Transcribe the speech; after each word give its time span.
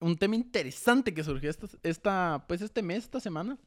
un 0.00 0.16
tema 0.16 0.36
interesante 0.36 1.14
que 1.14 1.24
surgió 1.24 1.50
esta, 1.50 1.66
esta, 1.82 2.44
pues 2.48 2.60
este 2.62 2.82
mes, 2.82 3.04
esta 3.04 3.20
semana, 3.20 3.58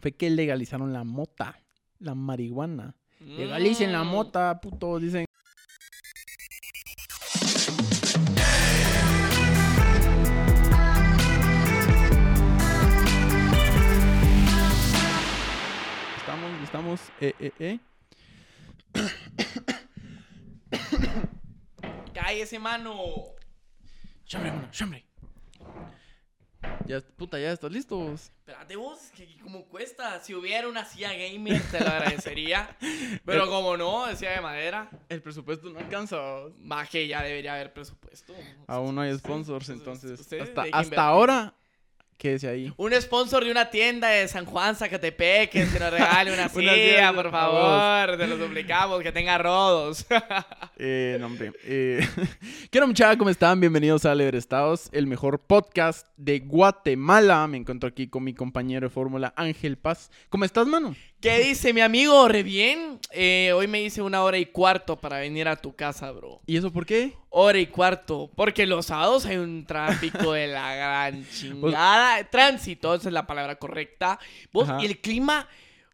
fue 0.00 0.12
que 0.12 0.30
legalizaron 0.30 0.92
la 0.92 1.04
mota, 1.04 1.58
la 1.98 2.14
marihuana. 2.14 2.96
Legalicen 3.20 3.92
la 3.92 4.04
Mm. 4.04 4.08
mota, 4.08 4.60
puto, 4.60 4.98
dicen. 4.98 5.24
Estamos, 16.16 16.62
estamos, 16.62 17.00
eh, 17.20 17.34
eh, 17.38 17.52
eh. 17.58 17.78
Cállese, 22.14 22.58
mano. 22.58 22.94
Chambre, 24.24 24.50
mano, 24.52 24.68
chambre. 24.70 25.04
Ya, 26.86 27.00
puta, 27.00 27.38
ya 27.38 27.52
estás 27.52 27.72
listos. 27.72 28.30
Espérate 28.40 28.76
vos, 28.76 28.98
que 29.16 29.38
como 29.38 29.64
cuesta. 29.64 30.20
Si 30.20 30.34
hubiera 30.34 30.68
una 30.68 30.84
silla 30.84 31.12
gamer, 31.12 31.62
te 31.70 31.80
lo 31.80 31.86
agradecería. 31.86 32.76
Pero 33.24 33.48
como 33.48 33.76
no, 33.76 34.06
decía 34.06 34.32
de 34.32 34.40
madera, 34.40 34.90
El 35.08 35.22
presupuesto 35.22 35.70
no 35.70 35.78
alcanza. 35.78 36.16
más 36.58 36.90
que 36.90 37.06
ya 37.08 37.22
debería 37.22 37.54
haber 37.54 37.72
presupuesto. 37.72 38.34
Aún 38.66 38.94
no 38.94 39.00
hay 39.00 39.16
sponsors, 39.16 39.68
entonces. 39.70 40.20
hasta 40.20 40.68
invertir. 40.68 41.52
Ahora, 42.14 42.18
quédese 42.18 42.48
ahí. 42.48 42.72
Un 42.76 42.92
sponsor 43.00 43.44
de 43.44 43.50
una 43.50 43.70
tienda 43.70 44.08
de 44.08 44.28
San 44.28 44.44
Juan, 44.44 44.76
Zacatepec, 44.76 45.50
que 45.50 45.64
nos 45.64 45.90
regale 45.90 46.32
una 46.32 46.48
silla, 46.50 47.12
por 47.12 47.30
favor. 47.30 48.16
Te 48.16 48.26
lo 48.26 48.38
suplicamos, 48.38 49.02
que 49.02 49.12
tenga 49.12 49.38
rodos. 49.38 50.06
Eh, 50.76 51.16
no, 51.20 51.26
hombre. 51.26 51.52
Eh, 51.64 52.04
¿Qué 52.70 52.78
onda, 52.78 52.88
muchachos? 52.88 53.16
¿Cómo 53.16 53.30
están? 53.30 53.60
Bienvenidos 53.60 54.04
a 54.04 54.12
Estados, 54.12 54.88
el 54.90 55.06
mejor 55.06 55.38
podcast 55.38 56.08
de 56.16 56.40
Guatemala. 56.40 57.46
Me 57.46 57.58
encuentro 57.58 57.88
aquí 57.88 58.08
con 58.08 58.24
mi 58.24 58.34
compañero 58.34 58.88
de 58.88 58.90
fórmula, 58.90 59.32
Ángel 59.36 59.78
Paz. 59.78 60.10
¿Cómo 60.30 60.44
estás, 60.44 60.66
mano? 60.66 60.96
¿Qué 61.24 61.38
dice 61.38 61.72
mi 61.72 61.80
amigo? 61.80 62.28
Re 62.28 62.42
bien. 62.42 63.00
Eh, 63.10 63.50
hoy 63.56 63.66
me 63.66 63.80
hice 63.82 64.02
una 64.02 64.22
hora 64.22 64.36
y 64.36 64.44
cuarto 64.44 65.00
para 65.00 65.20
venir 65.20 65.48
a 65.48 65.56
tu 65.56 65.74
casa, 65.74 66.10
bro. 66.12 66.42
¿Y 66.44 66.58
eso 66.58 66.70
por 66.70 66.84
qué? 66.84 67.14
Hora 67.30 67.58
y 67.58 67.66
cuarto. 67.66 68.30
Porque 68.36 68.66
los 68.66 68.84
sábados 68.84 69.24
hay 69.24 69.38
un 69.38 69.64
tráfico 69.64 70.32
de 70.34 70.48
la 70.48 70.74
gran 70.74 71.26
chingada. 71.30 72.22
Tránsito, 72.28 72.94
esa 72.94 73.08
es 73.08 73.12
la 73.14 73.26
palabra 73.26 73.56
correcta. 73.56 74.18
Vos, 74.52 74.68
Ajá. 74.68 74.82
y 74.82 74.84
el 74.84 75.00
clima, 75.00 75.48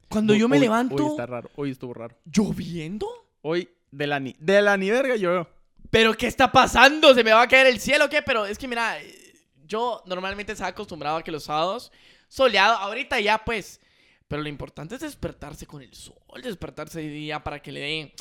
cuando 0.08 0.34
yo 0.34 0.48
me 0.48 0.56
Hoy- 0.56 0.62
levanto, 0.62 0.96
Hoy 0.96 1.10
está 1.10 1.26
raro. 1.26 1.48
Hoy 1.54 1.70
estuvo 1.70 1.94
raro. 1.94 2.16
lloviendo. 2.24 3.06
Hoy, 3.42 3.68
de 3.92 4.08
la 4.08 4.18
ni, 4.18 4.34
de 4.40 4.60
la 4.62 4.76
ni 4.76 4.90
verga, 4.90 5.14
yo. 5.14 5.46
¿Pero 5.92 6.12
qué 6.14 6.26
está 6.26 6.50
pasando? 6.50 7.14
¿Se 7.14 7.22
me 7.22 7.30
va 7.32 7.42
a 7.42 7.46
caer 7.48 7.68
el 7.68 7.78
cielo 7.78 8.06
o 8.06 8.08
qué? 8.08 8.20
Pero 8.22 8.46
es 8.46 8.58
que 8.58 8.66
mira, 8.66 8.96
yo 9.64 10.02
normalmente 10.06 10.50
estaba 10.50 10.70
acostumbrado 10.70 11.18
a 11.18 11.22
que 11.22 11.30
los 11.30 11.44
sábados 11.44 11.92
soleado, 12.26 12.74
ahorita 12.78 13.20
ya 13.20 13.38
pues. 13.44 13.80
Pero 14.30 14.42
lo 14.42 14.48
importante 14.48 14.94
es 14.94 15.00
despertarse 15.00 15.66
con 15.66 15.82
el 15.82 15.92
sol, 15.92 16.14
despertarse 16.40 17.00
de 17.00 17.08
día 17.08 17.40
para 17.42 17.58
que 17.60 17.72
le 17.72 17.80
dé 17.80 18.14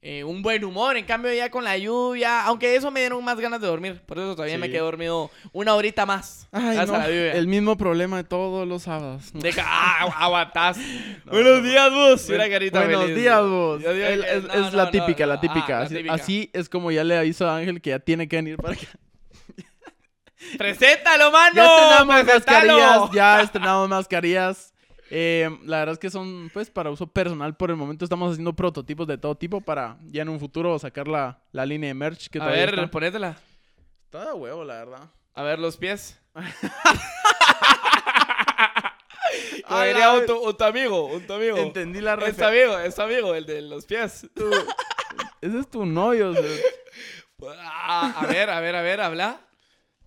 eh, 0.00 0.22
un 0.22 0.40
buen 0.40 0.62
humor. 0.64 0.96
En 0.96 1.04
cambio 1.04 1.32
ya 1.34 1.50
con 1.50 1.64
la 1.64 1.76
lluvia, 1.76 2.44
aunque 2.44 2.76
eso 2.76 2.92
me 2.92 3.00
dieron 3.00 3.24
más 3.24 3.40
ganas 3.40 3.60
de 3.60 3.66
dormir. 3.66 4.00
Por 4.06 4.16
eso 4.16 4.36
todavía 4.36 4.58
me 4.58 4.70
quedé 4.70 4.78
dormido 4.78 5.28
una 5.52 5.74
horita 5.74 6.06
más. 6.06 6.46
Ay, 6.52 6.62
gracias 6.76 6.86
no, 6.90 6.94
a 6.94 6.98
la 6.98 7.06
lluvia. 7.08 7.32
el 7.32 7.48
mismo 7.48 7.76
problema 7.76 8.18
de 8.18 8.22
todos 8.22 8.68
los 8.68 8.84
sábados. 8.84 9.24
Deja, 9.34 9.64
ah, 9.66 10.04
aguantás. 10.24 10.76
No, 11.24 11.32
Buenos 11.32 11.62
no. 11.62 11.68
días, 11.68 11.90
vos. 11.90 12.28
Mira, 12.30 12.48
carita 12.48 12.78
Buenos 12.84 13.02
feliz. 13.02 13.16
días, 13.16 13.42
vos. 13.42 13.82
El- 13.84 14.24
es 14.24 14.72
la 14.72 14.84
no, 14.84 14.90
típica, 14.92 15.26
la 15.26 15.40
típica. 15.40 15.78
Ah, 15.78 15.80
la 15.80 15.84
así, 15.86 15.94
típica. 15.96 16.14
así 16.14 16.50
es 16.52 16.68
como 16.68 16.92
ya 16.92 17.02
le 17.02 17.18
aviso 17.18 17.48
a 17.48 17.56
Ángel 17.56 17.80
que 17.80 17.90
ya 17.90 17.98
tiene 17.98 18.28
que 18.28 18.36
venir 18.36 18.56
para 18.58 18.74
acá. 18.74 18.86
Preséntalo, 20.58 21.32
mano. 21.32 21.56
Ya 21.56 21.64
estrenamos 21.66 22.22
preséntalo. 22.22 22.72
mascarillas, 22.78 23.10
ya 23.12 23.40
estrenamos 23.42 23.88
mascarillas. 23.88 24.72
Eh, 25.10 25.48
la 25.64 25.78
verdad 25.78 25.92
es 25.94 25.98
que 25.98 26.10
son 26.10 26.50
pues 26.52 26.68
para 26.70 26.90
uso 26.90 27.06
personal 27.06 27.56
por 27.56 27.70
el 27.70 27.76
momento. 27.76 28.04
Estamos 28.04 28.32
haciendo 28.32 28.54
prototipos 28.54 29.06
de 29.06 29.18
todo 29.18 29.36
tipo 29.36 29.60
para 29.60 29.98
ya 30.06 30.22
en 30.22 30.28
un 30.28 30.40
futuro 30.40 30.78
sacar 30.78 31.06
la, 31.08 31.38
la 31.52 31.64
línea 31.64 31.88
de 31.88 31.94
merch 31.94 32.28
que 32.28 32.40
A 32.40 32.46
ver, 32.46 32.70
está. 32.70 32.90
ponétela. 32.90 33.36
Está 34.04 34.26
de 34.26 34.32
huevo, 34.32 34.64
la 34.64 34.74
verdad. 34.74 35.10
A 35.34 35.42
ver 35.42 35.58
los 35.58 35.76
pies. 35.76 36.18
A 39.64 39.68
Como 39.68 39.80
diría 39.82 40.12
un 40.12 40.30
un 40.30 40.56
tu 40.56 40.64
amigo, 40.64 41.06
un 41.06 41.26
tu 41.26 41.32
amigo. 41.32 41.56
Entendí 41.56 42.00
la 42.00 42.12
Es 42.14 42.20
referencia. 42.20 42.48
amigo, 42.48 42.78
es 42.78 42.94
tu 42.94 43.02
amigo, 43.02 43.34
el 43.34 43.44
de 43.46 43.62
los 43.62 43.84
pies. 43.84 44.26
Ese 45.40 45.58
es 45.58 45.68
tu 45.70 45.84
novio. 45.84 46.30
o 46.30 46.34
sea. 46.34 46.42
Ah, 47.58 48.14
a 48.20 48.26
ver, 48.26 48.48
a 48.50 48.60
ver, 48.60 48.76
a 48.76 48.82
ver, 48.82 49.00
habla. 49.00 49.40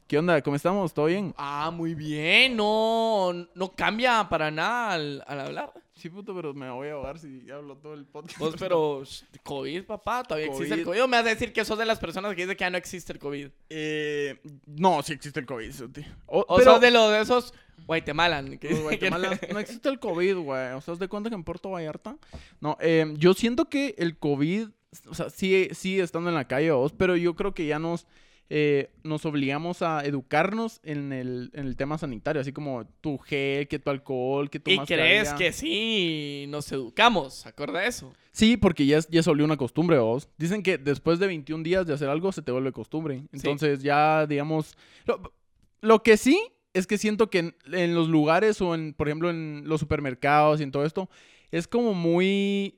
¿Qué 0.09 0.17
onda? 0.17 0.41
¿Cómo 0.41 0.55
estamos? 0.55 0.91
¿Todo 0.91 1.05
bien? 1.05 1.35
Ah, 1.37 1.69
muy 1.71 1.93
bien. 1.93 2.55
No, 2.55 3.31
no 3.53 3.71
cambia 3.75 4.27
para 4.27 4.49
nada 4.49 4.93
al, 4.93 5.23
al 5.27 5.39
hablar. 5.39 5.71
Sí, 5.93 6.09
puto, 6.09 6.33
pero 6.35 6.51
me 6.51 6.67
voy 6.71 6.87
a 6.87 6.93
ahogar 6.93 7.19
si 7.19 7.47
hablo 7.51 7.77
todo 7.77 7.93
el 7.93 8.05
podcast. 8.07 8.39
Vos, 8.39 8.55
pero 8.57 9.05
sh, 9.05 9.25
COVID, 9.43 9.83
papá, 9.83 10.23
todavía 10.23 10.47
existe 10.47 10.73
el 10.73 10.83
COVID. 10.83 10.97
COVID. 10.97 11.03
¿O 11.03 11.07
me 11.07 11.17
vas 11.17 11.27
a 11.27 11.29
decir 11.29 11.53
que 11.53 11.63
sos 11.63 11.77
de 11.77 11.85
las 11.85 11.99
personas 11.99 12.33
que 12.33 12.41
dicen 12.41 12.57
que 12.57 12.63
ya 12.63 12.71
no 12.71 12.79
existe 12.79 13.13
el 13.13 13.19
COVID? 13.19 13.49
Eh, 13.69 14.41
no, 14.65 15.03
sí 15.03 15.13
existe 15.13 15.41
el 15.41 15.45
COVID. 15.45 15.71
Suti. 15.71 16.03
O, 16.25 16.43
O 16.47 16.57
pero 16.57 16.71
sos 16.71 16.81
de 16.81 16.89
los 16.89 17.11
de 17.11 17.21
esos 17.21 17.53
Guatemalan. 17.85 18.57
Que, 18.57 18.73
Guatemala 18.73 19.39
no 19.53 19.59
existe 19.59 19.89
el 19.89 19.99
COVID, 19.99 20.37
güey. 20.37 20.71
O 20.71 20.81
sea, 20.81 20.95
¿te 20.95 21.01
das 21.01 21.09
cuenta 21.09 21.29
que 21.29 21.35
en 21.35 21.43
Puerto 21.43 21.69
Vallarta? 21.69 22.17
No, 22.61 22.77
eh, 22.81 23.13
yo 23.15 23.35
siento 23.35 23.69
que 23.69 23.93
el 23.99 24.17
COVID, 24.17 24.69
o 25.07 25.13
sea, 25.13 25.29
sigue, 25.29 25.75
sigue 25.75 26.01
estando 26.01 26.29
en 26.29 26.35
la 26.35 26.47
calle, 26.47 26.71
vos, 26.71 26.93
pero 26.93 27.15
yo 27.15 27.35
creo 27.35 27.53
que 27.53 27.67
ya 27.67 27.77
nos, 27.77 28.07
eh, 28.49 28.89
nos 29.03 29.25
obligamos 29.25 29.81
a 29.81 30.03
educarnos 30.03 30.79
en 30.83 31.13
el, 31.13 31.51
en 31.53 31.67
el 31.67 31.75
tema 31.75 31.97
sanitario, 31.97 32.41
así 32.41 32.51
como 32.51 32.85
tu 33.01 33.17
gel, 33.19 33.67
que 33.67 33.77
tu 33.79 33.89
alcohol, 33.91 34.49
que 34.49 34.59
tu 34.59 34.71
¿Y 34.71 34.77
mascarilla. 34.77 35.05
crees 35.07 35.33
que 35.33 35.51
sí 35.53 36.45
nos 36.49 36.71
educamos? 36.71 37.45
¿Acuerda 37.45 37.85
eso? 37.85 38.11
Sí, 38.31 38.57
porque 38.57 38.85
ya, 38.85 38.97
es- 38.97 39.07
ya 39.09 39.21
se 39.21 39.29
volvió 39.29 39.45
una 39.45 39.57
costumbre, 39.57 39.97
vos. 39.99 40.29
Dicen 40.37 40.63
que 40.63 40.77
después 40.77 41.19
de 41.19 41.27
21 41.27 41.63
días 41.63 41.85
de 41.85 41.93
hacer 41.93 42.09
algo 42.09 42.31
se 42.31 42.41
te 42.41 42.51
vuelve 42.51 42.71
costumbre. 42.71 43.23
Entonces 43.33 43.81
ya, 43.83 44.25
digamos... 44.27 44.75
Lo, 45.05 45.33
lo 45.81 46.03
que 46.03 46.17
sí 46.17 46.41
es 46.73 46.87
que 46.87 46.97
siento 46.97 47.29
que 47.29 47.39
en, 47.39 47.55
en 47.71 47.95
los 47.95 48.07
lugares 48.09 48.61
o, 48.61 48.75
en, 48.75 48.93
por 48.93 49.07
ejemplo, 49.09 49.29
en 49.29 49.63
los 49.65 49.79
supermercados 49.79 50.59
y 50.59 50.63
en 50.63 50.71
todo 50.71 50.85
esto, 50.85 51.09
es 51.51 51.67
como 51.67 51.93
muy... 51.93 52.77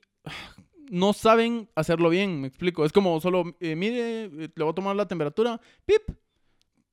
No 0.92 1.14
saben 1.14 1.70
hacerlo 1.74 2.10
bien, 2.10 2.42
me 2.42 2.48
explico. 2.48 2.84
Es 2.84 2.92
como 2.92 3.18
solo, 3.20 3.56
eh, 3.60 3.74
mire, 3.76 4.24
eh, 4.24 4.28
le 4.54 4.62
voy 4.64 4.72
a 4.72 4.74
tomar 4.74 4.94
la 4.94 5.08
temperatura, 5.08 5.58
pip, 5.86 6.02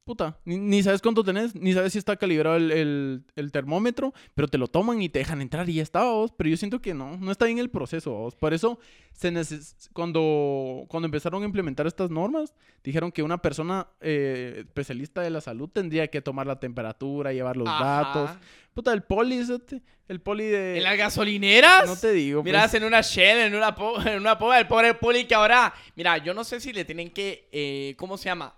puta, 0.05 0.39
ni, 0.45 0.57
ni 0.57 0.81
sabes 0.81 1.01
cuánto 1.01 1.23
tenés, 1.23 1.53
ni 1.53 1.73
sabes 1.73 1.91
si 1.93 1.99
está 1.99 2.15
calibrado 2.15 2.55
el, 2.55 2.71
el- 2.71 3.23
el 3.35 3.51
termómetro, 3.51 4.13
pero 4.33 4.47
te 4.47 4.57
lo 4.57 4.67
toman 4.67 5.01
y 5.01 5.09
te 5.09 5.19
dejan 5.19 5.41
entrar 5.41 5.69
y 5.69 5.73
ya 5.75 5.83
está, 5.83 6.03
vos. 6.05 6.31
Pero 6.35 6.49
yo 6.49 6.57
siento 6.57 6.81
que 6.81 6.93
no, 6.95 7.17
no 7.17 7.29
está 7.31 7.45
bien 7.45 7.59
el 7.59 7.69
proceso, 7.69 8.11
vos. 8.11 8.35
Por 8.35 8.53
eso, 8.53 8.79
se 9.11 9.31
neces- 9.31 9.89
cuando, 9.93 10.85
cuando 10.87 11.05
empezaron 11.05 11.43
a 11.43 11.45
implementar 11.45 11.85
estas 11.85 12.09
normas, 12.09 12.55
dijeron 12.83 13.11
que 13.11 13.21
una 13.21 13.37
persona 13.39 13.87
eh, 14.01 14.63
especialista 14.66 15.21
de 15.21 15.29
la 15.29 15.41
salud 15.41 15.69
tendría 15.69 16.07
que 16.07 16.21
tomar 16.21 16.47
la 16.47 16.59
temperatura, 16.59 17.33
llevar 17.33 17.57
los 17.57 17.67
Ajá. 17.67 17.83
datos. 17.85 18.37
Puta, 18.79 18.94
el 18.94 19.03
poli, 19.03 19.40
ese- 19.40 19.81
el 20.07 20.22
poli 20.22 20.45
de... 20.45 20.78
¿En 20.78 20.84
las 20.84 20.97
gasolineras? 20.97 21.85
No 21.85 21.97
te 21.97 22.13
digo, 22.13 22.41
pues. 22.41 22.45
Miras 22.53 22.73
en 22.73 22.85
una 22.85 23.01
Shell, 23.01 23.40
en 23.40 23.56
una, 23.56 23.75
po- 23.75 24.01
en 24.06 24.17
una 24.17 24.38
pova, 24.38 24.57
el 24.57 24.67
pobre 24.67 24.94
poli 24.94 25.25
que 25.25 25.35
ahora... 25.35 25.73
Mira, 25.97 26.17
yo 26.19 26.34
no 26.34 26.45
sé 26.45 26.62
si 26.62 26.72
le 26.72 26.85
tienen 26.85 27.09
que... 27.12 27.50
eh, 27.51 27.94
¿Cómo 27.97 28.17
se 28.17 28.25
llama? 28.29 28.56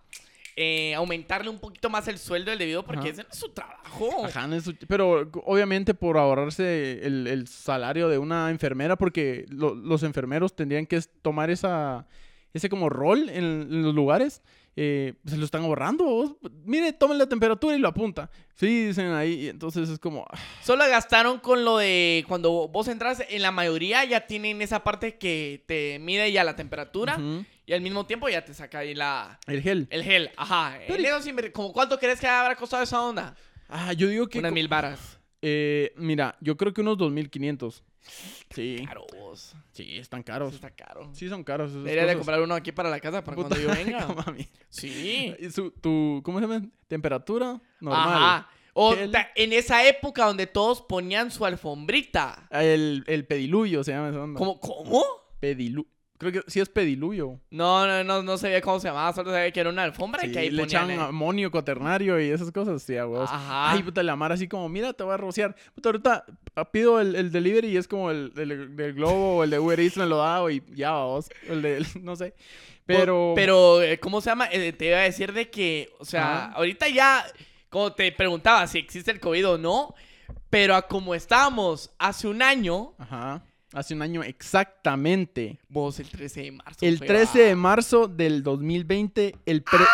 Eh, 0.55 0.93
aumentarle 0.93 1.49
un 1.49 1.57
poquito 1.59 1.89
más 1.89 2.07
el 2.07 2.19
sueldo 2.19 2.51
del 2.51 2.59
debido 2.59 2.83
porque 2.85 2.99
Ajá. 2.99 3.09
ese 3.09 3.23
no 3.23 3.29
es 3.31 3.37
su 3.39 3.49
trabajo. 3.49 4.25
Ajá, 4.25 4.45
no 4.47 4.55
es 4.57 4.63
su- 4.65 4.75
pero 4.87 5.31
obviamente 5.45 5.93
por 5.95 6.17
ahorrarse 6.19 6.99
el, 7.03 7.25
el 7.25 7.47
salario 7.47 8.09
de 8.09 8.19
una 8.19 8.51
enfermera, 8.51 8.95
porque 8.95 9.45
lo- 9.49 9.73
los 9.73 10.03
enfermeros 10.03 10.55
tendrían 10.55 10.85
que 10.85 11.01
tomar 11.23 11.49
esa, 11.49 12.05
ese 12.53 12.69
como 12.69 12.89
rol 12.89 13.29
en, 13.29 13.43
en 13.43 13.81
los 13.81 13.95
lugares, 13.95 14.43
eh, 14.75 15.13
se 15.25 15.37
lo 15.37 15.45
están 15.45 15.63
ahorrando. 15.63 16.05
vos. 16.05 16.35
Mire, 16.63 16.93
tomen 16.93 17.17
la 17.17 17.27
temperatura 17.27 17.75
y 17.75 17.79
lo 17.79 17.87
apunta. 17.89 18.29
Sí, 18.55 18.85
dicen 18.87 19.11
ahí, 19.11 19.49
entonces 19.49 19.89
es 19.89 19.99
como... 19.99 20.25
ah, 20.31 20.37
Solo 20.63 20.87
gastaron 20.87 21.39
con 21.39 21.65
lo 21.65 21.77
de 21.77 22.23
cuando 22.27 22.67
vos 22.69 22.87
entras, 22.87 23.23
en 23.29 23.41
la 23.41 23.51
mayoría 23.51 24.05
ya 24.05 24.27
tienen 24.27 24.61
esa 24.61 24.83
parte 24.83 25.17
que 25.17 25.63
te 25.67 25.99
mide 25.99 26.31
ya 26.31 26.43
la 26.43 26.55
temperatura 26.55 27.19
y 27.65 27.73
al 27.73 27.81
mismo 27.81 28.05
tiempo 28.05 28.29
ya 28.29 28.43
te 28.45 28.53
saca 28.53 28.79
ahí 28.79 28.93
la... 28.93 29.39
El 29.47 29.61
gel. 29.61 29.87
El 29.89 30.03
gel, 30.03 30.31
ajá. 30.37 30.75
Pero- 30.79 30.95
El 30.95 31.03
dedo 31.03 31.21
sin 31.21 31.35
ver- 31.35 31.51
¿Cómo 31.51 31.73
cuánto 31.73 31.97
crees 31.99 32.19
que 32.19 32.27
habrá 32.27 32.55
costado 32.55 32.83
esa 32.83 33.01
onda? 33.01 33.35
Ah, 33.69 33.93
yo 33.93 34.07
digo 34.09 34.27
que... 34.27 34.39
Unas 34.39 34.51
mil 34.51 34.67
varas. 34.67 35.17
eh, 35.41 35.93
mira, 35.95 36.35
yo 36.41 36.55
creo 36.57 36.73
que 36.73 36.81
unos 36.81 36.97
2.500. 36.97 37.81
Sí, 38.53 38.83
Caro, 38.85 39.05
vos. 39.17 39.55
sí, 39.71 39.97
están 39.97 40.23
caros. 40.23 40.53
está 40.53 40.71
caro. 40.71 41.09
Sí, 41.13 41.29
son 41.29 41.43
caros. 41.43 41.73
Debería 41.73 42.05
de 42.05 42.15
comprar 42.15 42.41
uno 42.41 42.53
aquí 42.55 42.71
para 42.71 42.89
la 42.89 42.99
casa 42.99 43.23
para 43.23 43.35
Puta, 43.35 43.49
cuando 43.55 43.67
yo 43.67 43.73
venga. 43.85 44.07
mí. 44.31 44.47
Sí. 44.69 45.33
Y 45.39 45.49
su- 45.51 45.71
tu, 45.71 46.21
¿Cómo 46.23 46.39
se 46.39 46.47
llama? 46.47 46.65
Temperatura 46.87 47.61
normal. 47.79 48.09
Ajá. 48.09 48.49
O 48.73 48.95
en 48.95 49.53
esa 49.53 49.85
época 49.85 50.25
donde 50.25 50.47
todos 50.47 50.81
ponían 50.81 51.29
su 51.29 51.45
alfombrita. 51.45 52.47
Ah, 52.49 52.63
El, 52.63 53.03
el 53.07 53.25
pediluvio 53.27 53.83
se 53.83 53.91
llama 53.91 54.09
esa 54.09 54.21
onda. 54.23 54.37
¿Cómo? 54.37 54.59
¿Cómo? 54.59 55.03
Pedilu 55.41 55.85
Creo 56.21 56.33
que 56.33 56.43
sí 56.51 56.59
es 56.59 56.69
pediluvio. 56.69 57.39
No, 57.49 57.87
no, 57.87 58.03
no, 58.03 58.21
no 58.21 58.37
sabía 58.37 58.61
cómo 58.61 58.79
se 58.79 58.89
llamaba, 58.89 59.11
solo 59.11 59.31
sabía 59.31 59.49
que 59.49 59.59
era 59.59 59.71
una 59.71 59.81
alfombra 59.81 60.21
Sí, 60.21 60.31
que 60.31 60.37
ahí 60.37 60.51
le 60.51 60.61
ponían, 60.61 60.91
echan 60.91 60.99
eh. 60.99 61.03
amonio 61.03 61.49
cuaternario 61.49 62.21
y 62.21 62.29
esas 62.29 62.51
cosas, 62.51 62.83
sí, 62.83 62.95
a 62.95 63.07
huevos. 63.07 63.27
Ajá. 63.31 63.71
Ay, 63.71 63.81
puta, 63.81 64.03
la 64.03 64.15
mar 64.15 64.31
así 64.31 64.47
como, 64.47 64.69
mira, 64.69 64.93
te 64.93 65.03
voy 65.03 65.15
a 65.15 65.17
rociar. 65.17 65.55
Puta, 65.73 65.89
ahorita 65.89 66.25
ah, 66.53 66.71
pido 66.71 67.01
el, 67.01 67.15
el 67.15 67.31
delivery 67.31 67.69
y 67.69 67.77
es 67.77 67.87
como 67.87 68.11
el, 68.11 68.31
el 68.37 68.75
del 68.75 68.93
Globo 68.93 69.37
o 69.37 69.43
el 69.43 69.49
de 69.49 69.57
Uber 69.57 69.79
Eats 69.79 69.97
me 69.97 70.05
lo 70.05 70.17
da 70.17 70.51
y 70.51 70.61
ya, 70.75 70.91
vos. 70.91 71.27
El 71.49 71.63
de, 71.63 71.83
no 72.03 72.15
sé. 72.15 72.35
Pero... 72.85 73.33
Pero, 73.35 73.81
eh, 73.81 73.99
¿cómo 73.99 74.21
se 74.21 74.29
llama? 74.29 74.47
Eh, 74.51 74.73
te 74.73 74.89
iba 74.89 74.97
a 74.97 75.01
decir 75.01 75.33
de 75.33 75.49
que, 75.49 75.89
o 75.97 76.05
sea, 76.05 76.49
Ajá. 76.49 76.51
ahorita 76.51 76.87
ya, 76.89 77.25
como 77.71 77.93
te 77.93 78.11
preguntaba 78.11 78.67
si 78.67 78.77
existe 78.77 79.09
el 79.09 79.19
COVID 79.19 79.47
o 79.47 79.57
no, 79.57 79.95
pero 80.51 80.75
a 80.75 80.83
como 80.83 81.15
estábamos 81.15 81.91
hace 81.97 82.27
un 82.27 82.43
año, 82.43 82.93
Ajá. 82.99 83.41
Hace 83.73 83.93
un 83.93 84.01
año 84.01 84.21
exactamente. 84.23 85.57
vos 85.69 85.99
el 85.99 86.09
13 86.09 86.41
de 86.41 86.51
marzo. 86.51 86.85
El 86.85 86.97
fue, 86.97 87.07
13 87.07 87.39
va. 87.41 87.45
de 87.47 87.55
marzo 87.55 88.07
del 88.07 88.43
2020, 88.43 89.35
el, 89.45 89.63
pre- 89.63 89.85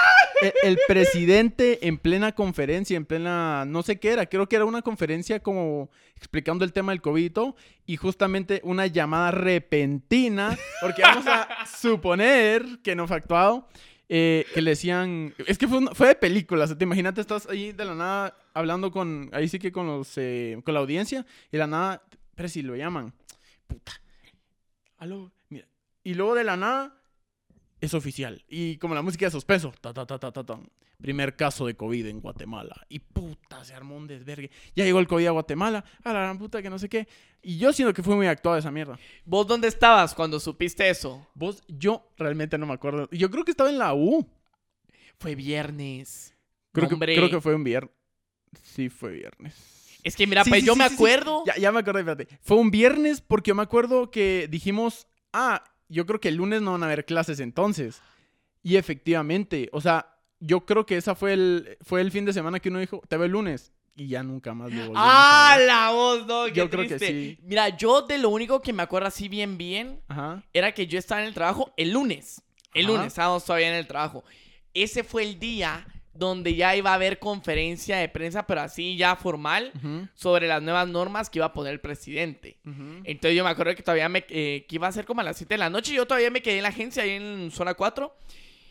el, 0.42 0.54
el 0.72 0.80
presidente 0.88 1.88
en 1.88 1.98
plena 2.00 2.32
conferencia, 2.34 2.98
en 2.98 3.06
plena, 3.06 3.66
no 3.66 3.84
sé 3.84 4.00
qué 4.00 4.10
era, 4.14 4.26
creo 4.26 4.50
que 4.50 4.56
era 4.56 4.66
una 4.66 4.82
conferencia 4.82 5.40
como 5.42 5.90
explicando 6.16 6.66
el 6.66 6.74
tema 6.74 6.92
del 6.92 7.02
COVID 7.02 7.24
y 7.24 7.30
todo, 7.30 7.56
y 7.86 7.98
justamente 7.98 8.62
una 8.64 8.88
llamada 8.88 9.30
repentina, 9.32 10.58
porque 10.82 11.02
vamos 11.04 11.28
a 11.28 11.48
suponer 11.80 12.80
que 12.84 12.96
no 12.96 13.08
fue 13.08 13.18
actuado, 13.18 13.68
eh, 14.10 14.46
que 14.54 14.62
le 14.62 14.72
decían, 14.72 15.34
es 15.46 15.58
que 15.58 15.68
fue, 15.68 15.78
un- 15.80 15.90
fue 15.94 16.08
de 16.08 16.16
película, 16.16 16.64
o 16.64 16.68
sea, 16.68 16.78
te 16.78 16.84
imagínate, 16.86 17.22
estás 17.22 17.48
ahí 17.48 17.74
de 17.74 17.86
la 17.86 17.94
nada 17.94 18.36
hablando 18.54 18.90
con, 18.92 19.30
ahí 19.34 19.48
sí 19.48 19.60
que 19.60 19.72
con 19.72 19.86
los, 19.86 20.14
eh, 20.18 20.60
con 20.64 20.74
la 20.74 20.80
audiencia, 20.80 21.26
y 21.50 21.52
de 21.52 21.58
la 21.60 21.68
nada, 21.68 22.04
pero 22.36 22.50
si 22.50 22.62
lo 22.64 22.76
llaman, 22.76 23.14
puta, 23.68 23.94
aló, 24.98 25.32
mira, 25.50 25.68
y 26.04 26.14
luego 26.14 26.36
de 26.36 26.44
la 26.44 26.58
nada, 26.58 26.98
es 27.80 27.94
oficial. 27.94 28.44
Y 28.48 28.78
como 28.78 28.96
la 28.96 29.02
música 29.02 29.26
de 29.26 29.32
suspenso. 29.32 29.74
Ta, 29.82 29.94
ta, 29.94 30.06
ta, 30.06 30.18
ta, 30.18 30.32
ta, 30.32 30.44
ta. 30.44 30.60
Primer 31.00 31.36
caso 31.36 31.68
de 31.68 31.76
COVID 31.76 32.08
en 32.08 32.22
Guatemala. 32.22 32.76
Y 32.90 33.00
puta, 33.00 33.64
se 33.64 33.76
armó 33.76 33.96
un 33.96 34.08
desvergue. 34.08 34.50
Ya 34.76 34.84
llegó 34.84 35.00
el 35.00 35.08
COVID 35.08 35.28
a 35.28 35.32
Guatemala. 35.32 35.86
A 36.04 36.12
la 36.12 36.22
gran 36.22 36.40
puta 36.40 36.62
que 36.62 36.72
no 36.72 36.80
sé 36.80 36.90
qué. 36.90 37.08
Y 37.44 37.60
yo 37.60 37.72
siento 37.72 37.94
que 37.94 38.02
fue 38.02 38.16
muy 38.16 38.26
actuada 38.26 38.58
esa 38.58 38.72
mierda. 38.72 38.98
¿Vos 39.26 39.46
dónde 39.46 39.68
estabas 39.68 40.16
cuando 40.16 40.40
supiste 40.40 40.90
eso? 40.90 41.28
Vos, 41.36 41.62
yo 41.68 42.10
realmente 42.18 42.58
no 42.58 42.66
me 42.66 42.74
acuerdo. 42.74 43.08
Yo 43.12 43.30
creo 43.30 43.46
que 43.46 43.52
estaba 43.52 43.70
en 43.70 43.78
la 43.78 43.94
U. 43.94 44.28
Fue 45.20 45.36
viernes. 45.36 46.34
Creo, 46.72 46.90
que, 46.90 46.98
creo 46.98 47.30
que 47.30 47.42
fue 47.42 47.54
un 47.54 47.64
viernes. 47.64 47.92
Sí, 48.64 48.90
fue 48.90 49.12
viernes. 49.12 49.87
Es 50.04 50.16
que 50.16 50.28
mira, 50.28 50.44
Sí, 50.44 50.50
pues 50.50 50.62
sí, 50.62 50.68
yo 50.68 50.74
sí, 50.74 50.80
me 50.80 50.86
acuerdo. 50.86 51.44
Ya, 51.46 51.56
ya 51.58 51.72
me 51.72 51.80
acordé, 51.80 52.00
espérate. 52.02 52.28
Fue 52.42 52.58
un 52.58 52.72
viernes 52.72 53.22
porque 53.22 53.50
yo 53.50 53.56
me 53.56 53.64
acuerdo 53.64 54.10
que 54.12 54.48
dijimos, 54.50 55.08
ah, 55.34 55.64
yo 55.90 56.06
creo 56.06 56.20
que 56.20 56.30
el 56.30 56.36
lunes 56.36 56.62
no 56.62 56.72
van 56.74 56.84
a 56.84 56.86
haber 56.88 57.06
clases 57.06 57.40
entonces. 57.40 58.02
Y 58.64 58.76
efectivamente, 58.78 59.70
o 59.72 59.82
sea, 59.82 60.14
yo 60.40 60.66
creo 60.66 60.86
que 60.86 60.98
esa 60.98 61.16
fue 61.16 61.34
el, 61.34 61.78
fue 61.82 62.02
el 62.02 62.12
fin 62.12 62.26
de 62.26 62.34
semana 62.34 62.60
que 62.60 62.70
uno 62.70 62.80
dijo, 62.80 63.02
te 63.08 63.18
veo 63.18 63.26
el 63.26 63.32
lunes. 63.32 63.72
Y 64.00 64.10
ya 64.10 64.22
nunca 64.22 64.54
más 64.54 64.72
lo 64.72 64.96
a 64.96 65.54
¡Ah, 65.54 65.58
la 65.58 65.90
voz, 65.90 66.28
no! 66.28 66.46
qué 66.46 66.54
Yo 66.54 66.70
creo 66.70 66.88
que 66.88 67.00
sí. 67.00 67.40
Mira, 67.42 67.70
yo 67.76 68.04
de 68.04 68.20
lo 68.20 68.30
único 68.30 68.62
que 68.62 68.72
me 68.72 68.84
acuerdo 68.84 69.08
así 69.08 69.28
bien, 69.28 69.58
bien, 69.58 70.02
Ajá. 70.08 70.44
era 70.54 70.72
que 70.74 70.86
yo 70.86 71.00
estaba 71.00 71.22
en 71.22 71.28
el 71.28 71.34
trabajo 71.34 71.74
el 71.78 71.92
lunes. 71.94 72.44
El 72.76 72.86
Ajá. 72.86 72.94
lunes, 72.94 73.08
estábamos 73.08 73.44
todavía 73.44 73.70
en 73.70 73.74
el 73.76 73.88
trabajo. 73.88 74.24
Ese 74.76 75.04
fue 75.04 75.24
el 75.24 75.40
día 75.40 75.88
donde 76.18 76.56
ya 76.56 76.76
iba 76.76 76.92
a 76.92 76.96
haber 76.96 77.20
conferencia 77.20 77.98
de 77.98 78.10
prensa, 78.10 78.46
pero 78.48 78.62
así 78.62 78.98
ya 78.98 79.16
formal, 79.16 79.72
sobre 80.16 80.48
las 80.48 80.62
nuevas 80.62 80.88
normas 80.88 81.30
que 81.30 81.40
iba 81.40 81.46
a 81.46 81.54
poner 81.54 81.74
el 81.74 81.80
presidente. 81.80 82.58
Entonces 83.04 83.36
yo 83.36 83.44
me 83.44 83.50
acuerdo 83.50 83.76
que 83.76 83.84
todavía 83.84 84.10
me, 84.10 84.26
eh, 84.30 84.66
que 84.68 84.76
iba 84.76 84.88
a 84.88 84.92
ser 84.92 85.06
como 85.06 85.22
a 85.22 85.24
las 85.24 85.38
7 85.38 85.54
de 85.54 85.58
la 85.58 85.70
noche. 85.70 85.94
Yo 85.94 86.06
todavía 86.06 86.32
me 86.32 86.42
quedé 86.42 86.58
en 86.58 86.64
la 86.64 86.70
agencia 86.70 87.04
ahí 87.04 87.12
en 87.12 87.52
zona 87.52 87.74
4. 87.74 88.16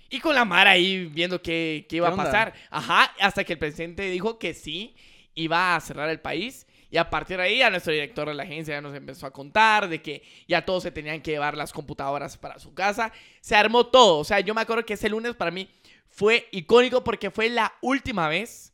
Y 0.09 0.21
con 0.21 0.35
la 0.35 0.45
Mara 0.45 0.71
ahí 0.71 1.07
viendo 1.07 1.43
qué, 1.43 1.87
qué 1.89 1.97
iba 1.97 2.09
¿Qué 2.09 2.15
a 2.15 2.17
pasar. 2.17 2.55
Ajá, 2.71 3.13
hasta 3.21 3.45
que 3.45 3.55
el 3.55 3.59
presidente 3.59 4.09
dijo 4.09 4.39
que 4.39 4.55
sí, 4.55 4.95
iba 5.35 5.75
a 5.75 5.81
cerrar 5.81 6.09
el 6.11 6.21
país. 6.21 6.67
Y 6.89 6.99
a 6.99 7.11
partir 7.11 7.39
de 7.39 7.43
ahí, 7.43 7.63
a 7.63 7.71
nuestro 7.71 7.93
director 7.93 8.29
de 8.29 8.35
la 8.35 8.45
agencia 8.45 8.75
ya 8.75 8.81
nos 8.81 8.95
empezó 8.95 9.27
a 9.27 9.33
contar 9.33 9.89
de 9.89 10.01
que 10.01 10.23
ya 10.47 10.65
todos 10.65 10.85
se 10.85 10.93
tenían 10.93 11.21
que 11.21 11.33
llevar 11.33 11.57
las 11.57 11.73
computadoras 11.73 12.37
para 12.37 12.59
su 12.59 12.73
casa. 12.75 13.13
Se 13.41 13.57
armó 13.57 13.87
todo. 13.87 14.19
O 14.19 14.25
sea, 14.25 14.41
yo 14.41 14.55
me 14.55 14.61
acuerdo 14.61 14.85
que 14.87 14.95
ese 14.95 15.09
lunes 15.09 15.35
para 15.35 15.51
mí 15.51 15.69
fue 16.17 16.49
icónico 16.51 17.05
porque 17.05 17.31
fue 17.31 17.49
la 17.51 17.73
última 17.83 18.29
vez 18.29 18.73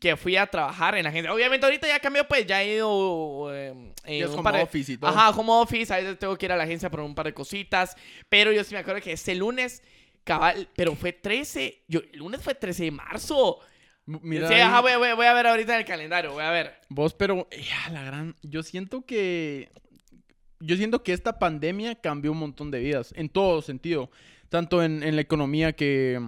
que 0.00 0.16
fui 0.16 0.36
a 0.36 0.46
trabajar 0.46 0.94
en 0.96 1.02
la 1.02 1.10
agencia. 1.10 1.34
Obviamente 1.34 1.66
ahorita 1.66 1.86
ya 1.86 1.98
cambió, 2.00 2.26
pues 2.26 2.46
ya 2.46 2.62
he 2.62 2.76
ido... 2.76 3.54
eh, 3.54 3.92
eh, 4.04 4.20
Ya 4.20 4.28
un 4.28 4.42
par 4.42 4.54
de- 4.54 4.62
office 4.62 4.92
y 4.92 4.96
todo. 4.96 5.10
Ajá, 5.10 5.28
home 5.30 5.50
office, 5.52 5.92
a 5.92 5.96
veces 5.98 6.18
tengo 6.18 6.38
que 6.38 6.46
ir 6.46 6.52
a 6.52 6.56
la 6.56 6.62
agencia 6.64 6.88
por 6.88 7.00
un 7.00 7.14
par 7.14 7.26
de 7.26 7.34
cositas, 7.34 7.94
pero 8.30 8.50
yo 8.52 8.64
sí 8.64 8.72
me 8.72 8.80
acuerdo 8.80 9.02
que 9.02 9.12
ese 9.12 9.34
lunes, 9.34 9.82
cabal, 10.24 10.68
pero 10.74 10.94
fue 10.94 11.12
13, 11.12 11.82
yo, 11.88 12.00
el 12.12 12.18
lunes 12.20 12.40
fue 12.40 12.54
13 12.54 12.84
de 12.84 12.90
marzo. 12.92 13.58
Mira, 14.06 14.48
sí, 14.48 14.54
ajá, 14.54 14.80
voy, 14.80 14.92
voy- 14.96 15.12
voy 15.14 15.26
a 15.26 15.34
ver 15.34 15.48
ahorita 15.48 15.74
en 15.74 15.80
el 15.80 15.86
calendario, 15.86 16.32
voy 16.32 16.44
a 16.44 16.50
ver. 16.50 16.74
vos, 16.88 17.12
pero, 17.12 17.46
eh, 17.50 17.66
a 17.84 17.90
la 17.90 18.02
gran, 18.04 18.36
yo 18.42 18.62
siento 18.62 19.04
que, 19.04 19.70
yo 20.60 20.76
siento 20.76 21.02
que 21.02 21.12
esta 21.12 21.38
pandemia 21.38 21.96
cambió 21.96 22.32
un 22.32 22.38
montón 22.38 22.70
de 22.70 22.78
vidas, 22.78 23.12
en 23.16 23.28
todo 23.28 23.60
sentido, 23.60 24.10
tanto 24.48 24.82
en, 24.82 25.02
en 25.02 25.14
la 25.16 25.20
economía 25.20 25.74
que 25.74 26.20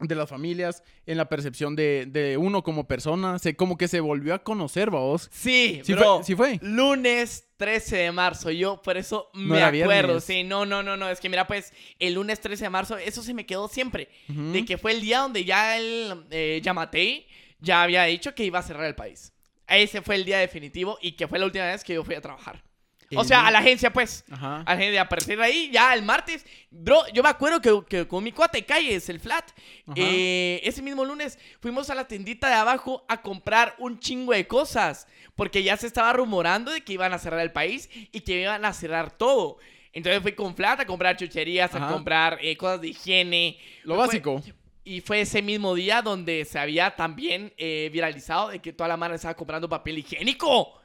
de 0.00 0.14
las 0.14 0.28
familias, 0.30 0.82
en 1.06 1.16
la 1.16 1.28
percepción 1.28 1.74
de, 1.74 2.06
de 2.08 2.36
uno 2.36 2.62
como 2.62 2.86
persona, 2.86 3.38
se, 3.38 3.56
como 3.56 3.76
que 3.76 3.88
se 3.88 4.00
volvió 4.00 4.32
a 4.34 4.42
conocer, 4.44 4.90
vos. 4.90 5.28
Sí, 5.32 5.80
Sí 5.84 5.92
bro, 5.94 6.16
fue, 6.18 6.24
sí 6.24 6.34
fue. 6.36 6.58
lunes 6.62 7.48
13 7.56 7.96
de 7.96 8.12
marzo, 8.12 8.50
yo 8.50 8.80
por 8.80 8.96
eso 8.96 9.28
No 9.34 9.54
me 9.54 9.62
acuerdo, 9.62 9.88
viernes. 9.88 10.24
sí, 10.24 10.44
no, 10.44 10.64
no, 10.66 10.82
no, 10.84 10.96
no, 10.96 11.08
es 11.10 11.18
que 11.18 11.28
mira, 11.28 11.46
pues, 11.48 11.72
el 11.98 12.14
lunes 12.14 12.40
13 12.40 12.64
de 12.64 12.70
marzo, 12.70 12.96
eso 12.96 13.22
se 13.22 13.34
me 13.34 13.44
quedó 13.46 13.66
siempre, 13.68 14.08
de 14.28 14.64
que 14.64 14.78
fue 14.78 14.92
el 14.92 15.00
día 15.00 15.18
donde 15.18 15.44
ya 15.44 15.76
el 15.78 16.24
eh, 16.30 16.60
Yamatei 16.62 17.26
ya 17.60 17.82
había 17.82 18.04
dicho 18.04 18.34
que 18.36 18.44
iba 18.44 18.60
a 18.60 18.62
cerrar 18.62 18.84
el 18.86 18.94
país. 18.94 19.32
Ese 19.66 20.00
fue 20.00 20.14
el 20.14 20.24
día 20.24 20.38
definitivo 20.38 20.96
y 21.02 21.12
que 21.12 21.26
fue 21.26 21.38
la 21.40 21.46
última 21.46 21.66
vez 21.66 21.82
que 21.84 21.94
yo 21.94 22.04
fui 22.04 22.14
a 22.14 22.20
trabajar. 22.20 22.62
O 23.16 23.24
sea, 23.24 23.46
a 23.46 23.50
la 23.50 23.60
agencia, 23.60 23.92
pues. 23.92 24.24
Ajá. 24.30 24.62
A 24.66 24.74
la 24.74 24.80
gente, 24.80 24.98
a 24.98 25.08
partir 25.08 25.38
de 25.38 25.44
ahí, 25.44 25.70
ya 25.72 25.94
el 25.94 26.02
martes, 26.02 26.44
bro, 26.70 27.02
yo 27.14 27.22
me 27.22 27.28
acuerdo 27.30 27.60
que, 27.60 27.82
que 27.88 28.06
con 28.06 28.22
mi 28.22 28.32
cuate 28.32 28.64
Calles, 28.66 29.08
el 29.08 29.18
flat, 29.20 29.50
eh, 29.94 30.60
ese 30.62 30.82
mismo 30.82 31.04
lunes 31.04 31.38
fuimos 31.60 31.88
a 31.90 31.94
la 31.94 32.06
tiendita 32.06 32.48
de 32.48 32.54
abajo 32.54 33.04
a 33.08 33.22
comprar 33.22 33.74
un 33.78 33.98
chingo 33.98 34.32
de 34.32 34.46
cosas, 34.46 35.06
porque 35.36 35.62
ya 35.62 35.76
se 35.76 35.86
estaba 35.86 36.12
rumorando 36.12 36.70
de 36.70 36.82
que 36.82 36.92
iban 36.92 37.12
a 37.12 37.18
cerrar 37.18 37.40
el 37.40 37.52
país 37.52 37.88
y 38.12 38.20
que 38.20 38.42
iban 38.42 38.64
a 38.64 38.72
cerrar 38.72 39.10
todo. 39.10 39.58
Entonces 39.92 40.20
fui 40.22 40.32
con 40.32 40.54
flat 40.54 40.80
a 40.80 40.86
comprar 40.86 41.16
chucherías, 41.16 41.74
a 41.74 41.78
Ajá. 41.78 41.92
comprar 41.92 42.38
eh, 42.42 42.56
cosas 42.56 42.80
de 42.82 42.88
higiene. 42.88 43.58
Lo 43.84 43.94
Fue- 43.96 44.06
básico. 44.06 44.42
Y 44.84 45.02
fue 45.02 45.20
ese 45.20 45.42
mismo 45.42 45.74
día 45.74 46.00
donde 46.00 46.46
se 46.46 46.58
había 46.58 46.96
también 46.96 47.52
eh, 47.58 47.90
viralizado 47.92 48.48
de 48.48 48.60
que 48.60 48.72
toda 48.72 48.88
la 48.88 48.96
mano 48.96 49.14
estaba 49.14 49.34
comprando 49.34 49.68
papel 49.68 49.98
higiénico. 49.98 50.80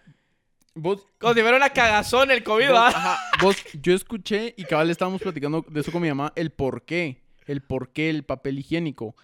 Vos, 0.76 1.06
Como 1.20 1.34
si 1.34 1.42
fuera 1.42 1.58
una 1.58 1.70
cagazón 1.70 2.32
el 2.32 2.44
COVID, 2.44 2.70
vos, 2.70 2.94
vos, 3.42 3.58
yo 3.82 3.94
escuché 3.94 4.56
y 4.58 4.64
cabal 4.64 4.90
estábamos 4.90 5.22
platicando 5.22 5.64
de 5.68 5.82
eso 5.82 5.92
con 5.92 6.02
mi 6.02 6.08
mamá, 6.10 6.34
el 6.36 6.52
por 6.52 6.84
qué, 6.84 7.22
el 7.46 7.62
por 7.62 7.94
qué 7.94 8.10
el 8.10 8.24
papel 8.24 8.60
higiénico. 8.60 9.16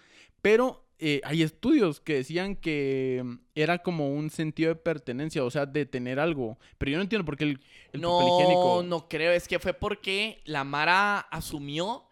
Pero 0.42 0.86
eh, 1.02 1.22
hay 1.24 1.42
estudios 1.42 1.98
que 1.98 2.14
decían 2.14 2.56
que 2.56 3.22
mm, 3.24 3.34
era 3.54 3.78
como 3.78 4.10
un 4.10 4.28
sentido 4.28 4.68
de 4.68 4.76
pertenencia, 4.76 5.42
o 5.42 5.50
sea, 5.50 5.64
de 5.64 5.86
tener 5.86 6.20
algo. 6.20 6.58
Pero 6.76 6.92
yo 6.92 6.98
no 6.98 7.02
entiendo 7.02 7.24
por 7.24 7.38
qué 7.38 7.44
el, 7.44 7.50
el 7.50 8.00
papel 8.00 8.02
no, 8.02 8.38
higiénico. 8.38 8.82
no 8.84 9.08
creo. 9.08 9.32
Es 9.32 9.48
que 9.48 9.58
fue 9.58 9.72
porque 9.72 10.42
la 10.44 10.62
Mara 10.62 11.18
asumió 11.18 12.04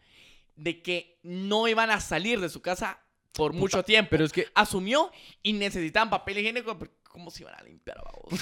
de 0.57 0.83
que 0.83 1.19
no 1.23 1.69
iban 1.69 1.91
a 1.91 2.01
salir 2.01 2.41
de 2.41 2.49
su 2.49 2.63
casa 2.63 3.01
por 3.33 3.53
mucho 3.53 3.83
tiempo. 3.83 4.09
Pero 4.11 4.25
es 4.25 4.33
que. 4.33 4.49
Asumió 4.55 5.13
y 5.43 5.53
necesitaban 5.53 6.09
papel 6.09 6.39
higiénico. 6.39 6.79
¿Cómo 7.19 7.31
se 7.33 7.43
iban 7.43 7.55
a 7.59 7.63
limpiar, 7.65 7.99
babos? 8.05 8.41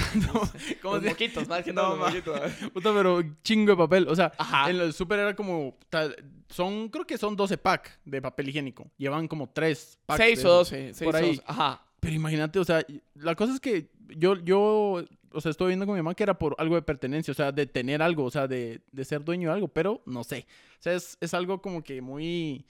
¿cómo 0.83 0.95
Los 0.97 1.03
se- 1.03 1.09
moquitos, 1.09 1.49
más 1.49 1.65
que 1.65 1.73
No, 1.73 1.83
todo 1.83 1.97
los 1.97 2.07
moquitos. 2.09 2.41
Puta, 2.75 2.93
pero 2.93 3.23
chingo 3.43 3.71
de 3.73 3.77
papel. 3.79 4.07
O 4.09 4.15
sea, 4.15 4.33
Ajá. 4.37 4.71
en 4.71 4.77
el 4.81 4.93
súper 4.93 5.19
era 5.21 5.35
como. 5.35 5.77
tal- 5.89 6.15
son, 6.51 6.89
creo 6.91 7.07
que 7.07 7.17
son 7.19 7.35
12 7.37 7.57
pack 7.59 7.99
de 8.05 8.21
papel 8.23 8.49
higiénico. 8.51 8.91
Llevan 8.99 9.27
como 9.29 9.49
3 9.49 9.99
packs. 10.05 10.19
Seis 10.23 10.43
de 10.43 10.49
o 10.49 10.61
esos. 10.61 10.71
doce. 10.71 10.95
seis 10.95 11.05
por 11.07 11.15
o 11.15 11.19
ahí. 11.19 11.31
doce. 11.37 11.43
Ajá. 11.47 11.83
Pero 12.01 12.15
imagínate, 12.15 12.59
o 12.59 12.65
sea, 12.65 12.85
la 13.15 13.35
cosa 13.35 13.55
es 13.55 13.61
que 13.61 13.89
yo, 14.17 14.37
yo, 14.37 15.03
o 15.33 15.41
sea, 15.41 15.51
estoy 15.51 15.69
viendo 15.69 15.87
con 15.87 15.95
mi 15.97 16.01
mamá 16.03 16.15
que 16.15 16.23
era 16.23 16.39
por 16.39 16.55
algo 16.59 16.75
de 16.77 16.83
pertenencia, 16.83 17.33
o 17.33 17.35
sea, 17.35 17.51
de 17.51 17.67
tener 17.67 18.01
algo, 18.03 18.25
o 18.25 18.31
sea, 18.31 18.47
de, 18.47 18.83
de 18.93 19.05
ser 19.05 19.25
dueño 19.25 19.49
de 19.49 19.55
algo, 19.55 19.69
pero 19.69 20.03
no 20.07 20.23
sé. 20.23 20.47
O 20.79 20.83
sea, 20.83 20.93
es, 20.93 21.17
es 21.21 21.35
algo 21.35 21.61
como 21.61 21.83
que 21.83 22.01
muy, 22.03 22.65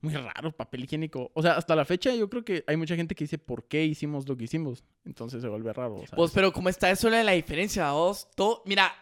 muy 0.00 0.14
raro, 0.14 0.52
papel 0.52 0.84
higiénico. 0.84 1.30
O 1.34 1.42
sea, 1.42 1.52
hasta 1.56 1.74
la 1.74 1.84
fecha 1.84 2.14
yo 2.14 2.28
creo 2.30 2.44
que 2.44 2.64
hay 2.66 2.76
mucha 2.76 2.94
gente 2.96 3.14
que 3.14 3.24
dice 3.24 3.38
por 3.38 3.66
qué 3.68 3.84
hicimos 3.84 4.28
lo 4.28 4.36
que 4.36 4.44
hicimos. 4.44 4.84
Entonces 5.04 5.42
se 5.42 5.48
vuelve 5.48 5.72
raro. 5.72 5.94
¿sabes? 5.96 6.10
Pues, 6.14 6.30
pero 6.32 6.52
¿cómo 6.52 6.68
está 6.68 6.90
eso 6.90 7.08
la 7.10 7.32
diferencia, 7.32 7.90
vos? 7.92 8.28
Todo, 8.36 8.62
mira, 8.66 8.92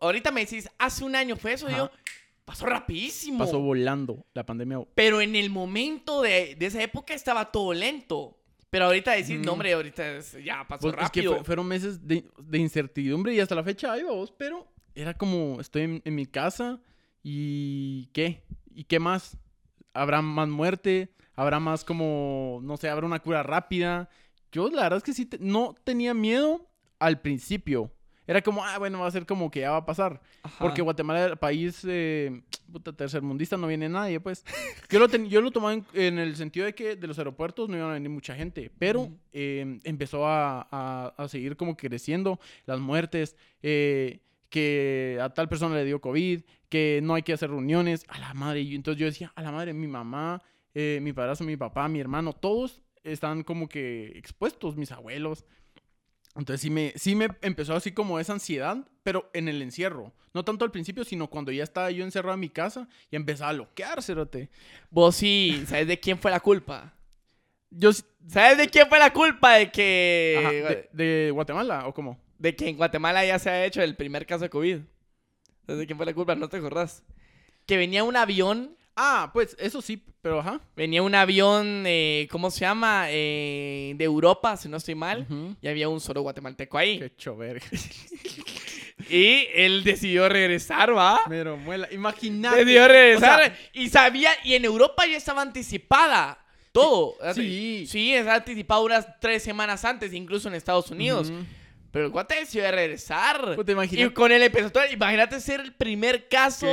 ahorita 0.00 0.30
me 0.30 0.40
decís, 0.44 0.68
hace 0.78 1.04
un 1.04 1.14
año 1.16 1.36
fue 1.36 1.52
eso, 1.52 1.66
Ajá. 1.66 1.76
yo, 1.76 1.90
pasó 2.44 2.64
rapidísimo. 2.66 3.38
Pasó 3.38 3.60
volando 3.60 4.24
la 4.32 4.46
pandemia. 4.46 4.80
Pero 4.94 5.20
en 5.20 5.36
el 5.36 5.50
momento 5.50 6.22
de, 6.22 6.54
de 6.58 6.66
esa 6.66 6.82
época 6.82 7.12
estaba 7.14 7.50
todo 7.52 7.74
lento. 7.74 8.34
Pero 8.70 8.84
ahorita 8.86 9.12
decís, 9.12 9.36
Ujú. 9.36 9.44
no, 9.44 9.52
hombre, 9.52 9.72
ahorita 9.72 10.16
es- 10.16 10.36
ya 10.44 10.66
pasó 10.68 10.90
Pues, 10.90 10.94
es 10.94 11.10
que 11.10 11.20
rápido. 11.20 11.34
fue- 11.36 11.44
fueron 11.44 11.66
meses 11.66 12.06
de, 12.06 12.24
de 12.38 12.58
incertidumbre 12.58 13.34
y 13.34 13.40
hasta 13.40 13.54
la 13.54 13.64
fecha 13.64 13.92
hay 13.92 14.02
vos, 14.02 14.32
pero 14.36 14.66
era 14.94 15.14
como 15.14 15.60
estoy 15.60 15.82
en, 15.82 16.02
en 16.04 16.14
mi 16.14 16.26
casa 16.26 16.80
¿Y 17.22 18.06
qué? 18.12 18.42
¿Y 18.74 18.84
qué 18.84 18.98
más? 19.00 19.36
¿Habrá 20.00 20.22
más 20.22 20.48
muerte? 20.48 21.10
¿Habrá 21.34 21.60
más 21.60 21.84
como, 21.84 22.60
no 22.62 22.76
sé, 22.76 22.88
habrá 22.88 23.06
una 23.06 23.20
cura 23.20 23.42
rápida? 23.42 24.08
Yo 24.52 24.68
la 24.70 24.82
verdad 24.84 24.96
es 24.98 25.02
que 25.04 25.12
sí, 25.12 25.26
te- 25.26 25.38
no 25.40 25.74
tenía 25.84 26.14
miedo 26.14 26.68
al 26.98 27.20
principio. 27.20 27.92
Era 28.26 28.42
como, 28.42 28.62
ah, 28.62 28.76
bueno, 28.78 29.00
va 29.00 29.06
a 29.06 29.10
ser 29.10 29.24
como 29.24 29.50
que 29.50 29.60
ya 29.60 29.70
va 29.70 29.78
a 29.78 29.86
pasar. 29.86 30.20
Ajá. 30.42 30.56
Porque 30.58 30.82
Guatemala, 30.82 31.24
el 31.24 31.36
país 31.38 31.82
eh, 31.88 32.42
puta, 32.70 32.92
tercermundista, 32.92 33.56
no 33.56 33.66
viene 33.66 33.88
nadie, 33.88 34.20
pues. 34.20 34.44
Yo 34.90 34.98
lo, 34.98 35.08
ten- 35.08 35.28
yo 35.30 35.40
lo 35.40 35.50
tomaba 35.50 35.72
en, 35.74 35.86
en 35.94 36.18
el 36.18 36.36
sentido 36.36 36.66
de 36.66 36.74
que 36.74 36.96
de 36.96 37.06
los 37.06 37.16
aeropuertos 37.18 37.68
no 37.70 37.76
iban 37.76 37.90
a 37.90 37.94
venir 37.94 38.10
mucha 38.10 38.34
gente, 38.34 38.70
pero 38.78 39.10
eh, 39.32 39.78
empezó 39.84 40.26
a, 40.26 40.66
a- 40.70 41.14
a 41.16 41.28
seguir 41.28 41.56
como 41.56 41.76
creciendo 41.76 42.38
las 42.66 42.80
muertes, 42.80 43.34
eh, 43.62 44.20
que 44.48 45.18
a 45.20 45.30
tal 45.30 45.48
persona 45.48 45.74
le 45.76 45.84
dio 45.84 46.00
COVID, 46.00 46.42
que 46.68 47.00
no 47.02 47.14
hay 47.14 47.22
que 47.22 47.32
hacer 47.32 47.50
reuniones, 47.50 48.04
a 48.08 48.18
la 48.18 48.34
madre. 48.34 48.60
Y 48.60 48.74
entonces 48.74 49.00
yo 49.00 49.06
decía, 49.06 49.32
a 49.34 49.42
la 49.42 49.52
madre, 49.52 49.72
mi 49.72 49.86
mamá, 49.86 50.42
eh, 50.74 51.00
mi 51.02 51.12
padrastro, 51.12 51.46
mi 51.46 51.56
papá, 51.56 51.88
mi 51.88 52.00
hermano, 52.00 52.32
todos 52.32 52.82
están 53.04 53.42
como 53.42 53.68
que 53.68 54.12
expuestos, 54.16 54.76
mis 54.76 54.92
abuelos. 54.92 55.44
Entonces 56.34 56.60
sí 56.60 56.70
me, 56.70 56.92
sí 56.96 57.14
me 57.14 57.28
empezó 57.42 57.74
así 57.74 57.92
como 57.92 58.20
esa 58.20 58.32
ansiedad, 58.32 58.86
pero 59.02 59.30
en 59.32 59.48
el 59.48 59.60
encierro. 59.62 60.12
No 60.34 60.44
tanto 60.44 60.64
al 60.64 60.70
principio, 60.70 61.04
sino 61.04 61.28
cuando 61.28 61.50
ya 61.50 61.64
estaba 61.64 61.90
yo 61.90 62.04
encerrado 62.04 62.34
en 62.34 62.40
mi 62.40 62.50
casa 62.50 62.88
y 63.10 63.16
empezaba 63.16 63.50
a 63.50 63.54
loquear, 63.54 64.02
cerote. 64.02 64.50
Vos 64.90 65.16
sí, 65.16 65.64
¿sabes 65.66 65.88
de 65.88 65.98
quién 65.98 66.18
fue 66.18 66.30
la 66.30 66.40
culpa? 66.40 66.94
Yo, 67.70 67.90
¿Sabes 68.28 68.58
de 68.58 68.68
quién 68.68 68.88
fue 68.88 68.98
la 68.98 69.12
culpa 69.12 69.54
de 69.54 69.70
que... 69.70 70.36
ajá, 70.38 70.50
de, 70.50 70.88
de 70.92 71.30
Guatemala, 71.30 71.86
¿o 71.86 71.94
cómo? 71.94 72.18
De 72.38 72.54
que 72.56 72.68
en 72.68 72.76
Guatemala 72.76 73.24
ya 73.26 73.38
se 73.38 73.50
ha 73.50 73.64
hecho 73.66 73.82
el 73.82 73.96
primer 73.96 74.26
caso 74.26 74.44
de 74.44 74.50
COVID. 74.50 74.78
¿Sabes 75.66 75.78
de 75.80 75.86
quién 75.86 75.96
fue 75.96 76.06
la 76.06 76.14
culpa? 76.14 76.34
¿No 76.34 76.48
te 76.48 76.56
acordás? 76.56 77.02
Que 77.66 77.76
venía 77.76 78.04
un 78.04 78.16
avión, 78.16 78.74
Ah, 79.00 79.30
pues 79.32 79.54
eso 79.60 79.80
sí, 79.80 80.02
pero 80.22 80.40
ajá. 80.40 80.60
venía 80.74 81.04
un 81.04 81.14
avión, 81.14 81.84
eh, 81.86 82.26
¿cómo 82.32 82.50
se 82.50 82.60
llama? 82.60 83.06
Eh, 83.10 83.92
de 83.96 84.04
Europa, 84.04 84.56
si 84.56 84.68
no 84.68 84.76
estoy 84.78 84.96
mal. 84.96 85.24
Ujú. 85.30 85.54
Y 85.62 85.68
había 85.68 85.88
un 85.88 86.00
solo 86.00 86.22
guatemalteco 86.22 86.76
ahí. 86.78 86.98
Qué 86.98 87.14
chover. 87.16 87.62
Y 89.10 89.46
él 89.54 89.84
decidió 89.84 90.28
regresar, 90.28 90.94
¿va? 90.94 91.20
Pero 91.28 91.56
muela, 91.56 91.88
imagínate. 91.92 92.56
Decidió 92.58 92.88
regresar. 92.88 93.40
O 93.40 93.44
sea, 93.44 93.58
y 93.72 93.88
sabía, 93.88 94.30
y 94.44 94.54
en 94.54 94.64
Europa 94.64 95.06
ya 95.06 95.16
estaba 95.16 95.40
anticipada. 95.42 96.38
Todo. 96.72 97.14
Sí. 97.34 97.86
Sí, 97.88 98.12
estaba 98.14 98.36
anticipado 98.36 98.84
unas 98.84 99.06
tres 99.20 99.42
semanas 99.42 99.84
antes, 99.84 100.12
incluso 100.12 100.48
en 100.48 100.54
Estados 100.56 100.90
Unidos. 100.90 101.30
ujú. 101.30 101.38
Pero 101.90 102.06
el 102.06 102.12
cuate 102.12 102.34
decidió 102.36 102.70
regresar. 102.70 103.54
Puta, 103.56 103.72
Y 103.72 103.74
imagínate. 103.74 104.12
con 104.14 104.30
él 104.30 104.42
empezó 104.42 104.70
todo. 104.70 104.82
Imagínate 104.92 105.40
ser 105.40 105.60
el 105.60 105.72
primer 105.72 106.28
caso 106.28 106.66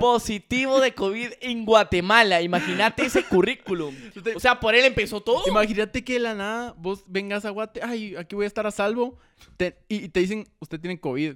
positivo 0.00 0.80
de 0.80 0.94
COVID 0.94 1.28
en 1.40 1.64
Guatemala. 1.64 2.42
Imagínate 2.42 3.04
ese 3.06 3.24
currículum. 3.24 3.94
O 4.34 4.40
sea, 4.40 4.58
por 4.58 4.74
él 4.74 4.84
empezó 4.84 5.20
todo. 5.20 5.44
Imagínate 5.46 6.02
que 6.04 6.14
de 6.14 6.18
la 6.20 6.34
nada 6.34 6.74
vos 6.76 7.04
vengas 7.06 7.44
a 7.44 7.50
Guate, 7.50 7.80
ay, 7.82 8.16
aquí 8.16 8.34
voy 8.34 8.44
a 8.44 8.46
estar 8.48 8.66
a 8.66 8.70
salvo, 8.70 9.18
te- 9.56 9.76
y, 9.88 10.04
y 10.04 10.08
te 10.08 10.20
dicen, 10.20 10.48
usted 10.58 10.80
tiene 10.80 10.98
COVID, 10.98 11.34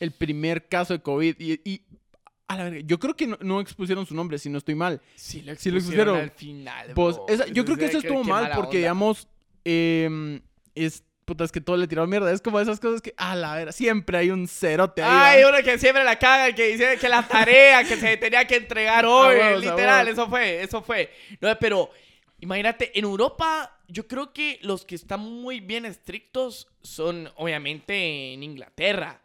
el 0.00 0.10
primer 0.12 0.66
caso 0.68 0.92
de 0.94 1.00
COVID, 1.02 1.36
y, 1.38 1.60
y 1.64 1.82
a 2.48 2.56
la 2.56 2.64
verga, 2.64 2.80
yo 2.86 2.98
creo 2.98 3.14
que 3.16 3.26
no, 3.26 3.36
no 3.40 3.60
expusieron 3.60 4.06
su 4.06 4.14
nombre, 4.14 4.38
si 4.38 4.48
no 4.48 4.58
estoy 4.58 4.74
mal. 4.74 5.00
Sí, 5.14 5.42
lo 5.42 5.54
Sí 5.56 5.70
lo 5.70 5.78
expusieron 5.78 6.16
expusieron. 6.18 6.18
al 6.20 6.30
final. 6.30 6.92
Pues, 6.94 7.16
esa- 7.28 7.46
yo 7.48 7.64
creo 7.64 7.76
que 7.76 7.86
eso 7.86 7.98
estuvo 7.98 8.24
mal, 8.24 8.50
porque 8.54 8.68
onda. 8.68 8.78
digamos, 8.78 9.28
em, 9.64 10.40
es, 10.74 11.02
puta, 11.26 11.44
es 11.44 11.52
que 11.52 11.60
todo 11.60 11.76
le 11.76 11.86
tiraron 11.86 12.08
mierda, 12.08 12.32
es 12.32 12.40
como 12.40 12.58
esas 12.60 12.80
cosas 12.80 13.02
que, 13.02 13.12
a 13.18 13.36
la 13.36 13.54
verga, 13.56 13.72
siempre 13.72 14.16
hay 14.16 14.30
un 14.30 14.48
cerote 14.48 15.02
ahí. 15.02 15.10
Ay, 15.38 15.42
¿va? 15.42 15.50
uno 15.50 15.58
que 15.62 15.78
siempre 15.78 16.02
la 16.04 16.18
caga, 16.18 16.46
el 16.48 16.54
que 16.54 16.68
dice 16.68 16.96
que 16.98 17.08
la 17.08 17.26
tarea 17.26 17.84
que 17.84 17.96
se 17.96 18.16
tenía 18.16 18.46
que 18.46 18.56
entregar 18.56 19.04
hoy, 19.06 19.36
literal, 19.60 20.08
eso 20.08 20.28
fue, 20.28 20.62
eso 20.62 20.80
fue. 20.82 21.12
No, 21.40 21.54
pero 21.58 21.90
imagínate, 22.40 22.96
en 22.98 23.04
Europa, 23.04 23.78
yo 23.88 24.06
creo 24.06 24.32
que 24.32 24.58
los 24.62 24.84
que 24.86 24.94
están 24.94 25.20
muy 25.20 25.60
bien 25.60 25.84
estrictos 25.84 26.68
son 26.82 27.30
obviamente 27.36 28.32
en 28.32 28.42
Inglaterra. 28.42 29.20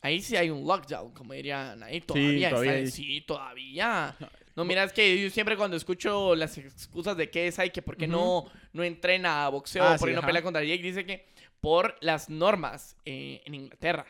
Ahí 0.00 0.20
sí 0.20 0.36
hay 0.36 0.50
un 0.50 0.66
lockdown, 0.66 1.12
como 1.12 1.32
dirían 1.32 1.82
ahí. 1.82 2.00
Todavía, 2.00 2.50
todavía 2.50 2.72
está- 2.78 2.84
hay. 2.84 2.90
sí, 2.90 3.20
todavía. 3.20 4.16
No, 4.54 4.64
mira, 4.64 4.84
es 4.84 4.92
que 4.92 5.20
yo 5.22 5.30
siempre 5.30 5.56
cuando 5.56 5.76
escucho 5.76 6.34
las 6.34 6.58
excusas 6.58 7.16
de 7.16 7.30
que 7.30 7.46
es 7.46 7.58
hay 7.58 7.70
que 7.70 7.80
por 7.82 7.96
qué 7.96 8.06
no, 8.06 8.44
no 8.72 8.82
entrena 8.84 9.46
a 9.46 9.48
boxeo, 9.48 9.82
Ah, 9.84 9.96
por 9.98 10.08
qué 10.08 10.14
sí, 10.14 10.20
no 10.20 10.26
pelea 10.26 10.42
contra 10.42 10.62
Jake, 10.62 10.82
dice 10.82 11.06
que 11.06 11.26
por 11.60 11.96
las 12.00 12.28
normas 12.28 12.96
eh, 13.04 13.40
en 13.44 13.54
Inglaterra. 13.54 14.06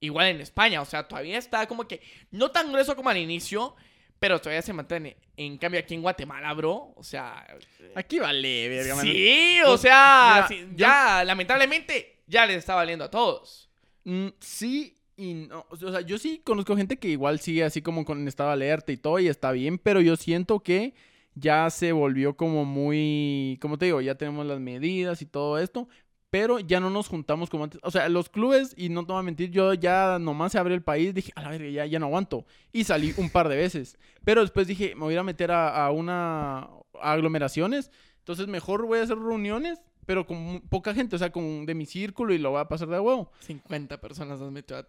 Igual 0.00 0.28
en 0.28 0.40
España, 0.40 0.80
o 0.82 0.84
sea, 0.84 1.08
todavía 1.08 1.36
está 1.38 1.66
como 1.66 1.88
que 1.88 2.00
no 2.30 2.50
tan 2.50 2.70
grueso 2.70 2.94
como 2.96 3.08
al 3.10 3.16
inicio, 3.16 3.74
pero 4.18 4.38
todavía 4.40 4.62
se 4.62 4.72
mantiene. 4.72 5.16
En 5.36 5.58
cambio, 5.58 5.80
aquí 5.80 5.94
en 5.94 6.02
Guatemala, 6.02 6.52
bro, 6.54 6.92
o 6.96 7.02
sea... 7.02 7.46
Aquí 7.94 8.18
vale, 8.18 8.68
verga. 8.68 8.94
Sí, 9.00 9.58
o 9.66 9.76
sea, 9.76 10.32
mira, 10.34 10.48
sí, 10.48 10.68
yo- 10.72 10.76
ya, 10.86 11.24
lamentablemente, 11.24 12.20
ya 12.26 12.46
les 12.46 12.58
está 12.58 12.74
valiendo 12.74 13.04
a 13.04 13.10
todos. 13.10 13.68
Mm, 14.04 14.28
sí 14.40 14.96
y 15.16 15.34
no. 15.34 15.66
O 15.70 15.76
sea, 15.76 16.00
yo 16.02 16.18
sí 16.18 16.40
conozco 16.44 16.76
gente 16.76 16.98
que 16.98 17.08
igual 17.08 17.40
sigue 17.40 17.64
así 17.64 17.82
como 17.82 18.04
con 18.04 18.26
estado 18.28 18.50
alerta 18.50 18.92
y 18.92 18.96
todo 18.96 19.18
y 19.18 19.28
está 19.28 19.52
bien, 19.52 19.78
pero 19.78 20.00
yo 20.00 20.16
siento 20.16 20.60
que 20.60 20.94
ya 21.34 21.68
se 21.70 21.92
volvió 21.92 22.36
como 22.36 22.64
muy, 22.64 23.58
como 23.60 23.78
te 23.78 23.86
digo, 23.86 24.00
ya 24.00 24.16
tenemos 24.16 24.46
las 24.46 24.60
medidas 24.60 25.22
y 25.22 25.26
todo 25.26 25.58
esto, 25.58 25.88
pero 26.30 26.58
ya 26.60 26.80
no 26.80 26.90
nos 26.90 27.08
juntamos 27.08 27.50
como 27.50 27.64
antes. 27.64 27.80
O 27.82 27.90
sea, 27.90 28.08
los 28.08 28.28
clubes, 28.28 28.74
y 28.76 28.88
no 28.88 29.06
te 29.06 29.12
voy 29.12 29.20
a 29.20 29.22
mentir, 29.22 29.50
yo 29.50 29.74
ya 29.74 30.18
nomás 30.18 30.52
se 30.52 30.58
abre 30.58 30.74
el 30.74 30.82
país, 30.82 31.14
dije, 31.14 31.32
a 31.36 31.42
la 31.42 31.50
verga, 31.50 31.68
ya, 31.68 31.86
ya 31.86 31.98
no 31.98 32.06
aguanto. 32.06 32.46
Y 32.72 32.84
salí 32.84 33.14
un 33.16 33.30
par 33.30 33.48
de 33.48 33.56
veces. 33.56 33.98
Pero 34.24 34.40
después 34.42 34.66
dije, 34.66 34.94
me 34.94 35.02
voy 35.02 35.16
a 35.16 35.22
meter 35.22 35.50
a, 35.50 35.86
a 35.86 35.90
una 35.90 36.68
a 37.00 37.12
aglomeraciones, 37.12 37.90
entonces 38.18 38.48
mejor 38.48 38.86
voy 38.86 38.98
a 38.98 39.02
hacer 39.02 39.18
reuniones. 39.18 39.80
Pero 40.06 40.26
con 40.26 40.60
poca 40.68 40.94
gente, 40.94 41.16
o 41.16 41.18
sea, 41.18 41.30
con 41.30 41.66
de 41.66 41.74
mi 41.74 41.84
círculo 41.84 42.32
y 42.32 42.38
lo 42.38 42.50
voy 42.50 42.60
a 42.60 42.68
pasar 42.68 42.88
de 42.88 43.00
huevo. 43.00 43.30
50 43.40 44.00
personas 44.00 44.40
has 44.40 44.50
metido 44.50 44.78
a 44.78 44.86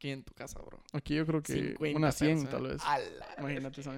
aquí 0.00 0.10
en 0.10 0.22
tu 0.22 0.32
casa, 0.32 0.58
bro. 0.60 0.80
Aquí 0.92 1.14
yo 1.14 1.26
creo 1.26 1.42
que 1.42 1.52
50 1.52 1.98
unas 1.98 2.14
100 2.16 2.44
personas. 2.46 2.50
tal 2.50 2.62
vez. 2.68 2.82
Imagínate 3.38 3.80
esa 3.82 3.92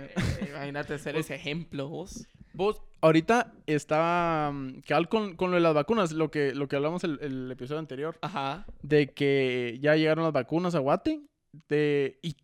Imagínate 0.49 0.99
ser 0.99 1.17
ese 1.17 1.37
ejemplo, 1.37 1.89
vos. 1.89 2.27
Vos, 2.55 2.83
ahorita 3.01 3.55
está 3.67 4.51
mm, 4.53 4.81
cabal 4.81 5.09
con, 5.09 5.37
con 5.37 5.51
lo 5.51 5.57
de 5.57 5.63
las 5.63 5.75
vacunas, 5.75 6.13
lo 6.13 6.31
que, 6.31 6.55
lo 6.55 6.69
que 6.69 6.77
hablamos 6.77 7.05
el, 7.05 7.19
el 7.23 7.51
episodio 7.51 7.79
anterior, 7.79 8.19
Ajá. 8.21 8.67
de 8.83 9.13
que 9.13 9.79
ya 9.81 9.97
llegaron 9.97 10.25
las 10.25 10.33
vacunas 10.33 10.75
a 10.75 10.81
Guate, 10.81 11.23
de, 11.69 12.19
y 12.23 12.37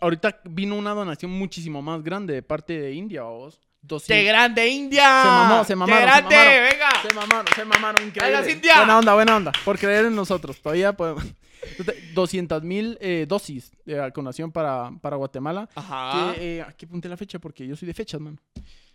ahorita 0.00 0.40
vino 0.44 0.76
una 0.76 0.94
donación 0.94 1.32
muchísimo 1.32 1.82
más 1.82 2.02
grande 2.02 2.34
de 2.34 2.42
parte 2.42 2.78
de 2.78 2.92
India, 2.92 3.22
vos. 3.22 3.60
¡Qué 3.86 3.94
200. 3.94 4.26
grande, 4.26 4.68
India! 4.68 5.22
Se 5.22 5.28
mamó, 5.28 5.64
se 5.64 5.76
mamaron, 5.76 5.98
¡Qué 6.04 6.04
se 6.04 6.06
grande! 6.06 6.36
mamaron. 6.36 6.70
¡Venga! 6.70 6.88
Se 7.02 7.14
mamaron, 7.14 7.46
se 7.54 7.64
mamaron, 7.64 8.06
increíble. 8.08 8.32
¡Vamos, 8.36 8.50
India! 8.52 8.76
Buena 8.78 8.98
onda, 8.98 9.14
buena 9.14 9.36
onda, 9.36 9.52
por 9.64 9.78
creer 9.78 10.06
en 10.06 10.14
nosotros, 10.16 10.60
todavía 10.60 10.92
podemos. 10.92 11.24
200 12.14 12.62
mil 12.62 12.96
eh, 13.00 13.24
dosis 13.28 13.72
de 13.84 13.96
vacunación 13.96 14.52
para, 14.52 14.90
para 15.00 15.16
Guatemala. 15.16 15.68
Ajá. 15.74 16.34
Que, 16.34 16.58
eh, 16.58 16.62
aquí 16.62 16.86
apunté 16.86 17.08
la 17.08 17.16
fecha 17.16 17.38
porque 17.38 17.66
yo 17.66 17.74
soy 17.76 17.86
de 17.86 17.94
fechas, 17.94 18.20
man. 18.20 18.38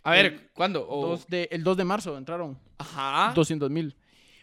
A 0.04 0.12
ver, 0.12 0.48
¿cuándo? 0.54 0.86
O- 0.88 1.08
Dos 1.08 1.26
de, 1.26 1.48
el 1.52 1.62
2 1.62 1.76
de 1.76 1.84
marzo 1.84 2.16
entraron 2.16 2.58
Ajá. 2.78 3.32
200 3.34 3.70
mil. 3.70 3.94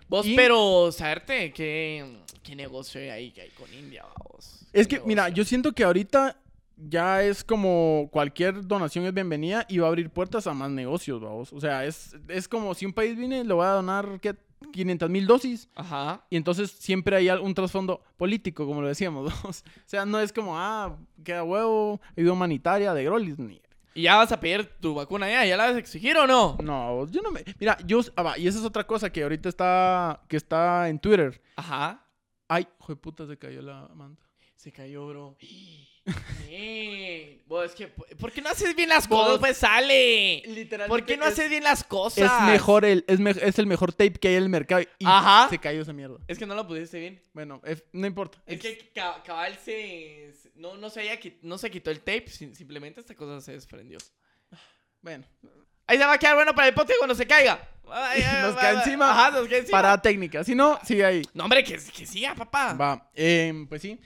Vos, 0.08 0.26
y- 0.26 0.36
pero, 0.36 0.92
saberte 0.92 1.52
qué, 1.54 2.18
qué 2.44 2.56
negocio 2.56 3.02
hay 3.02 3.10
ahí 3.10 3.32
que 3.32 3.42
hay 3.42 3.50
con 3.50 3.72
India, 3.74 4.06
vos. 4.30 4.66
Es 4.74 4.88
¿Qué 4.88 5.00
que, 5.00 5.06
mira, 5.08 5.30
yo 5.30 5.44
siento 5.44 5.72
que 5.74 5.84
ahorita 5.84 6.38
ya 6.88 7.24
es 7.24 7.44
como 7.44 8.10
cualquier 8.12 8.66
donación 8.66 9.06
es 9.06 9.14
bienvenida 9.14 9.66
y 9.68 9.80
va 9.80 9.88
a 9.88 9.90
abrir 9.90 10.10
puertas 10.10 10.48
a 10.48 10.54
más 10.54 10.72
negocios, 10.72 11.22
vamos. 11.22 11.52
O 11.52 11.60
sea, 11.60 11.86
es, 11.86 12.16
es 12.28 12.48
como 12.48 12.74
si 12.74 12.86
un 12.86 12.94
país 12.94 13.18
viene, 13.18 13.44
le 13.44 13.54
va 13.54 13.72
a 13.72 13.76
donar, 13.76 14.20
¿qué? 14.22 14.36
500 14.72 15.10
mil 15.10 15.26
dosis. 15.26 15.70
Ajá. 15.76 16.26
Y 16.30 16.36
entonces 16.36 16.72
siempre 16.72 17.16
hay 17.16 17.30
un 17.30 17.54
trasfondo 17.54 18.02
político, 18.18 18.66
como 18.66 18.82
lo 18.82 18.88
decíamos. 18.88 19.34
O 19.44 19.54
sea, 19.86 20.06
no 20.06 20.20
es 20.20 20.32
como, 20.32 20.58
ah, 20.58 20.98
queda 21.24 21.44
huevo, 21.44 22.00
ayuda 22.16 22.34
humanitaria 22.34 22.94
de 22.94 23.04
Grolis. 23.04 23.40
Ni... 23.40 23.62
¿Y 23.94 24.04
ya 24.04 24.18
vas 24.18 24.32
a 24.32 24.40
pedir 24.40 24.66
tu 24.80 24.94
vacuna 24.94 25.30
ya? 25.30 25.46
¿Ya 25.46 25.58
la 25.58 25.66
vas 25.66 25.76
a 25.76 25.80
exigir 25.80 26.16
o 26.18 26.28
no? 26.28 26.58
No, 26.64 27.08
yo 27.08 27.22
no 27.22 27.32
me... 27.32 27.44
Mira, 27.60 27.78
yo... 27.86 28.02
ah, 28.16 28.24
va, 28.24 28.38
y 28.38 28.48
esa 28.48 28.60
es 28.60 28.66
otra 28.66 28.86
cosa 28.86 29.12
que 29.12 29.24
ahorita 29.24 29.50
está... 29.50 30.22
Que 30.28 30.38
está 30.38 30.88
en 30.90 31.00
Twitter. 31.00 31.42
Ajá. 31.56 32.06
Ay, 32.48 32.68
hijo 32.80 32.94
de 32.94 32.96
puta, 32.98 33.26
se 33.28 33.38
cayó 33.38 33.62
la 33.62 33.90
manta. 33.96 34.26
Se 34.56 34.72
cayó, 34.72 35.08
bro. 35.08 35.38
Vos, 37.48 37.66
es 37.66 37.72
que, 37.72 37.88
¿por 37.88 38.32
qué 38.32 38.42
no 38.44 38.50
haces 38.50 38.76
bien 38.76 38.90
las 38.90 39.08
Vos- 39.08 39.24
cosas? 39.26 39.40
Pues 39.40 39.58
sale. 39.58 40.44
Literalmente 40.46 40.88
¿Por 40.88 41.04
qué 41.06 41.18
no 41.18 41.26
es- 41.26 41.34
haces 41.34 41.50
bien 41.50 41.64
las 41.64 41.84
cosas? 41.84 42.32
Es 42.32 42.48
mejor 42.48 42.86
el, 42.86 43.04
es, 43.08 43.20
me- 43.20 43.32
es 43.32 43.58
el 43.58 43.66
mejor 43.66 43.92
tape 43.92 44.14
que 44.14 44.28
hay 44.28 44.36
en 44.36 44.44
el 44.44 44.50
mercado. 44.50 44.82
Y 45.00 45.06
Ajá. 45.06 45.50
se 45.50 45.58
cayó 45.58 45.82
esa 45.82 45.92
mierda. 45.94 46.18
Es 46.28 46.38
que 46.38 46.46
no 46.46 46.54
lo 46.54 46.68
pusiste 46.68 47.00
bien. 47.00 47.22
Bueno, 47.34 47.60
es- 47.66 47.84
no 47.92 48.06
importa. 48.06 48.38
Es 48.46 48.60
que 48.60 48.92
ca- 48.94 49.24
cabal 49.24 49.58
se... 49.64 50.32
No, 50.56 50.78
no, 50.78 50.90
se 50.92 51.00
haya 51.02 51.20
qui- 51.20 51.38
no 51.42 51.58
se 51.58 51.72
quitó 51.72 51.90
el 51.90 52.00
tape, 52.00 52.28
sim- 52.28 52.54
simplemente 52.54 53.00
esta 53.00 53.16
cosa 53.16 53.42
se 53.42 53.54
desprendió. 53.54 53.98
Bueno, 55.02 55.26
Ahí 55.88 55.98
se 55.98 56.06
va 56.06 56.14
a 56.14 56.18
quedar 56.20 56.36
bueno 56.36 56.54
para 56.54 56.68
el 56.68 56.76
podcast 56.76 57.00
cuando 57.00 57.16
se 57.16 57.26
caiga. 57.26 57.68
Nos 57.84 58.56
va. 58.56 58.72
encima. 58.74 59.10
Ajá, 59.10 59.32
nos 59.32 59.48
queda 59.48 59.58
encima. 59.58 59.78
para 59.82 60.00
técnica. 60.00 60.44
Si 60.44 60.54
no, 60.54 60.80
sigue 60.86 61.04
ahí. 61.04 61.24
No, 61.34 61.46
hombre, 61.46 61.64
que, 61.64 61.80
que 61.80 62.06
siga, 62.06 62.36
papá. 62.36 62.74
Va, 62.76 63.10
em, 63.16 63.66
pues 63.66 63.82
sí. 63.82 64.00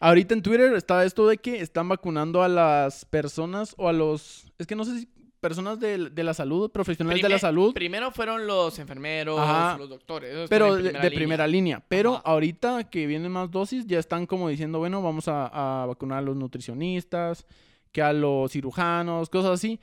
Ahorita 0.00 0.34
en 0.34 0.42
Twitter 0.42 0.72
está 0.74 1.04
esto 1.04 1.26
de 1.26 1.38
que 1.38 1.60
están 1.60 1.88
vacunando 1.88 2.42
a 2.42 2.48
las 2.48 3.04
personas 3.04 3.74
o 3.78 3.88
a 3.88 3.92
los... 3.92 4.52
Es 4.58 4.66
que 4.66 4.76
no 4.76 4.84
sé 4.84 5.00
si 5.00 5.08
personas 5.40 5.78
de, 5.78 6.10
de 6.10 6.24
la 6.24 6.34
salud, 6.34 6.70
profesionales 6.70 7.22
de 7.22 7.28
la 7.28 7.38
salud. 7.38 7.72
Primero 7.72 8.10
fueron 8.10 8.46
los 8.46 8.78
enfermeros, 8.78 9.38
Ajá. 9.38 9.78
los 9.78 9.88
doctores. 9.88 10.48
Pero 10.48 10.74
de, 10.74 10.80
en 10.80 10.84
de 10.86 10.92
línea. 10.92 11.10
primera 11.10 11.46
línea. 11.46 11.84
Pero 11.88 12.14
Ajá. 12.16 12.22
ahorita 12.24 12.90
que 12.90 13.06
vienen 13.06 13.30
más 13.32 13.50
dosis, 13.50 13.86
ya 13.86 13.98
están 13.98 14.26
como 14.26 14.48
diciendo, 14.48 14.78
bueno, 14.78 15.00
vamos 15.02 15.28
a, 15.28 15.82
a 15.82 15.86
vacunar 15.86 16.18
a 16.18 16.22
los 16.22 16.36
nutricionistas, 16.36 17.46
que 17.92 18.02
a 18.02 18.12
los 18.12 18.50
cirujanos, 18.52 19.30
cosas 19.30 19.52
así. 19.52 19.78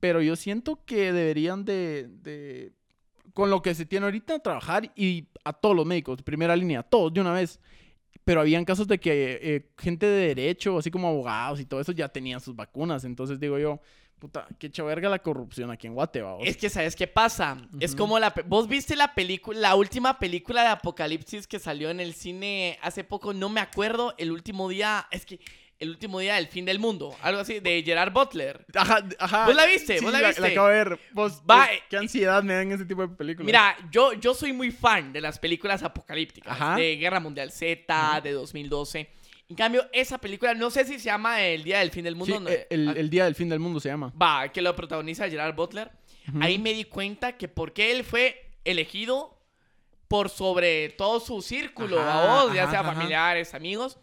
Pero 0.00 0.20
yo 0.22 0.36
siento 0.36 0.80
que 0.84 1.12
deberían 1.12 1.64
de, 1.64 2.08
de, 2.22 2.72
con 3.32 3.48
lo 3.48 3.62
que 3.62 3.74
se 3.74 3.86
tiene 3.86 4.06
ahorita, 4.06 4.40
trabajar 4.40 4.92
y 4.96 5.26
a 5.44 5.52
todos 5.52 5.74
los 5.76 5.86
médicos, 5.86 6.18
de 6.18 6.22
primera 6.24 6.54
línea, 6.56 6.82
todos 6.82 7.12
de 7.14 7.20
una 7.20 7.32
vez. 7.32 7.60
Pero 8.26 8.40
habían 8.40 8.64
casos 8.64 8.88
de 8.88 8.98
que 8.98 9.38
eh, 9.40 9.70
gente 9.78 10.04
de 10.04 10.34
derecho, 10.34 10.78
así 10.78 10.90
como 10.90 11.06
abogados 11.06 11.60
y 11.60 11.64
todo 11.64 11.80
eso, 11.80 11.92
ya 11.92 12.08
tenían 12.08 12.40
sus 12.40 12.56
vacunas. 12.56 13.04
Entonces 13.04 13.38
digo 13.38 13.56
yo, 13.56 13.80
puta, 14.18 14.48
qué 14.58 14.68
verga 14.82 15.08
la 15.08 15.20
corrupción 15.20 15.70
aquí 15.70 15.86
en 15.86 15.94
Guatemala. 15.94 16.38
Es 16.42 16.56
que, 16.56 16.68
¿sabes 16.68 16.96
qué 16.96 17.06
pasa? 17.06 17.56
Es 17.78 17.94
como 17.94 18.18
la... 18.18 18.34
¿Vos 18.46 18.66
viste 18.66 18.96
la 18.96 19.14
película, 19.14 19.60
la 19.60 19.76
última 19.76 20.18
película 20.18 20.62
de 20.62 20.68
Apocalipsis 20.70 21.46
que 21.46 21.60
salió 21.60 21.88
en 21.88 22.00
el 22.00 22.14
cine 22.14 22.80
hace 22.82 23.04
poco? 23.04 23.32
No 23.32 23.48
me 23.48 23.60
acuerdo, 23.60 24.12
el 24.18 24.32
último 24.32 24.68
día... 24.68 25.06
Es 25.12 25.24
que... 25.24 25.38
El 25.78 25.90
último 25.90 26.20
día 26.20 26.36
del 26.36 26.46
fin 26.48 26.64
del 26.64 26.78
mundo. 26.78 27.14
Algo 27.22 27.40
así, 27.40 27.60
de 27.60 27.82
Gerard 27.84 28.12
Butler. 28.12 28.64
Ajá, 28.74 29.06
ajá. 29.18 29.46
¿Vos 29.46 29.54
la 29.54 29.66
viste? 29.66 29.98
Sí, 29.98 30.04
¿Vos 30.04 30.12
la 30.12 30.20
La, 30.22 30.28
viste? 30.28 30.46
acabo 30.46 30.68
de 30.68 30.74
ver. 30.74 30.98
Vos, 31.12 31.42
Va, 31.48 31.66
eh, 31.66 31.82
qué 31.90 31.96
ansiedad 31.98 32.42
me 32.42 32.54
dan 32.54 32.72
ese 32.72 32.84
tipo 32.86 33.02
de 33.06 33.08
películas. 33.14 33.44
Mira, 33.46 33.76
yo, 33.90 34.14
yo 34.14 34.32
soy 34.34 34.52
muy 34.54 34.70
fan 34.70 35.12
de 35.12 35.20
las 35.20 35.38
películas 35.38 35.82
apocalípticas. 35.82 36.52
Ajá. 36.52 36.76
De 36.76 36.96
Guerra 36.96 37.20
Mundial 37.20 37.50
Z, 37.52 38.20
de 38.22 38.32
2012. 38.32 39.10
En 39.48 39.54
cambio, 39.54 39.86
esa 39.92 40.18
película, 40.18 40.54
no 40.54 40.70
sé 40.70 40.84
si 40.86 40.94
se 40.98 41.04
llama 41.04 41.42
El 41.42 41.62
Día 41.62 41.78
del 41.80 41.90
Fin 41.90 42.04
del 42.04 42.14
Sí, 42.14 42.18
Mundo. 42.18 42.40
no- 42.40 42.48
eh, 42.48 42.66
el, 42.70 42.96
el 42.96 43.10
día 43.10 43.24
del 43.26 43.34
fin 43.34 43.48
del 43.48 43.60
mundo 43.60 43.78
se 43.78 43.88
llama. 43.90 44.12
Va, 44.20 44.48
que 44.48 44.60
lo 44.62 44.74
protagoniza 44.74 45.28
Gerard 45.28 45.54
Butler. 45.54 45.90
Ahí 46.40 46.58
me 46.58 46.72
di 46.72 46.84
cuenta 46.84 47.36
que 47.36 47.46
porque 47.46 47.92
él 47.92 48.02
fue 48.02 48.50
elegido 48.64 49.38
por 50.08 50.28
sobre 50.30 50.88
todo 50.90 51.20
su 51.20 51.42
círculo, 51.42 52.00
Ajá, 52.00 52.40
a 52.40 52.44
vos, 52.44 52.54
ya 52.54 52.62
ajá, 52.62 52.70
sea 52.72 52.80
ajá. 52.80 52.92
familiares, 52.94 53.54
amigos, 53.54 53.98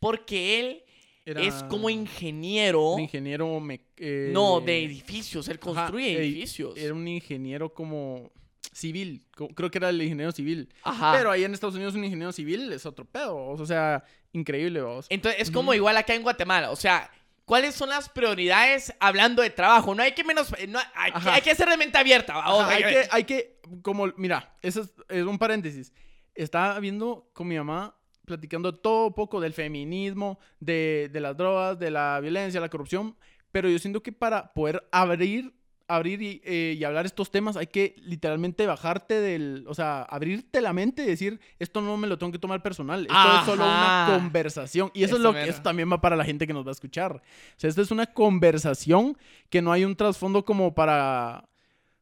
porque 0.00 0.60
él 0.60 0.82
Era 1.26 1.42
es 1.42 1.62
como 1.64 1.90
ingeniero, 1.90 2.96
ingeniero. 2.98 3.58
me- 3.60 3.80
eh, 3.96 4.30
no, 4.32 4.60
de 4.60 4.84
edificios, 4.84 5.48
él 5.48 5.58
construye 5.58 6.12
edi- 6.14 6.18
edificios. 6.18 6.76
Era 6.76 6.94
un 6.94 7.06
ingeniero 7.08 7.74
como 7.74 8.30
civil. 8.72 9.26
Creo 9.54 9.70
que 9.70 9.78
era 9.78 9.88
el 9.88 10.00
ingeniero 10.00 10.30
civil. 10.32 10.68
Ajá. 10.84 11.12
Pero 11.16 11.30
ahí 11.32 11.42
en 11.44 11.52
Estados 11.52 11.74
Unidos 11.74 11.94
un 11.94 12.04
ingeniero 12.04 12.30
civil 12.32 12.72
es 12.72 12.86
otro 12.86 13.04
pedo. 13.04 13.36
O 13.36 13.66
sea, 13.66 14.04
increíble, 14.32 14.80
vos. 14.82 15.06
Entonces, 15.08 15.40
es 15.42 15.50
como 15.50 15.74
igual 15.74 15.96
acá 15.96 16.14
en 16.14 16.22
Guatemala. 16.22 16.70
O 16.70 16.76
sea, 16.76 17.10
¿cuáles 17.44 17.74
son 17.74 17.88
las 17.88 18.08
prioridades 18.08 18.94
hablando 19.00 19.42
de 19.42 19.50
trabajo? 19.50 19.94
No 19.96 20.02
hay 20.04 20.12
que 20.12 20.22
menos. 20.22 20.54
No, 20.68 20.78
hay, 20.94 21.10
que, 21.12 21.28
hay 21.28 21.40
que 21.42 21.50
hacer 21.50 21.68
de 21.68 21.76
mente 21.76 21.98
abierta. 21.98 22.34
vamos, 22.34 22.60
Ajá, 22.62 22.70
hay, 22.74 22.82
que, 22.84 22.88
que- 22.90 23.08
hay 23.10 23.24
que, 23.24 23.60
como, 23.82 24.12
mira, 24.16 24.56
eso 24.62 24.82
es, 24.82 24.90
es 25.08 25.24
un 25.24 25.38
paréntesis. 25.38 25.92
Estaba 26.34 26.78
viendo 26.78 27.30
con 27.32 27.48
mi 27.48 27.56
mamá 27.56 27.95
platicando 28.26 28.74
todo 28.74 29.14
poco 29.14 29.40
del 29.40 29.54
feminismo, 29.54 30.38
de, 30.60 31.08
de 31.10 31.20
las 31.20 31.36
drogas, 31.36 31.78
de 31.78 31.90
la 31.90 32.20
violencia, 32.20 32.60
la 32.60 32.68
corrupción, 32.68 33.16
pero 33.52 33.70
yo 33.70 33.78
siento 33.78 34.02
que 34.02 34.12
para 34.12 34.52
poder 34.52 34.86
abrir, 34.92 35.54
abrir 35.88 36.20
y, 36.20 36.42
eh, 36.44 36.76
y 36.78 36.84
hablar 36.84 37.06
estos 37.06 37.30
temas 37.30 37.56
hay 37.56 37.68
que 37.68 37.94
literalmente 38.02 38.66
bajarte 38.66 39.20
del, 39.20 39.64
o 39.68 39.74
sea, 39.74 40.02
abrirte 40.02 40.60
la 40.60 40.72
mente 40.72 41.04
y 41.04 41.06
decir, 41.06 41.40
esto 41.58 41.80
no 41.80 41.96
me 41.96 42.06
lo 42.06 42.18
tengo 42.18 42.32
que 42.32 42.38
tomar 42.38 42.62
personal, 42.62 43.02
esto 43.02 43.38
es 43.38 43.46
solo 43.46 43.64
una 43.64 44.08
conversación. 44.10 44.90
Y 44.92 45.04
eso, 45.04 45.16
Eso 45.16 45.16
es 45.16 45.22
lo 45.22 45.32
que 45.32 45.48
eso 45.48 45.62
también 45.62 45.90
va 45.90 46.00
para 46.00 46.16
la 46.16 46.24
gente 46.24 46.46
que 46.46 46.52
nos 46.52 46.66
va 46.66 46.70
a 46.70 46.72
escuchar. 46.72 47.12
O 47.16 47.20
sea, 47.56 47.70
esto 47.70 47.80
es 47.80 47.90
una 47.90 48.06
conversación 48.06 49.16
que 49.48 49.62
no 49.62 49.72
hay 49.72 49.84
un 49.84 49.96
trasfondo 49.96 50.44
como 50.44 50.74
para 50.74 51.48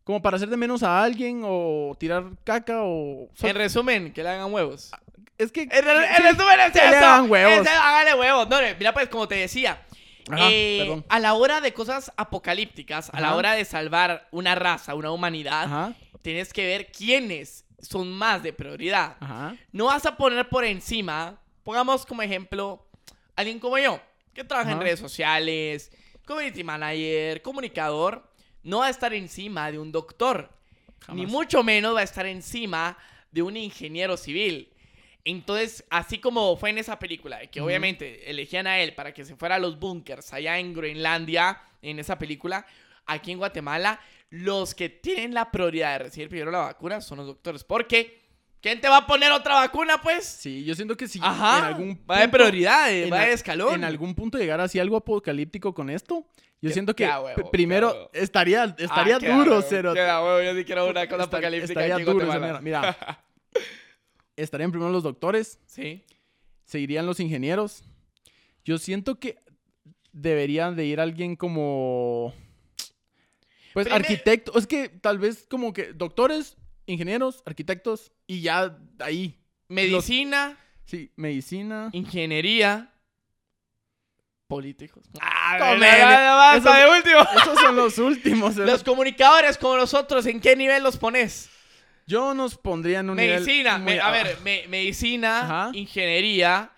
como 0.04 0.20
para 0.20 0.36
hacer 0.36 0.50
de 0.50 0.56
menos 0.58 0.82
a 0.82 1.02
alguien 1.02 1.40
o 1.44 1.96
tirar 1.98 2.24
caca 2.44 2.82
o 2.82 3.30
En 3.42 3.56
resumen, 3.56 4.12
que 4.12 4.22
le 4.22 4.28
hagan 4.28 4.52
huevos. 4.52 4.90
Es 5.38 5.50
que 5.52 5.62
En, 5.62 5.70
en 5.72 5.82
sí, 6.16 6.22
resumen, 6.22 6.60
es 6.60 6.74
le 6.74 6.98
eso. 6.98 7.24
huevos. 7.24 7.66
Hágale 7.68 8.14
huevos. 8.14 8.48
No, 8.48 8.56
mira, 8.78 8.92
pues, 8.94 9.08
como 9.08 9.26
te 9.28 9.34
decía. 9.36 9.82
Ajá, 10.30 10.48
eh, 10.50 11.02
a 11.10 11.18
la 11.18 11.34
hora 11.34 11.60
de 11.60 11.74
cosas 11.74 12.10
apocalípticas, 12.16 13.10
a 13.12 13.20
la 13.20 13.28
Ajá. 13.28 13.36
hora 13.36 13.52
de 13.52 13.64
salvar 13.66 14.26
una 14.30 14.54
raza, 14.54 14.94
una 14.94 15.10
humanidad, 15.10 15.64
Ajá, 15.64 15.92
tienes 16.22 16.52
que 16.52 16.64
ver 16.66 16.90
quiénes 16.90 17.66
son 17.78 18.10
más 18.10 18.42
de 18.42 18.54
prioridad. 18.54 19.16
ajá. 19.20 19.54
No 19.72 19.86
vas 19.86 20.06
a 20.06 20.16
poner 20.16 20.48
por 20.48 20.64
encima, 20.64 21.38
pongamos 21.62 22.06
como 22.06 22.22
ejemplo, 22.22 22.86
alguien 23.36 23.58
como 23.58 23.76
yo, 23.76 24.00
que 24.32 24.44
trabaja 24.44 24.70
en 24.70 24.76
Ajá. 24.76 24.84
redes 24.84 25.00
sociales, 25.00 25.90
community 26.26 26.64
manager, 26.64 27.42
comunicador, 27.42 28.26
no 28.62 28.78
va 28.78 28.86
a 28.86 28.90
estar 28.90 29.12
encima 29.12 29.70
de 29.70 29.78
un 29.78 29.92
doctor, 29.92 30.50
ni 31.08 31.16
Jamás. 31.26 31.30
mucho 31.32 31.62
menos 31.62 31.94
va 31.94 32.00
a 32.00 32.04
estar 32.04 32.24
encima 32.24 32.96
de 33.30 33.42
un 33.42 33.58
ingeniero 33.58 34.16
civil. 34.16 34.72
Entonces, 35.24 35.84
así 35.90 36.18
como 36.18 36.56
fue 36.56 36.70
en 36.70 36.78
esa 36.78 36.98
película, 36.98 37.46
que 37.46 37.60
obviamente 37.60 38.30
elegían 38.30 38.66
a 38.66 38.78
él 38.80 38.94
para 38.94 39.12
que 39.14 39.24
se 39.24 39.36
fuera 39.36 39.54
a 39.54 39.58
los 39.58 39.78
bunkers 39.78 40.32
allá 40.34 40.58
en 40.58 40.74
Groenlandia, 40.74 41.60
en 41.80 41.98
esa 41.98 42.18
película, 42.18 42.66
aquí 43.06 43.32
en 43.32 43.38
Guatemala, 43.38 44.00
los 44.30 44.74
que 44.74 44.88
tienen 44.90 45.32
la 45.32 45.50
prioridad 45.50 45.92
de 45.92 46.04
recibir 46.04 46.28
primero 46.28 46.50
la 46.50 46.58
vacuna 46.58 47.00
son 47.00 47.18
los 47.18 47.26
doctores. 47.26 47.64
Porque, 47.64 48.20
¿quién 48.60 48.80
te 48.82 48.88
va 48.88 48.98
a 48.98 49.06
poner 49.06 49.32
otra 49.32 49.54
vacuna, 49.54 50.00
pues? 50.02 50.26
Sí, 50.26 50.62
yo 50.64 50.74
siento 50.74 50.96
que 50.96 51.08
si 51.08 51.18
Ajá, 51.22 51.58
en 51.58 51.64
algún 51.64 52.04
va 52.10 52.16
de 52.18 52.24
punto- 52.28 52.36
prioridades, 52.38 53.06
en 53.06 53.12
va 53.12 53.20
de 53.20 53.32
escalón. 53.32 53.74
En 53.76 53.84
algún 53.84 54.14
punto 54.14 54.36
llegar 54.36 54.60
así 54.60 54.78
algo 54.78 54.96
apocalíptico 54.98 55.72
con 55.72 55.88
esto, 55.88 56.26
yo 56.60 56.70
siento 56.70 56.94
que 56.96 57.06
huevo, 57.06 57.50
primero 57.50 58.10
estaría 58.12 58.74
estaría 58.78 59.16
Ah, 59.16 59.20
qué 59.20 59.28
duro, 59.32 59.50
huevo, 59.52 59.66
cero. 59.68 59.92
qué 59.94 60.00
a 60.00 60.22
huevo, 60.22 60.42
yo 60.42 60.54
sí 60.58 60.64
quiero 60.64 60.86
una 60.86 61.06
cosa 61.06 61.24
Estar- 61.24 61.26
apocalíptica 61.38 61.72
estaría 61.80 61.94
aquí 61.96 62.02
en 62.10 62.18
duro. 62.18 62.60
Mira, 62.62 62.96
estarían 64.36 64.70
primero 64.70 64.90
los 64.92 65.02
doctores, 65.02 65.58
Sí. 65.66 66.04
seguirían 66.64 67.06
los 67.06 67.20
ingenieros. 67.20 67.84
Yo 68.64 68.78
siento 68.78 69.18
que 69.18 69.38
deberían 70.12 70.76
de 70.76 70.86
ir 70.86 71.00
alguien 71.00 71.36
como... 71.36 72.32
Pues 73.72 73.86
Primer- 73.86 74.02
arquitecto. 74.02 74.56
Es 74.58 74.66
que 74.66 74.88
tal 74.88 75.18
vez 75.18 75.46
como 75.50 75.72
que 75.72 75.92
doctores, 75.92 76.56
ingenieros, 76.86 77.42
arquitectos 77.44 78.12
y 78.26 78.40
ya 78.40 78.78
ahí. 79.00 79.38
Medicina, 79.68 80.56
Sí, 80.86 81.10
medicina. 81.16 81.88
ingeniería, 81.92 82.92
políticos. 84.46 85.04
Ah, 85.20 85.56
basta, 85.58 86.56
esos- 86.56 86.90
de 86.92 86.96
último. 86.98 87.40
Esos 87.42 87.58
son 87.58 87.76
los 87.76 87.98
últimos. 87.98 88.56
Los 88.56 88.84
comunicadores 88.84 89.58
como 89.58 89.76
nosotros, 89.76 90.26
¿en 90.26 90.40
qué 90.40 90.54
nivel 90.54 90.82
los 90.82 90.96
pones? 90.96 91.50
Yo 92.06 92.34
nos 92.34 92.56
pondría 92.58 93.00
en 93.00 93.10
un 93.10 93.16
nivel 93.16 93.40
Medicina, 93.40 93.78
muy- 93.78 93.94
me- 93.94 94.00
a 94.00 94.10
ver, 94.10 94.38
me- 94.42 94.66
medicina, 94.68 95.40
Ajá. 95.40 95.70
ingeniería, 95.74 96.70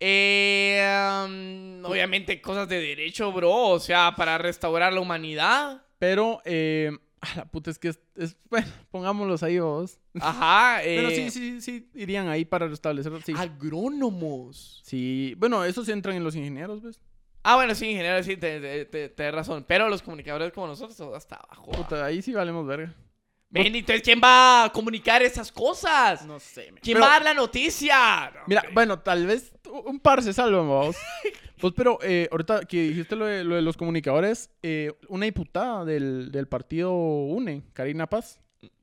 eh, 0.00 0.82
um, 1.26 1.84
obviamente 1.84 2.40
cosas 2.40 2.68
de 2.68 2.80
derecho, 2.80 3.32
bro, 3.32 3.52
o 3.52 3.78
sea, 3.80 4.14
para 4.16 4.38
restaurar 4.38 4.92
la 4.92 5.00
humanidad. 5.00 5.82
Pero, 5.98 6.40
eh, 6.44 6.90
a 7.20 7.36
la 7.36 7.44
puta, 7.44 7.70
es 7.70 7.78
que 7.78 7.88
es, 7.88 8.00
es- 8.16 8.36
bueno, 8.50 8.66
pongámoslos 8.90 9.42
ahí 9.44 9.58
vos. 9.60 9.98
Ajá, 10.20 10.82
eh, 10.84 10.96
Pero 10.96 11.10
sí, 11.10 11.30
sí, 11.30 11.60
sí, 11.60 11.88
irían 11.94 12.28
ahí 12.28 12.44
para 12.44 12.66
restablecer, 12.66 13.12
sí. 13.24 13.32
agrónomos. 13.36 14.80
Sí, 14.84 15.34
bueno, 15.38 15.64
esos 15.64 15.88
entran 15.88 16.16
en 16.16 16.24
los 16.24 16.34
ingenieros, 16.34 16.82
¿ves? 16.82 17.00
Ah, 17.44 17.56
bueno, 17.56 17.74
sí, 17.74 17.86
ingeniero, 17.90 18.22
sí, 18.22 18.36
te, 18.36 18.84
te, 19.08 19.30
razón. 19.32 19.64
Pero 19.66 19.88
los 19.88 20.00
comunicadores 20.02 20.52
como 20.52 20.68
nosotros, 20.68 21.00
hasta 21.14 21.36
abajo. 21.36 21.72
Puta, 21.72 22.04
ahí 22.04 22.22
sí 22.22 22.32
valemos 22.32 22.66
verga. 22.66 22.94
Ven, 23.52 23.74
entonces, 23.76 24.02
¿quién 24.02 24.20
va 24.22 24.64
a 24.64 24.72
comunicar 24.72 25.22
esas 25.22 25.52
cosas? 25.52 26.24
No 26.26 26.40
sé, 26.40 26.72
me- 26.72 26.80
¿Quién 26.80 26.94
pero- 26.96 27.06
va 27.06 27.10
a 27.10 27.14
dar 27.18 27.24
la 27.24 27.34
noticia? 27.34 28.30
No, 28.34 28.40
Mira, 28.46 28.60
hombre. 28.62 28.74
bueno, 28.74 28.98
tal 29.00 29.26
vez 29.26 29.52
un 29.84 30.00
par 30.00 30.22
se 30.22 30.32
salvan, 30.32 30.66
vos. 30.66 30.96
Pues, 31.62 31.74
pero 31.76 32.00
eh, 32.02 32.28
ahorita 32.32 32.62
que 32.64 32.82
dijiste 32.88 33.14
lo 33.14 33.24
de, 33.24 33.44
lo 33.44 33.54
de 33.54 33.62
los 33.62 33.76
comunicadores, 33.76 34.50
eh, 34.64 34.90
una 35.06 35.26
diputada 35.26 35.84
del, 35.84 36.32
del 36.32 36.48
partido 36.48 36.92
UNE, 36.92 37.62
Karina 37.72 38.08
Paz, 38.08 38.40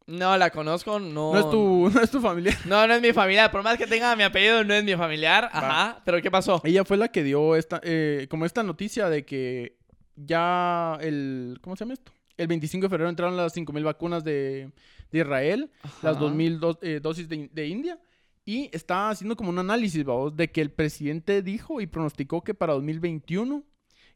No 0.07 0.37
la 0.37 0.49
conozco, 0.49 0.97
no. 0.97 1.33
no, 1.33 1.37
es 1.39 1.49
tu, 1.49 1.89
no 1.93 1.99
es 1.99 2.09
tu 2.09 2.21
familia. 2.21 2.57
No, 2.63 2.87
no 2.87 2.93
es 2.93 3.01
mi 3.01 3.11
familiar. 3.11 3.51
Por 3.51 3.63
más 3.63 3.77
que 3.77 3.85
tenga 3.85 4.15
mi 4.15 4.23
apellido, 4.23 4.63
no 4.63 4.73
es 4.73 4.85
mi 4.85 4.95
familiar. 4.95 5.49
Ajá. 5.51 6.01
¿Pero 6.05 6.21
qué 6.21 6.31
pasó? 6.31 6.61
Ella 6.63 6.85
fue 6.85 6.95
la 6.95 7.09
que 7.09 7.21
dio 7.21 7.57
esta, 7.57 7.81
eh, 7.83 8.27
como 8.29 8.45
esta 8.45 8.63
noticia 8.63 9.09
de 9.09 9.25
que 9.25 9.75
ya 10.15 10.97
el, 11.01 11.57
¿cómo 11.61 11.75
se 11.75 11.83
llama 11.83 11.95
esto? 11.95 12.13
El 12.39 12.47
25 12.47 12.85
de 12.85 12.89
febrero 12.89 13.09
entraron 13.09 13.35
las 13.37 13.55
5.000 13.55 13.83
vacunas 13.83 14.23
de, 14.23 14.71
de 15.11 15.19
Israel, 15.19 15.69
las 16.01 16.15
Ajá. 16.17 16.25
2.000 16.25 16.59
dos- 16.59 16.77
eh, 16.81 16.99
dosis 17.01 17.27
de, 17.27 17.49
de 17.51 17.67
India, 17.67 17.99
y 18.45 18.69
está 18.75 19.09
haciendo 19.09 19.35
como 19.35 19.49
un 19.49 19.59
análisis, 19.59 20.03
vamos, 20.03 20.35
de 20.35 20.49
que 20.51 20.61
el 20.61 20.71
presidente 20.71 21.41
dijo 21.41 21.81
y 21.81 21.87
pronosticó 21.87 22.43
que 22.43 22.53
para 22.53 22.73
2021 22.73 23.63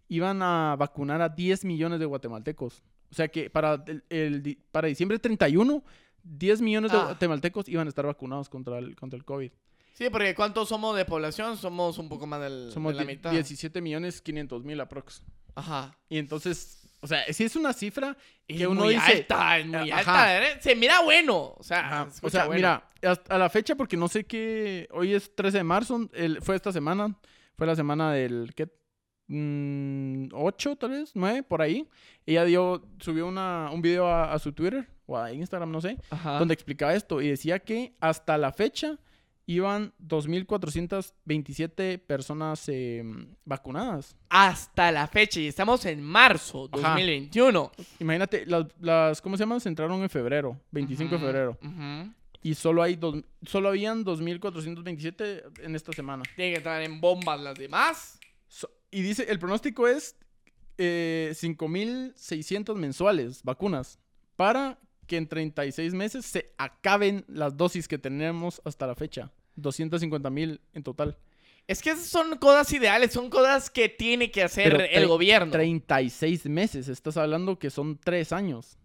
iban 0.07 0.41
a 0.41 0.75
vacunar 0.77 1.21
a 1.21 1.29
10 1.29 1.65
millones 1.65 1.99
de 1.99 2.05
guatemaltecos. 2.05 2.81
O 3.12 3.15
sea 3.15 3.27
que 3.27 3.49
para, 3.49 3.83
el, 3.88 4.03
el 4.09 4.57
para 4.71 4.88
diciembre 4.88 5.19
31, 5.19 5.83
10 6.23 6.62
millones 6.62 6.91
de 6.91 6.97
Ah. 6.97 7.03
guatemaltecos 7.05 7.67
iban 7.69 7.88
a 7.88 7.89
estar 7.89 8.05
vacunados 8.05 8.49
contra 8.49 8.79
el, 8.79 8.95
contra 8.95 9.17
el 9.17 9.25
COVID. 9.25 9.51
Sí, 9.93 10.09
porque 10.09 10.33
¿cuántos 10.33 10.69
somos 10.69 10.95
de 10.97 11.05
población? 11.05 11.55
Somos 11.57 11.99
un 11.99 12.09
poco 12.09 12.25
más 12.25 12.41
del, 12.41 12.71
Somos 12.71 12.93
de 12.93 12.99
la 13.01 13.05
mitad. 13.05 13.31
17 13.31 13.81
millones 13.81 14.21
500 14.21 14.63
mil 14.63 14.79
aprox. 14.81 15.21
Ajá. 15.55 15.95
Y 16.09 16.17
entonces, 16.17 16.83
o 17.03 17.07
sea, 17.07 17.23
si 17.33 17.43
es 17.43 17.55
una 17.55 17.73
cifra 17.73 18.15
Es 18.47 18.57
que 18.57 18.65
uno 18.65 18.85
muy 18.85 18.93
dice... 18.95 19.11
alta, 19.17 19.59
es 19.59 19.65
muy 19.67 19.91
Ajá. 19.91 19.99
alta. 20.23 20.43
¿eh? 20.47 20.57
Se 20.61 20.75
mira 20.75 21.01
bueno. 21.01 21.53
O 21.57 21.61
sea, 21.63 22.07
se 22.09 22.25
O 22.25 22.29
sea, 22.29 22.45
bueno. 22.45 22.55
mira, 23.01 23.19
a 23.29 23.37
la 23.37 23.49
fecha, 23.49 23.75
porque 23.75 23.97
no 23.97 24.07
sé 24.07 24.23
qué. 24.23 24.87
Hoy 24.91 25.13
es 25.13 25.35
13 25.35 25.57
de 25.57 25.63
marzo, 25.63 26.09
el- 26.13 26.41
fue 26.41 26.55
esta 26.55 26.71
semana. 26.71 27.13
Fue 27.57 27.67
la 27.67 27.75
semana 27.75 28.11
del. 28.13 28.53
¿Qué? 28.55 28.67
Mm, 29.27 30.29
8, 30.33 30.75
tal 30.77 30.91
vez, 30.91 31.11
9, 31.13 31.43
por 31.43 31.61
ahí. 31.61 31.87
Ella 32.25 32.45
dio, 32.45 32.83
subió 32.99 33.27
una, 33.27 33.69
un 33.71 33.81
video 33.81 34.07
a, 34.07 34.33
a 34.33 34.39
su 34.39 34.51
Twitter 34.53 34.87
o 35.05 35.17
a 35.17 35.31
Instagram, 35.33 35.71
no 35.71 35.81
sé, 35.81 35.97
Ajá. 36.09 36.39
donde 36.39 36.53
explicaba 36.53 36.93
esto 36.93 37.21
y 37.21 37.29
decía 37.29 37.59
que 37.59 37.93
hasta 37.99 38.37
la 38.37 38.51
fecha 38.53 38.97
iban 39.45 39.93
2.427 39.99 41.99
personas 41.99 42.67
eh, 42.69 43.03
vacunadas. 43.45 44.15
Hasta 44.29 44.91
la 44.91 45.08
fecha, 45.08 45.39
y 45.39 45.47
estamos 45.47 45.86
en 45.86 46.01
marzo 46.01 46.69
Ajá. 46.71 46.89
2021. 46.89 47.71
Imagínate, 47.99 48.45
las, 48.45 48.65
las 48.79 49.21
¿cómo 49.21 49.38
se 49.38 49.43
llaman? 49.43 49.60
Se 49.60 49.69
entraron 49.69 50.01
en 50.01 50.10
febrero, 50.10 50.60
25 50.71 51.15
de 51.15 51.21
febrero. 51.21 51.58
Y 52.41 52.56
solo 52.56 52.84
hay 52.84 52.95
dos, 52.95 53.23
solo 53.45 53.69
habían 53.69 54.03
2.427 54.03 55.62
en 55.63 55.75
esta 55.75 55.93
semana. 55.93 56.23
Tienen 56.36 56.53
que 56.53 56.58
entrar 56.58 56.82
en 56.82 56.99
bombas 56.99 57.39
las 57.39 57.58
demás. 57.58 58.19
So- 58.47 58.69
y 58.91 59.01
dice, 59.01 59.25
el 59.29 59.39
pronóstico 59.39 59.88
es 59.88 60.15
eh, 60.77 61.32
5.600 61.34 62.75
mensuales 62.75 63.41
vacunas 63.43 63.97
para 64.36 64.77
que 65.07 65.17
en 65.17 65.27
36 65.27 65.93
meses 65.93 66.25
se 66.25 66.53
acaben 66.57 67.25
las 67.27 67.55
dosis 67.57 67.87
que 67.87 67.97
tenemos 67.97 68.61
hasta 68.65 68.87
la 68.87 68.95
fecha. 68.95 69.31
250.000 69.57 70.59
en 70.73 70.83
total. 70.83 71.17
Es 71.67 71.81
que 71.81 71.91
esas 71.91 72.07
son 72.07 72.37
cosas 72.37 72.71
ideales, 72.73 73.13
son 73.13 73.29
cosas 73.29 73.69
que 73.69 73.87
tiene 73.87 74.31
que 74.31 74.43
hacer 74.43 74.71
Pero 74.71 74.83
el 74.83 75.07
gobierno. 75.07 75.51
36 75.51 76.45
meses, 76.47 76.89
estás 76.89 77.15
hablando 77.15 77.57
que 77.57 77.69
son 77.69 77.97
3 77.97 78.33
años. 78.33 78.77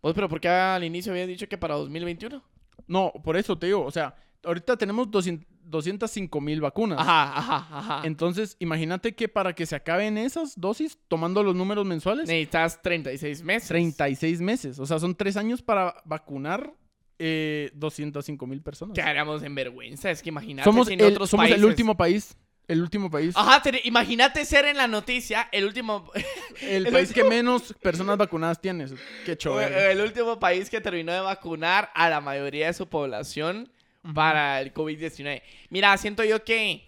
Pues, 0.00 0.14
pero 0.14 0.28
¿por 0.28 0.40
qué 0.40 0.48
al 0.48 0.84
inicio 0.84 1.12
había 1.12 1.26
dicho 1.26 1.48
que 1.48 1.56
para 1.56 1.74
2021? 1.74 2.42
No, 2.86 3.12
por 3.24 3.36
eso 3.36 3.58
te 3.58 3.66
digo, 3.66 3.84
o 3.84 3.90
sea, 3.90 4.14
ahorita 4.44 4.76
tenemos 4.76 5.10
200 5.10 5.46
205.000 5.70 6.60
vacunas. 6.60 6.98
Ajá, 7.00 7.36
ajá, 7.38 7.66
ajá. 7.70 8.02
Entonces, 8.06 8.56
imagínate 8.60 9.14
que 9.14 9.28
para 9.28 9.54
que 9.54 9.66
se 9.66 9.74
acaben 9.76 10.18
esas 10.18 10.58
dosis, 10.60 10.98
tomando 11.08 11.42
los 11.42 11.54
números 11.54 11.84
mensuales, 11.86 12.26
Necesitas 12.28 12.80
36 12.82 13.42
meses. 13.42 13.68
36 13.68 14.40
meses. 14.40 14.78
O 14.78 14.86
sea, 14.86 14.98
son 14.98 15.14
3 15.14 15.36
años 15.36 15.62
para 15.62 15.94
vacunar 16.04 16.72
eh, 17.18 17.70
205 17.74 18.46
mil 18.46 18.62
personas. 18.62 18.94
Quedaríamos 18.94 19.42
en 19.42 19.54
vergüenza. 19.54 20.10
Es 20.10 20.22
que 20.22 20.28
imagínate 20.28 20.64
Somos, 20.64 20.88
en 20.88 21.00
el, 21.00 21.06
otros 21.06 21.30
somos 21.30 21.46
el 21.46 21.52
países- 21.52 21.64
Ah. 21.64 21.66
último 21.68 21.96
país. 21.96 22.36
El 22.68 22.82
último 22.82 23.08
país. 23.10 23.32
Ajá, 23.36 23.62
te- 23.62 23.80
imagínate 23.84 24.44
ser 24.44 24.64
en 24.64 24.76
la 24.76 24.88
noticia 24.88 25.48
el 25.52 25.64
último... 25.66 26.10
el 26.62 26.86
el 26.86 26.92
país 26.92 27.12
que 27.12 27.22
menos 27.22 27.72
personas 27.80 28.16
vacunadas 28.18 28.60
tienes. 28.60 28.92
Qué 29.24 29.36
chévere. 29.38 29.92
el 29.92 30.00
último 30.00 30.38
país 30.40 30.68
que 30.68 30.80
terminó 30.80 31.12
de 31.12 31.20
vacunar 31.20 31.90
a 31.94 32.10
la 32.10 32.20
mayoría 32.20 32.66
de 32.66 32.74
su 32.74 32.88
población 32.88 33.70
para 34.14 34.60
el 34.60 34.72
COVID-19. 34.72 35.42
Mira, 35.70 35.96
siento 35.96 36.24
yo 36.24 36.44
que 36.44 36.84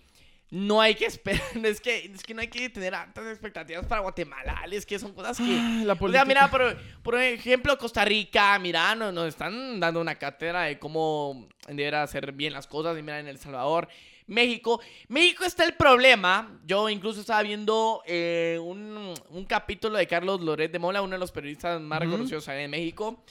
no 0.51 0.81
hay 0.81 0.95
que 0.95 1.05
esperar, 1.07 1.43
es 1.65 1.81
que, 1.81 2.11
es 2.15 2.23
que 2.23 2.33
no 2.35 2.41
hay 2.41 2.49
que 2.49 2.71
tener 2.71 2.95
altas 2.95 3.27
expectativas 3.27 3.85
para 3.87 4.01
Guatemala, 4.01 4.65
es 4.71 4.87
que 4.87 4.99
son 4.99 5.13
cosas 5.13 5.37
que... 5.37 5.45
Ah, 5.45 5.83
la 5.85 5.93
O 5.93 5.97
sea, 5.97 5.97
política. 5.97 6.25
mira, 6.25 6.51
por, 6.51 6.77
por 7.03 7.21
ejemplo, 7.21 7.77
Costa 7.77 8.05
Rica, 8.05 8.59
mira, 8.59 8.95
nos, 8.95 9.13
nos 9.13 9.29
están 9.29 9.79
dando 9.79 10.01
una 10.01 10.15
cátedra 10.15 10.63
de 10.63 10.79
cómo 10.79 11.49
deberá 11.67 12.03
hacer 12.03 12.33
bien 12.33 12.55
las 12.55 12.67
cosas. 12.67 12.99
Y 12.99 13.03
mira, 13.03 13.21
en 13.21 13.29
El 13.29 13.39
Salvador, 13.39 13.89
México. 14.27 14.81
México 15.09 15.45
está 15.45 15.65
el 15.65 15.75
problema. 15.75 16.59
Yo 16.67 16.89
incluso 16.89 17.21
estaba 17.21 17.43
viendo 17.43 18.03
eh, 18.07 18.59
un, 18.61 19.15
un 19.31 19.45
capítulo 19.45 19.97
de 19.99 20.07
Carlos 20.07 20.41
Loret 20.41 20.71
de 20.73 20.79
Mola, 20.79 21.03
uno 21.03 21.13
de 21.13 21.19
los 21.19 21.33
periodistas 21.33 21.81
más 21.81 22.01
Ujú. 22.01 22.11
reconocidos 22.11 22.49
ahí 22.49 22.65
en 22.65 22.71
México. 22.71 23.23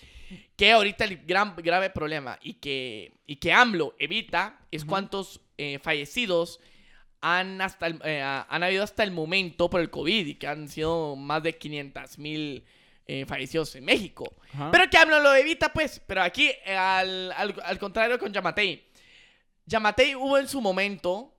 Que 0.58 0.72
ahorita 0.74 1.06
el 1.06 1.17
gran 1.26 1.56
grave 1.56 1.89
problema 1.91 2.38
y 2.41 2.56
que, 2.56 3.13
y 3.28 3.36
que 3.38 3.54
AMLO 3.54 3.96
evita 4.00 4.60
es 4.72 4.82
Ujú. 4.82 4.89
cuántos 4.89 5.39
eh, 5.58 5.80
fallecidos 5.82 6.60
han, 7.22 7.62
hasta 7.62 7.88
el- 7.88 8.02
eh, 8.04 8.22
han 8.22 8.63
habido 8.63 8.84
hasta 8.84 9.04
el 9.04 9.12
momento 9.12 9.70
por 9.70 9.82
el 9.82 9.89
COVID 9.89 10.26
y 10.28 10.36
que 10.36 10.48
han 10.48 10.67
sido 10.67 11.15
más 11.15 11.43
de 11.43 11.58
500 11.58 12.17
mil 12.20 12.65
eh, 13.06 13.26
fallecidos 13.26 13.74
en 13.76 13.86
México. 13.86 14.36
Pero 14.72 14.89
que 14.89 14.98
AMLO 14.98 15.20
lo 15.22 15.34
evita, 15.36 15.72
pues. 15.72 16.02
Pero 16.06 16.24
aquí, 16.24 16.52
al, 16.65 17.32
al- 17.32 17.56
al 17.63 17.80
contrario 17.80 18.20
con 18.20 18.34
Yamatei. 18.34 18.84
Yamatei 19.65 20.15
hubo 20.15 20.38
en 20.38 20.48
su 20.48 20.60
momento 20.60 21.37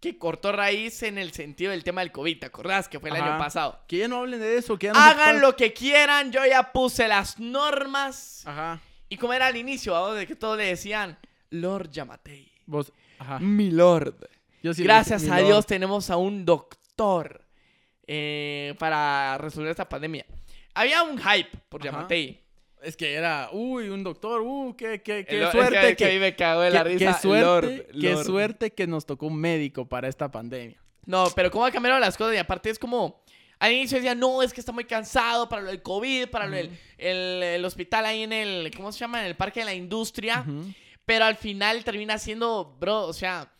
que 0.00 0.18
cortó 0.18 0.50
raíz 0.52 1.02
en 1.02 1.18
el 1.18 1.32
sentido 1.32 1.72
del 1.72 1.84
tema 1.84 2.00
del 2.00 2.10
COVID. 2.10 2.40
¿Te 2.40 2.46
acordás? 2.46 2.88
Que 2.88 2.98
fue 2.98 3.10
el 3.10 3.16
Ajá. 3.16 3.26
año 3.34 3.38
pasado. 3.38 3.80
Que 3.86 3.98
ya 3.98 4.08
no 4.08 4.16
hablen 4.18 4.40
de 4.40 4.56
eso. 4.56 4.78
Que 4.78 4.86
ya 4.86 4.92
no 4.94 4.98
se 5.02 5.08
Hagan 5.10 5.40
lo 5.40 5.54
que 5.56 5.72
quieran, 5.72 6.32
yo 6.32 6.44
ya 6.46 6.72
puse 6.72 7.06
las 7.06 7.38
normas. 7.38 8.46
Aja. 8.46 8.80
Y 9.08 9.16
como 9.16 9.32
era 9.34 9.46
al 9.48 9.56
inicio, 9.56 10.14
de 10.14 10.26
que 10.26 10.36
todos 10.36 10.56
le 10.56 10.64
decían, 10.64 11.18
Lord 11.50 11.90
Yamatei. 11.90 12.50
Vos. 12.66 12.92
Ajá. 13.18 13.38
Mi 13.38 13.70
Lord. 13.70 14.28
Yo 14.62 14.72
sí 14.72 14.82
Gracias 14.82 15.22
dije, 15.22 15.34
a 15.34 15.38
Dios 15.38 15.66
tenemos 15.66 16.10
a 16.10 16.16
un 16.16 16.44
doctor 16.44 17.44
eh, 18.06 18.74
para 18.78 19.36
resolver 19.38 19.70
esta 19.70 19.88
pandemia. 19.88 20.24
Había 20.74 21.02
un 21.02 21.18
hype 21.18 21.50
por 21.68 21.80
Ajá. 21.82 21.90
Yamatei. 21.90 22.42
Es 22.82 22.96
que 22.96 23.12
era, 23.12 23.50
uy, 23.52 23.88
un 23.90 24.02
doctor, 24.02 24.40
uh, 24.40 24.74
qué, 24.76 25.02
qué, 25.02 25.24
qué 25.26 25.36
El- 25.36 25.42
es 25.44 25.50
suerte. 25.52 25.80
que, 25.80 25.96
que, 25.96 26.12
mí 26.14 26.18
me 26.18 26.34
cagó 26.34 26.62
de 26.62 26.70
la 26.70 26.82
qué- 26.82 26.88
risa. 26.90 27.12
qué 27.14 27.20
suerte, 27.20 27.44
Lord, 27.44 27.86
qué 28.00 28.12
Lord. 28.12 28.24
suerte 28.24 28.70
que 28.72 28.86
nos 28.86 29.04
tocó 29.06 29.26
un 29.26 29.36
médico 29.36 29.86
para 29.86 30.08
esta 30.08 30.30
pandemia. 30.30 30.82
No, 31.06 31.26
pero 31.34 31.50
cómo 31.50 31.64
ha 31.66 31.70
cambiado 31.70 31.98
las 31.98 32.16
cosas 32.16 32.34
y 32.34 32.38
aparte 32.38 32.70
es 32.70 32.78
como... 32.78 33.22
Al 33.58 33.72
inicio 33.72 33.96
decía, 33.98 34.14
no, 34.14 34.42
es 34.42 34.54
que 34.54 34.60
está 34.60 34.72
muy 34.72 34.84
cansado 34.84 35.46
para 35.46 35.60
lo 35.60 35.68
del 35.68 35.82
COVID, 35.82 36.28
para 36.28 36.46
lo 36.46 36.56
del 36.56 36.70
el, 36.96 37.42
el 37.42 37.64
hospital 37.66 38.06
ahí 38.06 38.22
en 38.22 38.32
el, 38.32 38.70
¿cómo 38.74 38.90
se 38.90 39.00
llama? 39.00 39.20
En 39.20 39.26
el 39.26 39.36
Parque 39.36 39.60
de 39.60 39.66
la 39.66 39.74
Industria. 39.74 40.46
Pero 41.04 41.26
al 41.26 41.36
final 41.36 41.84
termina 41.84 42.16
siendo, 42.16 42.76
bro, 42.80 43.02
o 43.02 43.12
sea, 43.12 43.52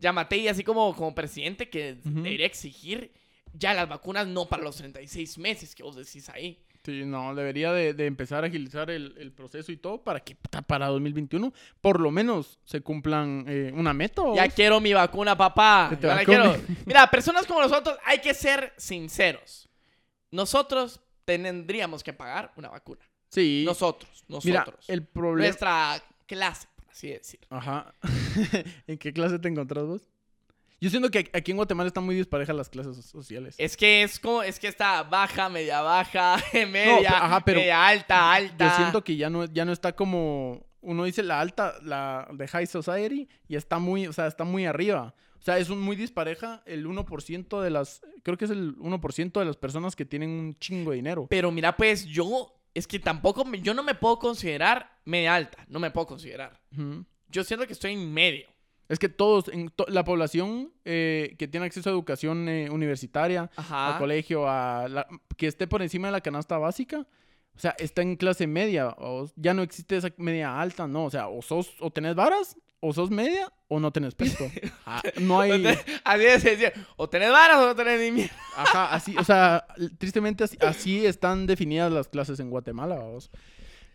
Yamatei 0.00 0.48
así 0.48 0.64
como, 0.64 0.96
como 0.96 1.14
presidente 1.14 1.68
que 1.68 1.98
Ujú. 2.04 2.22
debería 2.22 2.46
exigir 2.46 3.12
ya 3.52 3.72
las 3.74 3.88
vacunas 3.88 4.26
no 4.26 4.48
para 4.48 4.62
los 4.64 4.76
36 4.76 5.38
meses 5.38 5.74
que 5.76 5.82
vos 5.84 5.94
decís 5.96 6.28
ahí. 6.28 6.58
Sí, 6.82 7.04
no, 7.04 7.34
debería 7.34 7.72
de, 7.72 7.92
de 7.92 8.06
empezar 8.06 8.42
a 8.42 8.46
agilizar 8.46 8.90
el, 8.90 9.14
el 9.18 9.32
proceso 9.32 9.70
y 9.70 9.76
todo 9.76 10.02
para 10.02 10.20
que 10.20 10.34
para 10.66 10.86
2021 10.88 11.52
por 11.82 12.00
lo 12.00 12.10
menos 12.10 12.58
se 12.64 12.80
cumplan 12.80 13.44
eh, 13.46 13.70
una 13.74 13.92
meta. 13.92 14.22
¿o? 14.22 14.34
Ya 14.34 14.48
quiero 14.48 14.80
mi 14.80 14.94
vacuna, 14.94 15.36
papá. 15.36 15.90
Ya 16.00 16.14
la 16.14 16.24
quiero. 16.24 16.56
Mira, 16.86 17.10
personas 17.10 17.44
como 17.46 17.60
nosotros 17.60 17.98
hay 18.04 18.20
que 18.20 18.32
ser 18.32 18.72
sinceros. 18.78 19.68
Nosotros 20.30 21.00
tendríamos 21.26 22.02
que 22.02 22.14
pagar 22.14 22.52
una 22.56 22.70
vacuna. 22.70 23.00
Sí. 23.28 23.62
Nosotros, 23.66 24.24
Mira, 24.42 24.60
nosotros. 24.60 24.88
el 24.88 25.04
problema... 25.04 25.48
Nuestra 25.48 26.02
clase, 26.26 26.66
por 26.74 26.88
así 26.90 27.08
decir. 27.08 27.40
Ajá. 27.50 27.94
¿En 28.86 28.96
qué 28.96 29.12
clase 29.12 29.38
te 29.38 29.48
encontrás 29.48 29.84
vos? 29.84 30.02
Yo 30.80 30.88
siento 30.88 31.10
que 31.10 31.30
aquí 31.34 31.50
en 31.50 31.58
Guatemala 31.58 31.88
están 31.88 32.04
muy 32.04 32.14
disparejas 32.14 32.56
las 32.56 32.70
clases 32.70 32.96
so- 32.96 33.02
sociales. 33.02 33.54
Es 33.58 33.76
que 33.76 34.02
es 34.02 34.18
como, 34.18 34.42
es 34.42 34.58
que 34.58 34.66
está 34.68 35.02
baja, 35.02 35.48
media 35.50 35.82
baja, 35.82 36.36
media, 36.52 37.18
ajá, 37.24 37.44
pero 37.44 37.60
media 37.60 37.86
alta, 37.86 38.32
alta. 38.32 38.68
Yo 38.70 38.76
siento 38.76 39.04
que 39.04 39.16
ya 39.16 39.28
no, 39.28 39.44
ya 39.44 39.64
no 39.64 39.72
está 39.72 39.94
como... 39.94 40.66
Uno 40.82 41.04
dice 41.04 41.22
la 41.22 41.38
alta, 41.40 41.74
la 41.82 42.26
de 42.32 42.48
High 42.48 42.66
Society, 42.66 43.28
y 43.46 43.56
está 43.56 43.78
muy, 43.78 44.06
o 44.06 44.14
sea, 44.14 44.26
está 44.26 44.44
muy 44.44 44.64
arriba. 44.64 45.14
O 45.38 45.42
sea, 45.42 45.58
es 45.58 45.68
un 45.68 45.78
muy 45.82 45.96
dispareja 45.96 46.62
el 46.64 46.86
1% 46.86 47.60
de 47.60 47.68
las... 47.70 48.00
Creo 48.22 48.38
que 48.38 48.46
es 48.46 48.50
el 48.50 48.76
1% 48.78 49.38
de 49.38 49.44
las 49.44 49.58
personas 49.58 49.94
que 49.94 50.06
tienen 50.06 50.30
un 50.30 50.58
chingo 50.58 50.92
de 50.92 50.96
dinero. 50.96 51.26
Pero 51.28 51.50
mira, 51.50 51.76
pues 51.76 52.06
yo, 52.06 52.54
es 52.72 52.86
que 52.86 52.98
tampoco, 52.98 53.44
yo 53.56 53.74
no 53.74 53.82
me 53.82 53.94
puedo 53.94 54.18
considerar 54.18 54.98
media 55.04 55.34
alta, 55.34 55.64
no 55.68 55.78
me 55.78 55.90
puedo 55.90 56.06
considerar. 56.06 56.58
Yo 57.28 57.44
siento 57.44 57.66
que 57.66 57.74
estoy 57.74 57.92
en 57.92 58.10
medio. 58.12 58.48
Es 58.90 58.98
que 58.98 59.08
todos, 59.08 59.48
en 59.48 59.70
to- 59.70 59.86
la 59.88 60.04
población 60.04 60.72
eh, 60.84 61.34
que 61.38 61.48
tiene 61.48 61.64
acceso 61.66 61.88
a 61.88 61.92
educación 61.92 62.48
eh, 62.48 62.68
universitaria, 62.70 63.48
Ajá. 63.56 63.92
al 63.94 63.98
colegio, 63.98 64.46
a 64.48 64.88
la- 64.88 65.06
que 65.36 65.46
esté 65.46 65.66
por 65.66 65.80
encima 65.80 66.08
de 66.08 66.12
la 66.12 66.20
canasta 66.20 66.58
básica, 66.58 67.06
o 67.54 67.58
sea, 67.58 67.74
está 67.78 68.02
en 68.02 68.16
clase 68.16 68.46
media, 68.46 68.88
o 68.98 69.30
ya 69.36 69.54
no 69.54 69.62
existe 69.62 69.96
esa 69.96 70.08
media 70.16 70.60
alta, 70.60 70.86
no, 70.86 71.04
o 71.04 71.10
sea, 71.10 71.28
o 71.28 71.40
sos, 71.40 71.70
o 71.80 71.90
tenés 71.90 72.14
varas, 72.14 72.56
o 72.80 72.92
sos 72.92 73.10
media, 73.10 73.52
o 73.68 73.78
no 73.78 73.92
tenés 73.92 74.14
pisto. 74.14 74.44
Ah, 74.86 75.00
no 75.20 75.38
hay, 75.40 75.64
Así 76.02 76.24
es, 76.26 76.72
o 76.96 77.08
tenés 77.08 77.30
varas 77.30 77.58
o 77.58 77.66
no 77.66 77.76
tenés 77.76 78.00
ni 78.00 78.10
mierda. 78.10 78.34
ajá, 78.56 78.92
así, 78.92 79.14
o 79.16 79.22
sea, 79.22 79.64
tristemente 79.98 80.42
así, 80.42 80.56
así 80.62 81.06
están 81.06 81.46
definidas 81.46 81.92
las 81.92 82.08
clases 82.08 82.40
en 82.40 82.50
Guatemala, 82.50 82.96
vamos. 82.96 83.30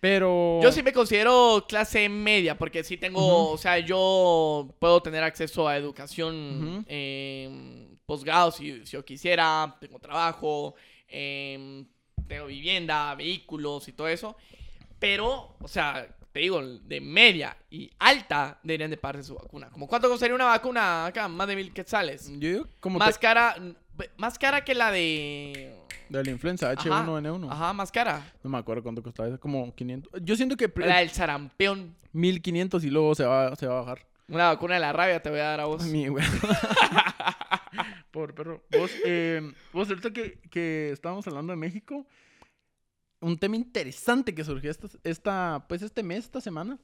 Pero... 0.06 0.60
Yo 0.62 0.72
sí 0.72 0.84
me 0.84 0.94
considero 0.94 1.65
clase 1.68 2.08
media, 2.10 2.56
porque 2.56 2.84
sí 2.84 2.96
tengo, 2.96 3.50
o 3.50 3.58
sea, 3.58 3.80
yo 3.80 4.72
puedo 4.78 5.02
tener 5.02 5.24
acceso 5.24 5.68
a 5.68 5.78
educación 5.78 6.86
eh, 6.88 7.88
posgrado 8.06 8.52
si, 8.52 8.86
si 8.86 8.91
yo 8.91 9.04
quisiera, 9.04 9.76
tengo 9.82 9.98
trabajo, 9.98 10.76
eh, 11.08 11.84
tengo 12.28 12.46
vivienda, 12.46 13.15
vehículos 13.15 13.88
y 13.88 13.94
todo 13.94 14.08
eso. 14.08 14.36
Pero, 15.00 15.56
o 15.60 15.68
sea, 15.68 16.14
te 16.36 16.41
digo, 16.41 16.62
de 16.62 17.00
media 17.00 17.56
y 17.69 17.89
alta, 17.98 18.60
deberían 18.62 18.91
de 18.91 18.98
pagarse 18.98 19.24
su 19.24 19.36
vacuna. 19.36 19.69
¿Como 19.69 19.88
cuánto 19.88 20.10
costaría 20.10 20.36
una 20.36 20.43
vacuna 20.43 21.06
acá? 21.06 21.30
Más 21.30 21.48
de 21.48 21.56
mil 21.56 21.71
quetzales. 21.71 22.30
Yo 22.30 22.50
digo 22.50 22.67
como 22.82 23.00
Más 23.00 23.15
te- 23.17 23.21
cara, 23.21 23.56
más 24.17 24.38
cara 24.38 24.62
que 24.62 24.76
la 24.76 24.91
de... 24.91 25.74
de 26.10 26.24
la 26.26 26.30
influenza 26.30 26.71
Ajá, 26.71 26.84
H1N1. 26.84 27.50
Ajá, 27.50 27.71
más 27.71 27.89
cara. 27.89 28.34
No 28.43 28.50
me 28.50 28.58
acuerdo 28.58 28.84
cuánto 28.84 29.02
costaba 29.02 29.30
eso, 29.30 29.39
como 29.39 29.74
500. 29.74 30.12
Yo 30.24 30.36
siento 30.36 30.58
que 30.58 30.69
La 30.76 30.98
del 30.98 31.10
sarampión. 31.12 31.95
1500 32.12 32.84
y 32.84 32.89
luego 32.89 33.15
se 33.15 33.24
va, 33.24 33.56
se 33.56 33.65
va 33.67 33.78
a 33.78 33.82
bajar. 33.84 34.06
Una 34.28 34.48
vacuna 34.48 34.74
de 34.74 34.82
la 34.82 34.91
rabia 34.91 35.21
te 35.21 35.30
voy 35.30 35.39
a 35.39 35.43
dar 35.43 35.62
a 35.62 35.65
vos. 35.67 35.86
Mi 35.86 36.10
güey. 36.10 36.26
Por 38.12 38.34
perro. 38.36 38.62
Vos, 38.78 38.91
eh, 39.06 39.54
vos 39.71 39.88
ahorita 39.88 40.12
que, 40.12 40.39
que 40.50 40.91
estábamos 40.91 41.26
hablando 41.28 41.52
de 41.54 41.58
México, 41.58 42.06
un 43.25 43.38
tema 43.38 43.55
interesante 43.55 44.33
que 44.35 44.43
surgió 44.43 44.69
esta, 44.71 44.88
esta, 45.03 45.65
pues 45.67 45.81
este 45.81 46.03
mes, 46.03 46.25
esta 46.25 46.41
semana, 46.41 46.77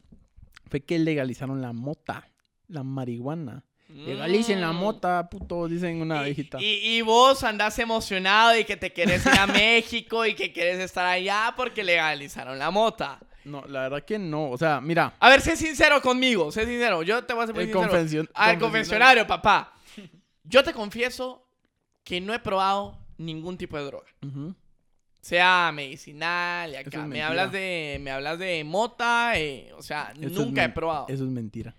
fue 0.70 0.82
que 0.82 0.98
legalizaron 1.00 1.62
la 1.62 1.74
mota, 1.74 2.28
la 2.68 2.84
marihuana. 2.84 3.64
Legalicen 3.90 4.62
la 4.62 4.72
Mm. 4.72 4.76
mota, 4.78 5.30
puto, 5.30 5.68
dicen 5.68 6.02
una 6.02 6.24
viejita. 6.24 6.62
Y, 6.62 6.96
y 6.98 7.02
vos 7.02 7.44
andás 7.44 7.78
emocionado 7.78 8.58
y 8.58 8.64
que 8.64 8.78
te 8.78 8.94
querés 8.94 9.26
ir 9.26 9.34
a 9.38 9.46
México 9.66 10.26
y 10.26 10.34
que 10.34 10.54
querés 10.54 10.80
estar 10.80 11.06
allá 11.06 11.54
porque 11.58 11.84
legalizaron 11.84 12.58
la 12.58 12.72
mota. 12.72 13.20
No, 13.44 13.66
la 13.68 13.82
verdad 13.82 14.06
que 14.06 14.18
no. 14.18 14.50
O 14.50 14.58
sea, 14.58 14.80
mira, 14.80 15.14
A 15.20 15.28
ver, 15.30 15.42
sé 15.42 15.58
sincero 15.58 16.02
conmigo, 16.02 16.52
sé 16.54 16.66
sincero. 16.66 17.04
Yo 17.04 17.24
te 17.26 17.34
voy 17.34 17.44
a 17.44 17.48
ser 17.48 17.56
muy 17.56 17.66
el 17.66 17.74
sincero. 18.00 18.30
Al 18.34 18.58
confesionario, 18.60 19.28
papá. 19.28 19.74
Yo 20.44 20.64
te 20.64 20.72
confieso 20.74 21.46
que 22.06 22.22
no 22.22 22.34
he 22.34 22.40
probado 22.40 22.98
ningún 23.18 23.58
tipo 23.58 23.78
de 23.78 23.84
droga. 23.84 24.08
Ujú. 24.26 24.56
Sea 25.22 25.72
medicinal 25.74 26.72
y 26.72 26.76
acá. 26.76 27.02
es 27.02 27.08
me 27.08 27.22
hablas 27.22 27.52
de 27.52 28.00
me 28.02 28.10
hablas 28.12 28.40
de 28.40 28.64
mota, 28.64 29.34
eh, 29.40 29.72
o 29.78 29.82
sea, 29.84 30.12
Eso 30.20 30.44
nunca 30.46 30.64
he 30.64 30.70
probado. 30.70 31.06
Eso 31.10 31.24
es 31.26 31.30
mentira. 31.30 31.76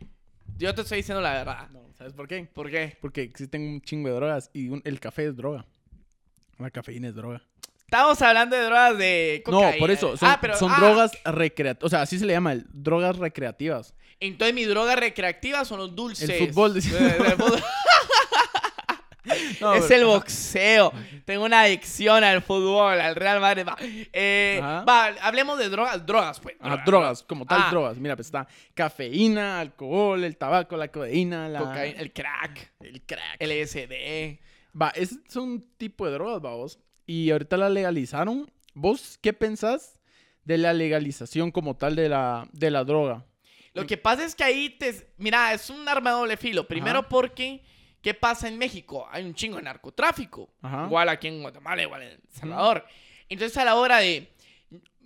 Yo 0.59 0.73
te 0.75 0.83
estoy 0.83 0.99
diciendo 0.99 1.21
la 1.21 1.33
verdad. 1.33 1.69
No, 1.71 1.81
¿sabes 1.99 2.13
por 2.13 2.29
qué? 2.29 2.45
¿Por 2.53 2.71
qué? 2.71 2.97
Porque 3.01 3.23
existen 3.23 3.63
un 3.63 3.81
chingo 3.81 4.09
de 4.09 4.15
drogas 4.15 4.49
y 4.53 4.69
un- 4.69 4.81
el 4.85 5.01
café 5.01 5.27
es 5.27 5.37
droga. 5.37 5.65
La 6.59 6.71
cafeína 6.71 7.09
es 7.09 7.15
droga. 7.17 7.43
Estamos 7.81 8.23
hablando 8.23 8.55
de 8.57 8.63
drogas 8.63 8.97
de 8.97 9.43
No, 9.47 9.53
cocaína. 9.53 9.79
por 9.79 9.91
eso, 9.91 10.17
son, 10.17 10.29
Ah, 10.31 10.39
pero- 10.41 10.57
son 10.57 10.71
ah, 10.73 10.77
drogas 10.81 11.11
recreativas. 11.25 11.85
O 11.85 11.91
sea, 11.91 12.03
así 12.03 12.19
se 12.19 12.25
le 12.25 12.33
llama, 12.33 12.55
drogas 12.73 13.17
recreativas. 13.19 13.93
Entonces 14.21 14.55
mi 14.55 14.65
droga 14.65 14.95
recreativa 14.95 15.65
son 15.65 15.79
los 15.81 15.95
dulces. 15.97 16.31
El 16.31 16.47
fútbol, 16.49 16.75
dice. 16.75 16.91
No, 19.62 19.75
es 19.75 19.85
pero- 19.87 19.96
el 20.01 20.05
boxeo. 20.07 20.92
Tengo 21.25 21.44
una 21.44 21.62
adicción 21.62 22.22
al 22.25 22.42
fútbol, 22.42 23.01
al 23.01 23.14
Real 23.16 23.40
Madrid. 23.40 23.64
Va, 23.66 23.77
Eh, 23.81 24.61
va, 24.62 25.07
hablemos 25.22 25.59
de 25.59 25.68
drogas, 25.68 26.05
drogas, 26.05 26.40
pues. 26.40 26.57
Ah, 26.61 26.83
drogas, 26.85 27.22
como 27.22 27.46
tal, 27.46 27.62
Ah. 27.64 27.68
drogas. 27.70 27.96
Mira, 27.96 28.16
pues 28.16 28.27
está 28.27 28.46
cafeína, 28.75 29.61
alcohol, 29.61 30.22
el 30.25 30.37
tabaco, 30.37 30.77
la 30.77 30.88
codeína, 30.88 31.48
la... 31.48 31.61
Cocaína, 31.61 32.01
el 32.01 32.12
crack, 32.12 32.72
el 32.81 33.03
crack. 33.03 33.37
el 33.38 33.51
LSD. 33.53 34.38
Va, 34.81 34.88
ese 34.90 35.16
es 35.29 35.37
un 35.37 35.64
tipo 35.77 36.07
de 36.07 36.12
drogas, 36.12 36.44
va, 36.44 36.55
vos. 36.55 36.79
Y 37.07 37.31
ahorita 37.31 37.57
la 37.57 37.68
legalizaron. 37.70 38.51
¿Vos 38.75 39.18
qué 39.22 39.33
pensás 39.33 39.98
de 40.44 40.59
la 40.59 40.72
legalización 40.72 41.51
como 41.51 41.77
tal 41.77 41.94
de 41.94 42.09
la, 42.09 42.48
de 42.53 42.70
la 42.70 42.85
droga? 42.85 43.25
Lo 43.75 43.87
que 43.87 43.96
pasa 43.96 44.25
es 44.25 44.35
que 44.35 44.44
ahí 44.44 44.68
te... 44.70 45.09
Mira, 45.16 45.53
es 45.55 45.70
un 45.70 45.88
arma 45.88 46.11
de 46.11 46.16
doble 46.16 46.37
filo. 46.37 46.66
Primero 46.66 47.01
Ajá. 47.01 47.09
porque, 47.09 47.62
¿qué 48.03 48.15
pasa 48.15 48.49
en 48.49 48.59
México? 48.59 49.09
Hay 49.11 49.25
un 49.25 49.35
chingo 49.35 49.57
de 49.57 49.62
narcotráfico. 49.62 50.51
Ajá. 50.61 50.87
Igual 50.87 51.09
aquí 51.09 51.29
en 51.29 51.43
Guatemala, 51.43 51.83
igual 51.83 52.03
en 52.03 52.09
El 52.11 52.21
Salvador. 52.31 52.85
Entonces 53.29 53.57
a 53.57 53.65
la 53.65 53.77
hora 53.77 53.99
de 53.99 54.29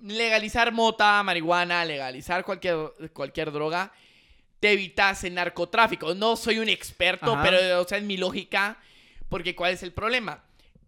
legalizar 0.02 0.72
mota, 0.72 1.22
marihuana, 1.22 1.85
legalizar 1.85 2.44
cualquier, 2.44 2.76
cualquier 3.12 3.52
droga, 3.52 3.92
te 4.61 4.72
evitas 4.72 5.22
el 5.24 5.35
narcotráfico. 5.35 6.14
No 6.14 6.37
soy 6.37 6.59
un 6.59 6.68
experto, 6.68 7.35
Ajá. 7.35 7.42
pero 7.42 7.82
o 7.82 7.85
sea, 7.85 7.98
es 7.98 8.04
mi 8.04 8.16
lógica. 8.16 8.78
Porque 9.28 9.54
¿cuál 9.56 9.72
es 9.72 9.82
el 9.82 9.92
problema? 9.92 10.42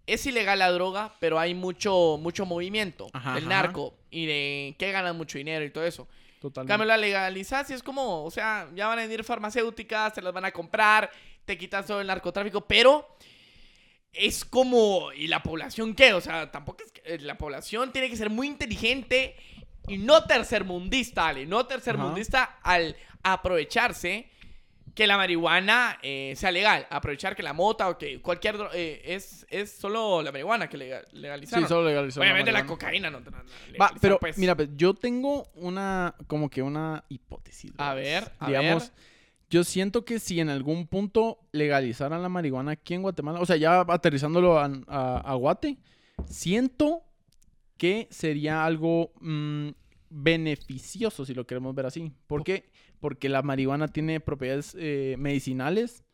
Es 0.07 0.25
ilegal 0.25 0.61
la 0.61 0.71
droga, 0.71 1.15
pero 1.19 1.39
hay 1.39 1.55
mucho, 1.55 2.17
mucho 2.21 2.47
movimiento 2.47 3.09
Ajá, 3.13 3.35
del 3.35 3.45
ajá. 3.45 3.63
narco 3.63 3.95
y 4.11 4.27
de 4.27 4.77
que 4.79 4.93
ganan 4.93 5.17
mucho 5.17 5.39
dinero 5.39 5.65
y 5.65 5.71
todo 5.71 5.85
eso. 5.85 6.09
En 6.35 6.41
Totalmente. 6.41 6.71
cambio, 6.73 6.87
la 6.87 6.97
legalizas 6.97 7.69
y 7.71 7.75
es 7.75 7.83
como, 7.83 8.25
o 8.25 8.31
sea, 8.31 8.69
ya 8.75 8.87
van 8.87 9.01
a 9.01 9.03
venir 9.03 9.25
farmacéuticas, 9.25 10.15
se 10.15 10.23
las 10.23 10.33
van 10.33 10.45
a 10.45 10.53
comprar, 10.53 11.11
te 11.49 11.57
quitas 11.59 11.87
todo 11.87 12.01
el 12.03 12.07
narcotráfico, 12.07 12.61
pero 12.67 13.09
es 14.13 14.45
como, 14.45 15.11
¿y 15.13 15.27
la 15.29 15.43
población 15.43 15.95
qué? 15.95 16.13
O 16.13 16.21
sea, 16.21 16.51
tampoco 16.51 16.85
es 16.85 16.93
que 16.93 17.01
eh, 17.05 17.19
la 17.21 17.39
población 17.39 17.91
tiene 17.91 18.11
que 18.11 18.17
ser 18.17 18.29
muy 18.31 18.47
inteligente 18.47 19.35
y 19.87 19.97
no 19.99 20.25
tercermundista, 20.25 21.27
Ale, 21.29 21.47
no 21.47 21.67
tercermundista 21.67 22.59
al 22.63 22.95
aprovecharse 23.23 24.29
que 24.95 25.07
la 25.07 25.17
marihuana 25.17 25.99
eh, 26.03 26.35
sea 26.37 26.51
legal, 26.51 26.87
aprovechar 26.91 27.35
que 27.37 27.43
la 27.43 27.53
mota 27.53 27.89
o 27.89 27.97
que 27.97 28.21
cualquier 28.21 28.57
eh, 28.75 29.01
es, 29.05 29.47
es 29.49 29.71
solo 29.71 30.21
la 30.23 30.33
marihuana 30.33 30.69
que 30.69 30.77
legal, 30.77 31.07
Sí, 31.11 31.17
legalizaron. 31.19 31.69
solo 31.69 31.89
legalizaron 31.89 32.25
Obviamente 32.27 32.51
la 32.53 32.59
marihuana. 32.59 32.79
cocaína 32.85 33.11
no 33.11 33.23
te 33.23 33.31
la 33.31 33.45
Va, 33.81 33.93
pero 34.01 34.19
pues. 34.19 34.37
mira, 34.37 34.55
pues, 34.57 34.69
yo 34.75 34.93
tengo 34.95 35.49
una, 35.55 36.15
como 36.27 36.51
que 36.51 36.63
una 36.63 37.05
hipótesis. 37.09 37.73
A 37.79 37.95
ver, 37.95 38.33
a 38.41 38.49
Digamos, 38.49 38.91
ver. 38.91 39.18
Yo 39.51 39.65
siento 39.65 40.05
que 40.05 40.19
si 40.19 40.41
en 40.41 40.49
algún 40.49 40.87
punto 40.87 41.39
legalizaran 41.53 42.23
la 42.23 42.29
marihuana 42.29 42.73
aquí 42.73 42.95
en 42.95 43.03
Guatemala, 43.03 43.41
o 43.41 43.47
sea, 43.47 43.57
ya 43.57 43.81
aterrizándolo 43.81 44.59
a, 44.59 44.71
a, 44.87 45.19
a 45.19 45.35
Guate, 45.35 45.79
siento 46.27 47.03
que 47.77 48.09
sería 48.11 48.65
algo 48.65 49.13
mm, 49.21 49.69
beneficioso, 50.11 51.25
si 51.25 51.35
lo 51.35 51.47
queremos 51.47 51.75
ver 51.75 51.87
así. 51.87 52.13
¿Por 52.27 52.45
qué? 52.45 52.71
Porque 53.01 53.29
la 53.29 53.43
marihuana 53.43 53.89
tiene 53.89 54.21
propiedades 54.21 54.77
eh, 54.79 55.17
medicinales 55.19 56.05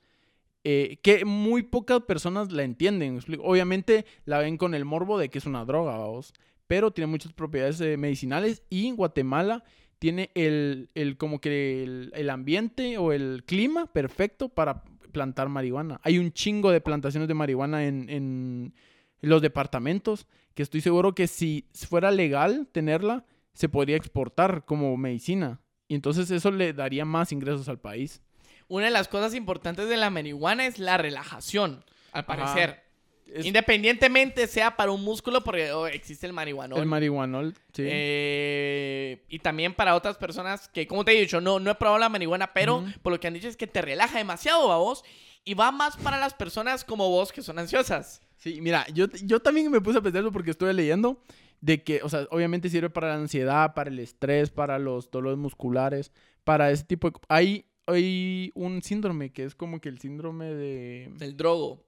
eh, 0.63 0.99
que 1.03 1.25
muy 1.25 1.63
pocas 1.63 2.01
personas 2.03 2.53
la 2.53 2.63
entienden. 2.63 3.21
Obviamente 3.43 4.07
la 4.25 4.39
ven 4.39 4.57
con 4.57 4.75
el 4.75 4.85
morbo 4.85 5.19
de 5.19 5.29
que 5.29 5.39
es 5.39 5.47
una 5.47 5.65
droga, 5.65 5.99
vamos. 5.99 6.33
Pero 6.67 6.91
tiene 6.91 7.07
muchas 7.07 7.33
propiedades 7.33 7.81
eh, 7.81 7.97
medicinales 7.97 8.63
y 8.71 8.91
Guatemala 8.93 9.65
tiene 9.99 10.31
el, 10.35 10.91
el 10.95 11.17
como 11.17 11.41
que 11.41 11.83
el, 11.83 12.13
el 12.15 12.31
ambiente 12.31 12.99
o 12.99 13.13
el 13.13 13.45
clima 13.47 13.87
perfecto 13.87 14.49
para 14.49 14.85
plantar 15.13 15.49
marihuana. 15.49 16.01
Hay 16.03 16.19
un 16.19 16.33
chingo 16.33 16.71
de 16.71 16.81
plantaciones 16.81 17.29
de 17.29 17.35
marihuana 17.35 17.87
en, 17.87 18.11
en 18.11 18.75
los 19.21 19.41
departamentos 19.43 20.27
que 20.55 20.63
estoy 20.63 20.81
seguro 20.81 21.15
que 21.15 21.27
si 21.27 21.67
fuera 21.73 22.11
legal 22.11 22.69
tenerla, 22.73 23.25
se 23.53 23.69
podría 23.69 23.97
exportar 23.97 24.65
como 24.65 24.97
medicina. 24.97 25.61
Y 25.89 25.95
entonces 25.95 26.31
eso 26.31 26.51
le 26.51 26.73
daría 26.73 27.05
más 27.05 27.33
ingresos 27.33 27.69
al 27.69 27.79
país. 27.79 28.23
Una 28.69 28.87
de 28.87 28.91
las 28.91 29.09
cosas 29.09 29.35
importantes 29.35 29.89
de 29.89 29.97
la 29.97 30.11
marihuana 30.11 30.67
es 30.67 30.79
la 30.79 30.97
relajación, 30.97 31.85
al 32.13 32.25
Ajá. 32.29 32.84
Es- 33.33 33.47
Independientemente 33.47 34.47
sea 34.47 34.77
para 34.77 34.93
un 34.93 35.03
músculo, 35.03 35.43
porque 35.43 35.73
oh, 35.73 35.87
existe 35.87 36.27
el 36.27 36.33
marihuanol. 36.33 36.79
el 36.79 36.87
marihuanol, 36.87 37.55
sí. 37.73 37.83
Eh, 37.87 39.25
y 39.29 39.39
también 39.41 39.75
para 39.75 39.95
otras 39.95 40.17
personas 40.17 40.69
que, 40.69 40.87
como 40.87 41.05
te 41.05 41.13
he 41.17 41.21
dicho, 41.21 41.41
no, 41.41 41.59
no 41.59 41.71
he 41.71 41.75
probado 41.75 41.99
la 41.99 42.09
marihuana, 42.09 42.53
pero 42.53 42.85
por 43.03 43.13
lo 43.13 43.21
que 43.21 43.27
han 43.27 43.35
dicho 43.35 43.49
es 43.49 43.57
que 43.57 43.67
te 43.67 43.83
relaja 43.83 44.19
demasiado 44.19 44.71
a 44.73 44.79
vos. 44.79 45.05
Y 45.47 45.53
va 45.53 45.71
más 45.73 45.97
para 45.99 46.19
las 46.19 46.33
personas 46.33 46.85
como 46.85 47.11
vos 47.11 47.31
que 47.31 47.43
son 47.43 47.59
ansiosas. 47.59 48.23
Sí, 48.39 48.61
mira, 48.63 48.87
yo, 48.95 49.07
yo 49.25 49.41
también 49.41 49.71
me 49.71 49.81
puse 49.81 49.99
a 49.99 50.01
pensarlo 50.03 50.33
porque 50.33 50.51
estuve 50.53 50.73
leyendo 50.73 51.23
de 51.61 51.83
que, 51.83 52.01
o 52.03 52.09
sea, 52.09 52.27
obviamente 52.31 52.71
sirve 52.71 52.89
para 52.89 53.09
la 53.09 53.15
ansiedad, 53.17 53.75
para 53.75 53.91
el 53.91 53.99
estrés, 53.99 54.51
para 54.51 54.79
los 54.79 55.11
dolores 55.11 55.39
musculares, 55.39 56.13
para 56.45 56.71
ese 56.71 56.85
tipo 56.85 57.11
de... 57.11 57.19
Hay, 57.29 57.67
hay 57.87 58.53
un 58.55 58.81
síndrome 58.83 59.33
que 59.33 59.45
es 59.45 59.55
como 59.55 59.81
que 59.81 59.91
el 59.91 59.99
síndrome 59.99 60.47
de... 60.47 61.11
Del 61.17 61.37
drogo. 61.37 61.85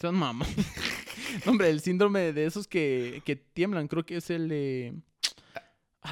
Son 0.00 0.14
mamá. 0.14 0.46
Hombre, 1.46 1.70
el 1.70 1.80
síndrome 1.80 2.32
de 2.32 2.46
esos 2.46 2.66
que, 2.66 3.22
que 3.24 3.36
tiemblan, 3.36 3.88
creo 3.88 4.04
que 4.04 4.16
es 4.16 4.30
el 4.30 4.48
de... 4.48 4.94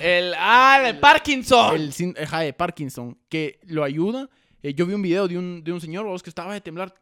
El, 0.00 0.34
ah, 0.36 0.82
el 0.86 0.98
Parkinson. 0.98 1.74
El 1.74 1.90
de 1.90 2.52
Parkinson, 2.52 3.18
que 3.28 3.60
lo 3.66 3.82
ayuda. 3.82 4.28
Eh, 4.62 4.74
yo 4.74 4.84
vi 4.84 4.94
un 4.94 5.02
video 5.02 5.28
de 5.28 5.38
un, 5.38 5.62
de 5.64 5.72
un 5.72 5.80
señor 5.80 6.04
vos, 6.04 6.22
que 6.22 6.30
estaba 6.30 6.52
de 6.52 6.60
temblar. 6.60 6.94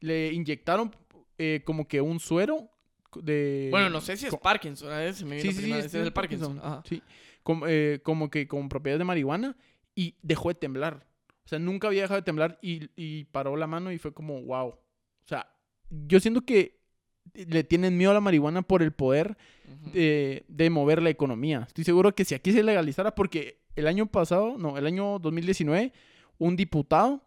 Le 0.00 0.32
inyectaron 0.32 0.94
eh, 1.38 1.62
como 1.64 1.88
que 1.88 2.00
un 2.00 2.20
suero 2.20 2.68
de... 3.14 3.68
Bueno, 3.70 3.88
no 3.88 4.00
sé 4.00 4.16
si 4.16 4.26
es 4.26 4.36
Parkinson. 4.36 4.92
A 4.92 4.98
veces 4.98 5.24
me 5.24 5.40
Sí, 5.40 5.52
sí, 5.52 5.62
sí, 5.62 5.72
es, 5.72 5.94
el 5.94 6.12
Parkinson. 6.12 6.58
Ajá. 6.62 6.82
Sí, 6.86 7.02
como, 7.42 7.66
eh, 7.66 8.00
como 8.02 8.28
que 8.28 8.46
con 8.46 8.68
propiedades 8.68 8.98
de 8.98 9.04
marihuana 9.04 9.56
y 9.94 10.16
dejó 10.20 10.48
de 10.48 10.56
temblar. 10.56 11.06
O 11.44 11.48
sea, 11.48 11.58
nunca 11.58 11.86
había 11.86 12.02
dejado 12.02 12.20
de 12.20 12.24
temblar 12.24 12.58
y, 12.60 12.90
y 12.96 13.24
paró 13.24 13.56
la 13.56 13.66
mano 13.66 13.92
y 13.92 13.98
fue 13.98 14.12
como, 14.12 14.42
wow. 14.42 14.68
O 14.68 15.28
sea, 15.28 15.48
yo 15.90 16.20
siento 16.20 16.42
que 16.42 16.78
le 17.34 17.64
tienen 17.64 17.96
miedo 17.96 18.12
a 18.12 18.14
la 18.14 18.20
marihuana 18.20 18.62
por 18.62 18.82
el 18.82 18.92
poder 18.92 19.36
de, 19.92 20.44
de 20.48 20.70
mover 20.70 21.02
la 21.02 21.10
economía. 21.10 21.64
Estoy 21.66 21.84
seguro 21.84 22.14
que 22.14 22.24
si 22.24 22.34
aquí 22.34 22.52
se 22.52 22.62
legalizara, 22.62 23.14
porque 23.14 23.60
el 23.74 23.86
año 23.86 24.06
pasado, 24.06 24.56
no, 24.58 24.78
el 24.78 24.86
año 24.86 25.18
2019, 25.18 25.92
un 26.38 26.56
diputado 26.56 27.22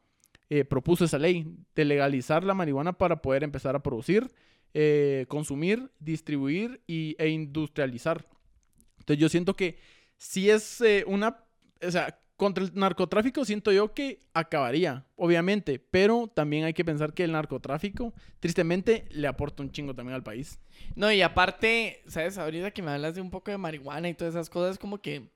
eh, 0.50 0.66
propuso 0.66 1.06
esa 1.06 1.20
ley 1.20 1.46
de 1.76 1.86
legalizar 1.86 2.44
la 2.44 2.56
marihuana 2.56 2.94
para 2.94 3.22
poder 3.22 3.44
empezar 3.44 3.76
a 3.76 3.84
producir, 3.84 4.32
eh, 4.74 5.26
consumir, 5.28 5.92
distribuir 6.00 6.82
y, 6.88 7.16
e 7.20 7.30
industrializar. 7.30 8.28
Entonces 8.98 9.22
yo 9.22 9.30
siento 9.30 9.56
que 9.56 9.78
si 10.18 10.50
es 10.50 10.82
eh, 10.82 11.04
una, 11.06 11.46
o 11.86 11.92
sea, 11.92 12.19
contra 12.40 12.64
el 12.64 12.72
narcotráfico 12.74 13.44
siento 13.44 13.72
yo 13.74 13.94
que 13.94 14.22
acabaría, 14.34 15.06
obviamente, 15.18 15.78
pero 15.78 16.32
también 16.34 16.64
hay 16.64 16.74
que 16.74 16.86
pensar 16.86 17.14
que 17.14 17.26
el 17.26 17.34
narcotráfico, 17.34 18.14
tristemente, 18.40 19.06
le 19.12 19.28
aporta 19.28 19.62
un 19.62 19.72
chingo 19.72 19.94
también 19.94 20.16
al 20.16 20.24
país. 20.24 20.58
No, 20.96 21.12
y 21.12 21.22
aparte, 21.22 22.02
¿sabes? 22.08 22.38
Ahorita 22.38 22.72
que 22.72 22.82
me 22.82 22.92
hablas 22.92 23.14
de 23.16 23.22
un 23.22 23.30
poco 23.30 23.52
de 23.52 23.58
marihuana 23.58 24.08
y 24.08 24.14
todas 24.14 24.34
esas 24.34 24.50
cosas, 24.50 24.80
como 24.80 25.02
que 25.02 25.30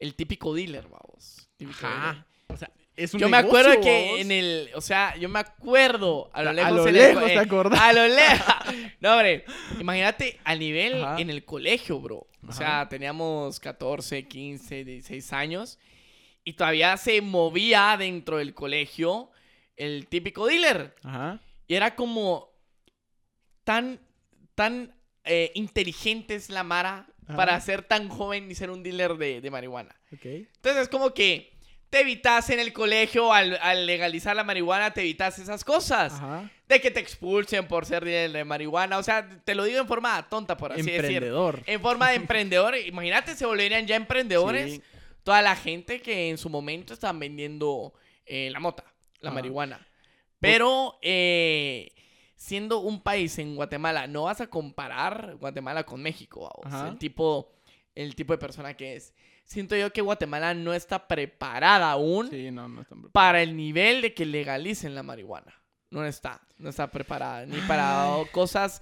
el 0.00 0.14
típico 0.16 0.52
dealer, 0.52 0.88
vamos. 0.88 1.48
Típico 1.56 1.86
dealer. 1.86 2.24
O 2.48 2.56
sea, 2.56 2.72
es 2.96 3.14
un 3.14 3.20
Yo 3.20 3.28
me 3.28 3.36
negocio, 3.36 3.60
acuerdo 3.60 3.80
que 3.84 4.08
vos. 4.10 4.20
en 4.20 4.32
el, 4.32 4.70
o 4.74 4.80
sea, 4.80 5.16
yo 5.16 5.28
me 5.28 5.38
acuerdo 5.38 6.28
a 6.32 6.42
lo 6.42 6.50
A 6.50 6.52
lejos. 6.54 6.72
lo 6.72 6.82
en 6.82 6.88
el 6.88 6.94
lejos, 6.94 7.24
¿te 7.24 7.34
eh, 7.34 7.38
acordás? 7.38 7.80
A 7.80 7.92
lo 7.92 8.08
lejos. 8.08 8.54
No, 9.00 9.12
hombre, 9.12 9.44
imagínate 9.78 10.40
al 10.42 10.58
nivel 10.58 11.04
Ajá. 11.04 11.20
en 11.20 11.30
el 11.30 11.44
colegio, 11.44 12.00
bro. 12.00 12.26
O 12.48 12.52
sea, 12.52 12.80
Ajá. 12.80 12.88
teníamos 12.88 13.60
14, 13.60 14.26
15, 14.26 14.84
16 14.84 15.32
años 15.32 15.78
y 16.48 16.54
todavía 16.54 16.96
se 16.96 17.20
movía 17.20 17.94
dentro 17.98 18.38
del 18.38 18.54
colegio 18.54 19.30
el 19.76 20.06
típico 20.06 20.46
dealer. 20.46 20.94
Ajá. 21.04 21.40
Y 21.66 21.74
era 21.74 21.94
como 21.94 22.48
tan, 23.64 24.00
tan 24.54 24.94
eh, 25.24 25.52
inteligente 25.54 26.34
es 26.36 26.48
la 26.48 26.62
Mara 26.62 27.06
Ajá. 27.26 27.36
para 27.36 27.60
ser 27.60 27.82
tan 27.82 28.08
joven 28.08 28.50
y 28.50 28.54
ser 28.54 28.70
un 28.70 28.82
dealer 28.82 29.18
de, 29.18 29.42
de 29.42 29.50
marihuana. 29.50 29.94
Ok. 30.10 30.24
Entonces 30.24 30.84
es 30.84 30.88
como 30.88 31.12
que 31.12 31.52
te 31.90 32.00
evitas 32.00 32.48
en 32.48 32.60
el 32.60 32.72
colegio 32.72 33.30
al, 33.30 33.58
al 33.60 33.84
legalizar 33.84 34.34
la 34.34 34.42
marihuana, 34.42 34.94
te 34.94 35.02
evitas 35.02 35.38
esas 35.38 35.64
cosas. 35.64 36.14
Ajá. 36.14 36.50
De 36.66 36.80
que 36.80 36.90
te 36.90 37.00
expulsen 37.00 37.68
por 37.68 37.84
ser 37.84 38.06
dealer 38.06 38.32
de 38.32 38.44
marihuana. 38.44 38.96
O 38.96 39.02
sea, 39.02 39.28
te 39.44 39.54
lo 39.54 39.64
digo 39.64 39.80
en 39.80 39.86
forma 39.86 40.26
tonta, 40.30 40.56
por 40.56 40.72
así 40.72 40.80
decir. 40.80 41.00
Emprendedor. 41.04 41.62
En 41.66 41.82
forma 41.82 42.08
de 42.08 42.16
emprendedor. 42.16 42.74
Imagínate, 42.74 43.34
se 43.36 43.44
volverían 43.44 43.86
ya 43.86 43.96
emprendedores 43.96 44.72
Sí. 44.76 44.82
Toda 45.28 45.42
la 45.42 45.56
gente 45.56 46.00
que 46.00 46.30
en 46.30 46.38
su 46.38 46.48
momento 46.48 46.94
estaban 46.94 47.18
vendiendo 47.18 47.92
eh, 48.24 48.48
la 48.50 48.60
mota, 48.60 48.82
la 49.20 49.30
marihuana. 49.30 49.86
Pero 50.40 50.98
eh, 51.02 51.92
siendo 52.34 52.78
un 52.78 53.02
país 53.02 53.38
en 53.38 53.54
Guatemala, 53.54 54.06
no 54.06 54.22
vas 54.22 54.40
a 54.40 54.46
comparar 54.46 55.36
Guatemala 55.38 55.84
con 55.84 56.00
México, 56.00 56.50
el 56.86 56.96
tipo, 56.96 57.52
el 57.94 58.14
tipo 58.14 58.32
de 58.32 58.38
persona 58.38 58.72
que 58.72 58.96
es. 58.96 59.12
Siento 59.44 59.76
yo 59.76 59.92
que 59.92 60.00
Guatemala 60.00 60.54
no 60.54 60.72
está 60.72 61.06
preparada 61.06 61.90
aún 61.90 62.30
Sí, 62.30 62.50
no, 62.50 62.66
no 62.66 62.80
están 62.80 63.02
para 63.10 63.42
el 63.42 63.54
nivel 63.54 64.00
de 64.00 64.14
que 64.14 64.24
legalicen 64.24 64.94
la 64.94 65.02
marihuana. 65.02 65.52
No 65.90 66.06
está, 66.06 66.40
no 66.56 66.70
está 66.70 66.90
preparada 66.90 67.44
ni 67.44 67.60
para 67.68 68.14
Ay. 68.14 68.24
cosas, 68.32 68.80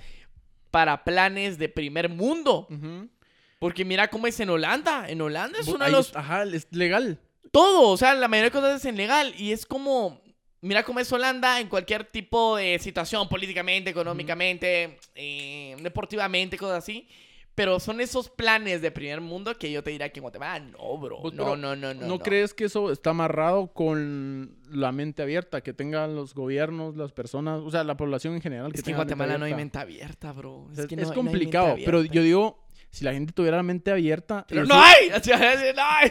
para 0.71 1.03
planes 1.03 1.59
de 1.59 1.69
primer 1.69 2.09
mundo. 2.09 2.69
Ujú. 2.71 3.11
Porque 3.59 3.85
mira 3.85 4.09
cómo 4.09 4.27
es 4.27 4.39
en 4.41 4.51
Holanda. 4.51 5.09
En 5.09 5.21
Holanda 5.21 5.59
es 5.61 5.69
uno 5.69 5.85
de 5.85 5.91
los 5.91 6.15
Ajá, 6.15 6.43
es 6.45 6.67
legal. 6.71 7.19
todo, 7.53 7.89
o 7.91 7.97
sea, 7.97 8.15
la 8.15 8.29
mayoría 8.29 8.51
de 8.51 8.59
cosas 8.61 8.85
es 8.85 8.93
ilegal 8.93 9.33
y 9.39 9.53
es 9.53 9.65
como, 9.65 10.21
mira 10.61 10.83
cómo 10.83 11.01
es 11.01 11.11
Holanda 11.11 11.59
en 11.61 11.69
cualquier 11.69 12.05
tipo 12.05 12.57
de 12.57 12.79
situación, 12.79 13.29
políticamente, 13.29 13.89
económicamente, 13.91 14.99
eh, 15.15 15.75
deportivamente, 15.81 16.59
cosas 16.59 16.79
así. 16.79 17.09
Pero 17.55 17.81
son 17.81 18.03
esos 18.03 18.29
planes 18.29 18.83
de 18.83 18.91
primer 18.91 19.23
mundo 19.23 19.57
que 19.57 19.73
yo 19.73 19.83
te 19.83 19.89
diría 19.91 20.11
que 20.11 20.19
en 20.19 20.25
Guatemala, 20.25 20.59
no, 20.63 20.99
bro. 20.99 21.23
Pues, 21.23 21.33
no, 21.33 21.57
no, 21.57 21.75
no, 21.75 21.95
no, 21.95 22.01
¿No, 22.03 22.07
no. 22.07 22.19
crees 22.19 22.53
que 22.53 22.65
eso 22.67 22.93
está 22.93 23.09
amarrado 23.11 23.69
con 23.73 24.59
la 24.71 24.93
mente 24.93 25.23
abierta 25.23 25.63
que 25.63 25.73
tengan 25.73 26.15
los 26.15 26.35
gobiernos, 26.35 26.97
las 26.99 27.13
personas, 27.13 27.63
o 27.63 27.71
sea, 27.71 27.83
la 27.83 27.97
población 27.97 28.35
en 28.35 28.43
general? 28.43 28.73
Es 28.75 28.83
que 28.83 28.91
en 28.91 28.97
Guatemala 28.97 29.39
no 29.39 29.47
hay 29.47 29.55
mente 29.55 29.79
abierta, 29.79 30.33
bro. 30.33 30.69
Es, 30.77 30.85
que 30.87 30.97
no- 30.97 31.03
es 31.05 31.13
complicado, 31.13 31.77
pero 31.83 32.05
yo 32.05 32.21
digo, 32.21 32.66
si 32.91 33.05
la 33.05 33.13
gente 33.13 33.33
tuviera 33.33 33.57
la 33.57 33.63
mente 33.63 33.91
abierta... 33.91 34.47
Pero 34.49 34.65
no 34.67 34.75
hay. 34.75 35.09
No 35.09 35.87
hay. 35.87 36.11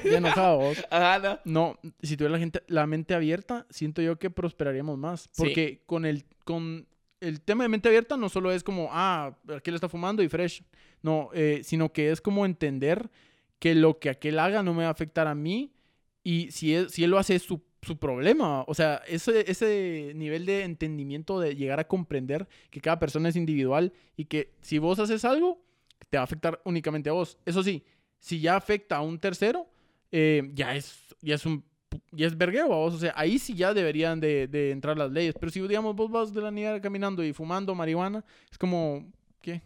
Vos. 0.57 0.85
Ajá, 0.89 1.19
no. 1.19 1.39
No, 1.45 1.79
si 2.01 2.15
tuviera 2.17 2.33
la 2.33 2.39
gente 2.39 2.63
la 2.67 2.85
mente 2.87 3.13
abierta, 3.13 3.65
siento 3.69 4.01
yo 4.01 4.17
que 4.17 4.29
prosperaríamos 4.29 4.97
más. 4.97 5.21
Sí. 5.21 5.29
Porque 5.37 5.81
con 5.85 6.05
el 6.05 6.25
con 6.43 6.87
el 7.19 7.41
tema 7.41 7.63
de 7.63 7.69
mente 7.69 7.89
abierta 7.89 8.17
no 8.17 8.29
solo 8.29 8.51
es 8.51 8.63
como, 8.63 8.89
ah, 8.91 9.35
aquel 9.55 9.75
está 9.75 9.89
fumando 9.89 10.21
y 10.21 10.29
fresh. 10.29 10.63
No, 11.01 11.29
eh, 11.33 11.61
sino 11.63 11.91
que 11.91 12.11
es 12.11 12.21
como 12.21 12.45
entender 12.45 13.09
que 13.59 13.75
lo 13.75 13.99
que 13.99 14.09
aquel 14.09 14.39
haga 14.39 14.63
no 14.63 14.73
me 14.73 14.83
va 14.83 14.89
a 14.89 14.91
afectar 14.91 15.27
a 15.27 15.35
mí 15.35 15.73
y 16.23 16.51
si 16.51 16.73
él, 16.73 16.89
si 16.89 17.03
él 17.03 17.11
lo 17.11 17.19
hace 17.19 17.35
es 17.35 17.43
su, 17.43 17.61
su 17.81 17.97
problema. 17.97 18.63
O 18.67 18.73
sea, 18.73 19.01
ese, 19.07 19.49
ese 19.49 20.11
nivel 20.15 20.45
de 20.45 20.63
entendimiento 20.63 21.39
de 21.39 21.55
llegar 21.55 21.79
a 21.79 21.87
comprender 21.87 22.47
que 22.69 22.81
cada 22.81 22.99
persona 22.99 23.29
es 23.29 23.35
individual 23.35 23.93
y 24.15 24.25
que 24.25 24.53
si 24.61 24.77
vos 24.77 24.99
haces 24.99 25.25
algo, 25.25 25.64
te 26.15 26.17
va 26.17 26.21
a 26.21 26.23
afectar 26.23 26.61
únicamente 26.63 27.09
a 27.09 27.13
vos. 27.13 27.37
Eso 27.45 27.61
sí, 27.61 27.83
si 28.19 28.39
ya 28.39 28.55
afecta 28.55 28.95
a 28.95 29.01
un 29.01 29.19
tercero, 29.19 29.67
eh, 30.13 30.49
ya 30.53 30.73
es 30.73 31.13
ya 31.21 31.35
es 31.35 31.45
un 31.45 31.61
ya 32.13 32.27
es 32.27 32.37
vergueo, 32.37 32.69
vos. 32.69 32.93
O 32.93 32.97
sea, 32.97 33.13
ahí 33.17 33.37
sí 33.37 33.53
ya 33.53 33.73
deberían 33.73 34.21
de, 34.21 34.47
de 34.47 34.71
entrar 34.71 34.97
las 34.97 35.11
leyes. 35.11 35.35
Pero 35.37 35.51
si, 35.51 35.59
digamos, 35.67 35.93
vos 35.93 36.09
vas 36.09 36.33
de 36.33 36.41
la 36.41 36.51
niña 36.51 36.79
caminando 36.79 37.21
y 37.21 37.33
fumando 37.33 37.75
marihuana, 37.75 38.23
es 38.49 38.57
como, 38.57 39.05
¿qué? 39.41 39.61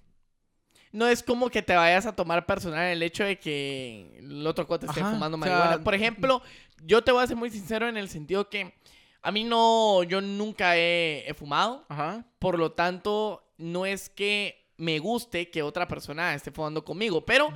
No 0.91 1.07
es 1.07 1.21
como 1.21 1.51
que 1.51 1.62
te 1.62 1.75
vayas 1.75 2.07
a 2.07 2.15
tomar 2.15 2.47
personal 2.47 2.88
el 2.88 3.03
hecho 3.03 3.23
de 3.23 3.38
que 3.38 4.17
el 4.17 4.47
otro 4.47 4.65
cuate 4.65 4.88
esté 4.88 5.01
fumando 5.01 5.38
o 5.38 5.41
sea, 5.41 5.51
marihuana. 5.51 5.83
Por 5.83 5.93
ejemplo, 5.93 6.41
yo 6.83 7.03
te 7.03 7.12
voy 7.12 7.23
a 7.23 7.27
ser 7.27 7.38
muy 7.38 7.51
sincero 7.51 7.88
en 7.88 7.95
el 7.95 8.09
sentido 8.09 8.49
que 8.49 8.73
a 9.21 9.31
mí 9.31 9.43
no, 9.43 10.01
yo 10.01 10.19
nunca 10.19 10.77
he, 10.77 11.29
he 11.29 11.33
fumado. 11.35 11.85
Ajá. 11.89 12.25
Por 12.39 12.57
lo 12.57 12.71
tanto, 12.71 13.43
no 13.59 13.85
es 13.85 14.09
que 14.09 14.59
me 14.79 14.97
guste 14.99 15.49
que 15.51 15.61
otra 15.61 15.87
persona 15.87 16.33
esté 16.33 16.51
fumando 16.51 16.83
conmigo, 16.83 17.23
pero 17.25 17.53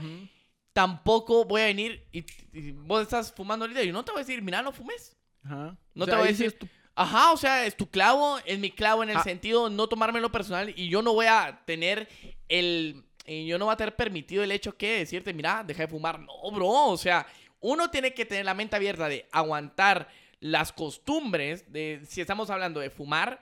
tampoco 0.74 1.46
voy 1.46 1.62
a 1.62 1.66
venir 1.66 2.06
y, 2.12 2.26
y 2.52 2.72
vos 2.72 3.02
estás 3.04 3.34
fumando 3.34 3.66
ahorita 3.66 3.84
y 3.84 3.88
yo 3.88 3.94
no 3.94 4.04
te 4.04 4.12
voy 4.12 4.22
a 4.22 4.26
decir, 4.26 4.42
mira, 4.42 4.62
no 4.62 4.72
fumes. 4.72 5.16
Ajá. 5.44 5.78
No 5.94 6.04
O 6.06 6.08
te 6.08 6.16
voy 6.16 6.26
a 6.28 6.32
decir- 6.32 6.58
tu- 6.58 6.68
Ajá, 6.96 7.32
o 7.32 7.38
sea, 7.38 7.66
es 7.66 7.76
tu 7.76 7.90
clavo, 7.90 8.38
es 8.46 8.60
mi 8.60 8.70
clavo 8.70 9.02
en 9.02 9.10
el 9.10 9.18
Ah. 9.18 9.24
sentido 9.24 9.68
no 9.70 9.88
tomármelo 9.88 10.32
personal 10.32 10.72
y 10.78 10.90
yo 10.90 11.02
no 11.02 11.14
voy 11.14 11.26
a 11.26 11.64
tener 11.66 12.08
el... 12.50 13.04
yo 13.26 13.58
no 13.58 13.66
voy 13.66 13.74
a 13.74 13.78
tener 13.78 13.96
permitido 13.96 14.44
el 14.44 14.52
hecho 14.52 14.78
que 14.78 15.00
decirte, 15.00 15.34
mira, 15.34 15.64
deja 15.66 15.84
de 15.84 15.88
fumar. 15.88 16.20
No, 16.20 16.52
bro, 16.52 16.68
o 16.70 16.98
sea, 16.98 17.26
uno 17.62 17.90
tiene 17.90 18.14
que 18.14 18.26
tener 18.26 18.46
la 18.46 18.54
mente 18.54 18.76
abierta 18.76 19.08
de 19.10 19.28
aguantar 19.32 20.08
las 20.40 20.72
costumbres 20.72 21.72
de, 21.72 22.02
si 22.08 22.22
estamos 22.22 22.50
hablando 22.52 22.80
de 22.80 22.90
fumar, 22.92 23.40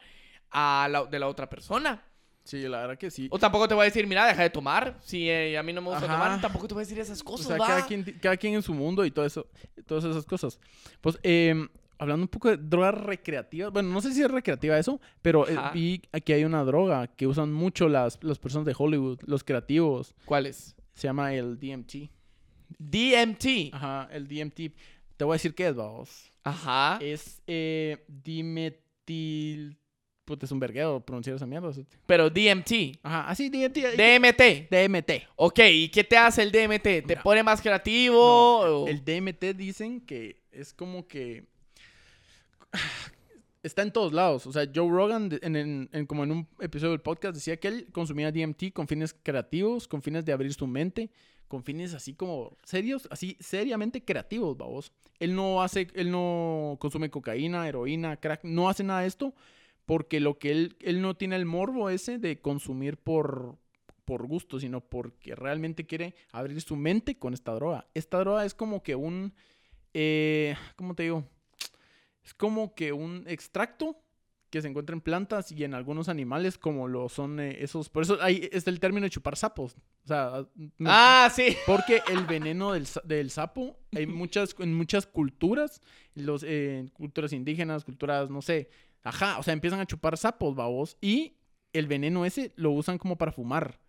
a 0.54 0.88
la, 0.90 1.06
de 1.06 1.18
la 1.20 1.28
otra 1.28 1.50
persona. 1.50 2.04
Sí, 2.44 2.62
la 2.68 2.80
verdad 2.82 2.98
que 2.98 3.12
sí. 3.12 3.28
O 3.32 3.38
tampoco 3.38 3.68
te 3.68 3.74
voy 3.74 3.84
a 3.84 3.86
decir, 3.86 4.08
mira, 4.08 4.26
deja 4.26 4.42
de 4.44 4.50
tomar. 4.50 4.98
Si 5.02 5.30
eh, 5.30 5.58
a 5.58 5.64
mí 5.64 5.74
no 5.74 5.82
me 5.82 5.90
gusta 5.90 6.06
Ajá. 6.06 6.14
tomar, 6.14 6.42
tampoco 6.42 6.68
te 6.68 6.74
voy 6.74 6.82
a 6.82 6.86
decir 6.86 7.00
esas 7.00 7.22
O 7.22 7.26
cosas, 7.26 7.48
sea, 7.48 7.58
va. 7.58 7.68
cada 7.68 7.86
quien, 7.86 8.04
cada 8.22 8.36
quien 8.38 8.56
en 8.56 8.62
su 8.64 8.74
mundo 8.74 9.06
y 9.06 9.12
todo 9.12 9.26
eso, 9.26 9.48
todas 9.86 10.04
esas 10.04 10.26
cosas. 10.26 10.60
Pues, 11.02 11.20
em, 11.24 11.70
hablando 12.00 12.24
un 12.24 12.28
poco 12.28 12.50
de 12.50 12.58
drogas 12.58 12.96
recreativas, 12.96 13.72
bueno, 13.72 13.90
no 13.90 14.02
sé 14.02 14.12
si 14.14 14.22
es 14.24 14.32
recreativa 14.32 14.78
eso, 14.80 15.00
pero 15.22 15.48
eh, 15.48 15.56
vi 15.74 16.02
aquí 16.12 16.34
hay 16.34 16.44
una 16.44 16.64
droga 16.64 17.08
que 17.08 17.28
usan 17.28 17.54
mucho 17.54 17.88
las, 17.88 18.18
las 18.24 18.40
personas 18.40 18.66
de 18.66 18.76
Hollywood, 18.78 19.20
los 19.26 19.44
creativos. 19.44 20.16
¿Cuál 20.26 20.48
es? 20.48 20.76
Se 20.96 21.08
llama 21.08 21.34
el 21.36 21.60
DMT. 21.60 22.10
DMT. 22.80 23.74
Ajá, 23.74 24.10
el 24.12 24.28
DMT. 24.28 24.74
Te 25.18 25.24
voy 25.26 25.34
a 25.34 25.36
decir 25.36 25.54
qué 25.54 25.68
es, 25.68 25.76
vamos. 25.76 26.32
Ajá. 26.44 26.98
Es 27.02 27.42
eh, 27.46 28.04
dimetil... 28.08 29.78
Puta, 30.32 30.46
es 30.46 30.52
un 30.54 30.60
verguero 30.62 31.02
pronunciar 31.02 31.36
esa 31.36 31.46
mierda. 31.46 31.72
Pero 32.06 32.30
DMT. 32.30 33.00
Ajá, 33.04 33.28
así 33.30 33.50
DMT. 33.50 33.78
ahí- 33.86 33.98
DMT. 33.98 34.68
DMT. 34.72 35.28
Ok, 35.36 35.60
¿y 35.70 35.90
qué 35.90 36.06
te 36.06 36.16
hace 36.16 36.42
el 36.42 36.54
DMT? 36.54 36.84
¿Te 36.84 37.04
Mira. 37.06 37.22
pone 37.22 37.44
más 37.44 37.62
creativo? 37.62 38.16
No, 38.64 38.72
o- 38.84 38.88
el 38.88 39.04
DMT 39.04 39.54
dicen 39.54 40.00
que 40.00 40.42
es 40.54 40.74
como 40.74 41.06
que 41.06 41.44
está 43.64 43.82
en 43.82 43.92
todos 43.92 44.14
lados. 44.14 44.48
O 44.48 44.54
sea, 44.54 44.66
Joe 44.74 44.90
Rogan, 44.90 45.38
en, 45.42 45.56
en- 45.58 45.90
en- 45.92 46.06
como 46.06 46.24
en 46.24 46.32
un 46.32 46.48
episodio 46.62 46.92
del 46.92 47.02
podcast, 47.02 47.36
decía 47.36 47.58
que 47.58 47.68
él 47.68 47.88
consumía 47.92 48.32
DMT 48.32 48.72
con 48.74 48.88
fines 48.88 49.14
creativos, 49.22 49.86
con 49.88 50.02
fines 50.02 50.24
de 50.24 50.32
abrir 50.32 50.54
su 50.54 50.66
mente, 50.66 51.10
con 51.50 51.62
fines 51.62 51.94
así 51.94 52.14
como 52.14 52.56
serios, 52.64 53.06
así 53.12 53.36
seriamente 53.42 54.02
creativos, 54.02 54.56
vamos. 54.58 54.94
Él 55.20 55.36
no 55.36 55.62
hace, 55.62 55.88
él 55.94 56.10
no 56.10 56.78
consume 56.80 57.10
cocaína, 57.10 57.68
heroína, 57.68 58.16
crack, 58.16 58.46
no 58.46 58.70
hace 58.70 58.86
nada 58.86 59.02
de 59.02 59.08
esto 59.08 59.34
porque 59.92 60.22
lo 60.22 60.40
que 60.40 60.52
él, 60.52 60.78
él 60.80 61.02
no 61.02 61.16
tiene 61.18 61.36
el 61.36 61.46
morbo 61.46 61.90
ese 61.90 62.18
de 62.18 62.40
consumir 62.40 62.96
por, 62.96 63.58
por 64.06 64.26
gusto, 64.26 64.58
sino 64.58 64.80
porque 64.80 65.36
realmente 65.36 65.86
quiere 65.86 66.16
abrir 66.32 66.62
su 66.62 66.78
mente 66.78 67.20
con 67.20 67.34
esta 67.34 67.52
droga. 67.52 67.86
Esta 67.94 68.20
droga 68.20 68.46
es 68.46 68.54
como 68.54 68.84
que 68.84 68.96
un, 68.96 69.34
eh, 69.94 70.56
¿cómo 70.78 70.96
te 70.96 71.04
digo? 71.04 71.26
Es 72.24 72.34
como 72.34 72.74
que 72.74 72.94
un 72.94 73.26
extracto 73.28 73.98
que 74.50 74.62
se 74.62 74.70
encuentra 74.70 74.94
en 74.94 75.02
plantas 75.02 75.52
y 75.52 75.62
en 75.66 75.74
algunos 75.74 76.08
animales 76.08 76.58
como 76.58 76.88
lo 76.88 77.10
son 77.10 77.42
eh, 77.42 77.58
esos. 77.62 77.90
Por 77.90 78.04
eso 78.04 78.18
ahí 78.22 78.48
está 78.54 78.70
el 78.70 78.80
término 78.80 79.04
de 79.04 79.10
chupar 79.10 79.36
sapos. 79.36 79.76
O 80.06 80.08
sea, 80.08 80.46
no- 80.78 80.90
Ah, 80.90 81.30
sí. 81.36 81.58
porque 81.68 82.02
el 82.10 82.26
veneno 82.26 82.72
del, 82.72 82.88
del 83.04 83.30
sapo, 83.30 83.78
hay 83.94 84.08
muchas, 84.08 84.56
en 84.60 84.74
muchas 84.74 85.06
culturas, 85.06 85.82
los, 86.16 86.44
eh, 86.48 86.86
culturas 86.94 87.34
indígenas, 87.34 87.84
culturas, 87.84 88.30
no 88.30 88.42
sé, 88.42 88.70
ajá, 89.04 89.40
o 89.40 89.44
sea, 89.44 89.54
empiezan 89.54 89.80
a 89.80 89.86
chupar 89.86 90.18
sapos, 90.18 90.56
babos, 90.56 90.98
y 91.02 91.34
el 91.74 91.88
veneno 91.88 92.26
ese 92.26 92.54
lo 92.56 92.72
usan 92.72 92.98
como 92.98 93.18
para 93.18 93.32
fumar. 93.32 93.80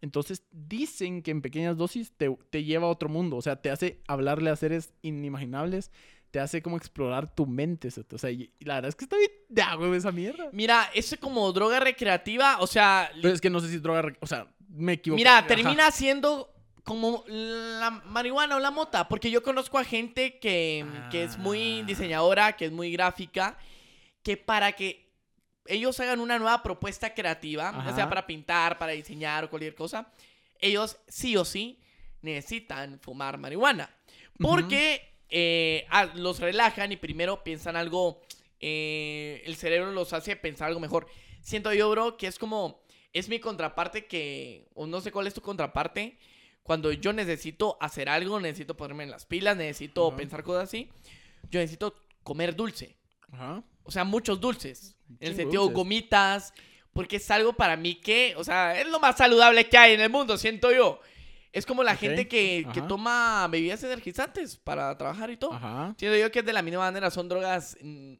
Entonces 0.00 0.42
dicen 0.50 1.22
que 1.22 1.30
en 1.30 1.42
pequeñas 1.42 1.76
dosis 1.76 2.12
te, 2.16 2.36
te 2.50 2.64
lleva 2.64 2.86
a 2.86 2.90
otro 2.90 3.08
mundo, 3.08 3.36
o 3.36 3.42
sea, 3.42 3.56
te 3.62 3.70
hace 3.70 4.00
hablarle 4.08 4.50
a 4.50 4.56
seres 4.56 4.92
inimaginables, 5.02 5.92
te 6.32 6.40
hace 6.40 6.60
como 6.62 6.76
explorar 6.76 7.34
tu 7.34 7.46
mente. 7.46 7.88
O 8.12 8.18
sea, 8.18 8.30
y, 8.30 8.52
la 8.60 8.74
verdad 8.76 8.88
es 8.88 8.96
que 8.96 9.04
está 9.04 9.16
bien 9.16 9.30
de 9.48 9.62
agua 9.62 9.96
esa 9.96 10.10
mierda. 10.10 10.48
Mira, 10.52 10.90
eso 10.94 11.16
como 11.20 11.52
droga 11.52 11.78
recreativa, 11.78 12.56
o 12.58 12.66
sea, 12.66 13.10
Pero 13.20 13.32
es 13.34 13.40
que 13.40 13.50
no 13.50 13.60
sé 13.60 13.68
si 13.68 13.76
es 13.76 13.82
droga, 13.82 14.02
o 14.20 14.26
sea, 14.26 14.48
me 14.68 14.94
equivoco. 14.94 15.18
Mira, 15.18 15.38
Ajá. 15.38 15.46
termina 15.46 15.90
siendo 15.92 16.52
como 16.82 17.22
la 17.28 17.90
marihuana 17.90 18.56
o 18.56 18.58
la 18.58 18.72
mota, 18.72 19.06
porque 19.08 19.30
yo 19.30 19.42
conozco 19.42 19.78
a 19.78 19.84
gente 19.84 20.40
que, 20.40 20.84
que 21.12 21.22
es 21.22 21.38
muy 21.38 21.82
Ah. 21.82 21.84
diseñadora, 21.86 22.56
que 22.56 22.64
es 22.64 22.72
muy 22.72 22.90
gráfica, 22.90 23.56
que 24.22 24.36
para 24.36 24.72
que 24.72 25.10
ellos 25.66 25.98
hagan 26.00 26.20
una 26.20 26.38
nueva 26.38 26.62
propuesta 26.62 27.14
creativa, 27.14 27.72
ya 27.72 27.94
sea 27.94 28.04
Ajá. 28.04 28.08
para 28.08 28.26
pintar, 28.26 28.78
para 28.78 28.92
diseñar 28.92 29.44
o 29.44 29.50
cualquier 29.50 29.74
cosa, 29.74 30.12
ellos 30.58 30.96
sí 31.08 31.36
o 31.36 31.44
sí 31.44 31.78
necesitan 32.20 32.98
fumar 33.00 33.38
marihuana. 33.38 33.90
Porque 34.38 35.12
eh, 35.28 35.86
los 36.14 36.40
relajan 36.40 36.92
y 36.92 36.96
primero 36.96 37.44
piensan 37.44 37.76
algo, 37.76 38.22
eh, 38.60 39.42
el 39.44 39.56
cerebro 39.56 39.92
los 39.92 40.12
hace 40.12 40.36
pensar 40.36 40.68
algo 40.68 40.80
mejor. 40.80 41.06
Siento 41.42 41.72
yo, 41.72 41.90
bro, 41.90 42.16
que 42.16 42.26
es 42.26 42.38
como, 42.38 42.82
es 43.12 43.28
mi 43.28 43.38
contraparte 43.38 44.06
que, 44.06 44.68
o 44.74 44.86
no 44.86 45.00
sé 45.00 45.12
cuál 45.12 45.26
es 45.26 45.34
tu 45.34 45.42
contraparte, 45.42 46.18
cuando 46.62 46.92
yo 46.92 47.12
necesito 47.12 47.76
hacer 47.80 48.08
algo, 48.08 48.38
necesito 48.40 48.76
ponerme 48.76 49.04
en 49.04 49.10
las 49.10 49.26
pilas, 49.26 49.56
necesito 49.56 50.08
Ajá. 50.08 50.16
pensar 50.16 50.42
cosas 50.44 50.64
así, 50.64 50.88
yo 51.50 51.60
necesito 51.60 51.94
comer 52.22 52.54
dulce. 52.54 52.96
Ajá. 53.32 53.64
O 53.84 53.90
sea, 53.90 54.04
muchos 54.04 54.40
dulces. 54.40 54.96
En 55.20 55.28
el 55.28 55.36
sentido, 55.36 55.62
dulces. 55.62 55.76
gomitas. 55.76 56.54
Porque 56.92 57.16
es 57.16 57.30
algo 57.30 57.54
para 57.54 57.74
mí 57.76 57.94
que, 57.94 58.34
o 58.36 58.44
sea, 58.44 58.78
es 58.78 58.86
lo 58.86 59.00
más 59.00 59.16
saludable 59.16 59.66
que 59.68 59.78
hay 59.78 59.94
en 59.94 60.00
el 60.02 60.10
mundo, 60.10 60.36
siento 60.36 60.70
yo. 60.72 61.00
Es 61.50 61.64
como 61.64 61.82
la 61.82 61.96
gente 61.96 62.28
que, 62.28 62.66
que 62.74 62.82
toma 62.82 63.48
bebidas 63.50 63.82
energizantes 63.82 64.56
para 64.56 64.96
trabajar 64.98 65.30
y 65.30 65.38
todo. 65.38 65.54
Ajá. 65.54 65.94
Siento 65.98 66.18
yo 66.18 66.30
que 66.30 66.42
de 66.42 66.52
la 66.52 66.60
misma 66.60 66.80
manera 66.80 67.10
son 67.10 67.28
drogas 67.30 67.78
mm, 67.80 68.14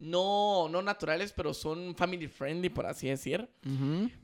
no, 0.00 0.68
no 0.70 0.82
naturales, 0.82 1.32
pero 1.32 1.52
son 1.54 1.94
family 1.94 2.26
friendly, 2.28 2.68
por 2.70 2.86
así 2.86 3.08
decir. 3.08 3.48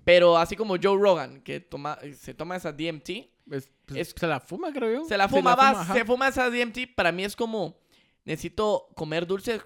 Pero 0.05 0.37
así 0.39 0.57
como 0.57 0.77
Joe 0.83 0.99
Rogan, 0.99 1.41
que 1.43 1.61
toma, 1.61 1.99
se 2.19 2.35
toma 2.35 2.57
esa 2.57 2.73
DMT, 2.73 3.11
Es- 3.51 3.69
pues, 3.87 4.01
Es- 4.09 4.15
se 4.17 4.27
la 4.27 4.41
fuma, 4.41 4.73
creo 4.73 4.93
yo. 5.03 5.05
se 5.07 5.17
la 5.17 5.29
fuma, 5.29 5.55
va, 5.55 5.71
ajá. 5.71 5.95
se 5.95 6.05
fuma 6.05 6.29
esa 6.29 6.51
DMT, 6.51 6.87
para 6.95 7.13
mí 7.13 7.25
es 7.25 7.37
como, 7.37 7.79
necesito 8.27 8.89
comer 8.95 9.27
dulces, 9.27 9.63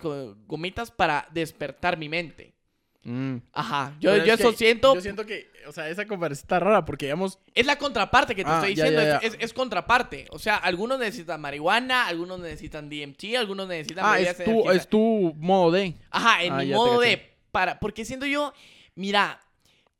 gomitas 0.46 0.92
para 0.92 1.26
despertar 1.32 1.96
mi 1.98 2.08
mente. 2.08 2.54
Mm. 3.02 3.36
Ajá, 3.54 3.96
yo, 3.98 4.14
yo 4.18 4.34
es 4.34 4.40
eso 4.40 4.52
siento. 4.52 4.94
Yo 4.94 5.00
siento 5.00 5.24
que, 5.24 5.50
o 5.66 5.72
sea, 5.72 5.88
esa 5.88 6.06
comparación 6.06 6.44
está 6.44 6.61
rara 6.61 6.84
porque 6.84 7.06
digamos. 7.06 7.38
Es 7.54 7.64
la 7.64 7.78
contraparte 7.78 8.36
que 8.36 8.44
te 8.44 8.50
Ah, 8.50 8.56
estoy 8.58 8.74
ya, 8.74 8.84
diciendo. 8.84 9.02
ya, 9.08 9.16
es- 9.16 9.22
ya. 9.32 9.38
Es, 9.38 9.44
es 9.44 9.52
contraparte. 9.54 10.26
O 10.30 10.38
sea, 10.38 10.56
algunos 10.56 10.98
necesitan 10.98 11.40
marihuana, 11.40 12.06
algunos 12.06 12.38
necesitan 12.40 12.90
DMT, 12.90 13.36
algunos 13.38 13.66
necesitan. 13.66 14.04
Ah, 14.06 14.20
es 14.20 14.36
tu, 14.44 14.70
es 14.70 14.86
tu 14.86 15.34
modo 15.38 15.70
de. 15.72 15.94
Ajá, 16.11 16.42
en 16.44 16.52
Ah, 16.52 16.58
mi 16.58 16.66
modo 16.72 17.00
de. 17.00 17.34
Para, 17.50 17.80
porque 17.80 18.04
siento 18.04 18.26
yo, 18.26 18.52
mira, 18.94 19.40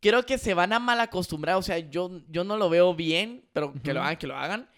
creo 0.01 0.27
que 0.27 0.37
se 0.37 0.53
van 0.53 0.75
a 0.75 0.79
mal 0.79 1.01
acostumbrar. 1.01 1.57
O 1.57 1.63
sea, 1.63 1.79
yo, 1.79 2.21
yo 2.29 2.45
no 2.45 2.59
lo 2.59 2.69
veo 2.69 2.95
bien, 2.95 3.47
pero 3.55 3.73
que 3.83 3.95
lo 3.95 4.03
hagan, 4.03 4.17
que 4.19 4.27
lo 4.27 4.37
hagan. 4.37 4.69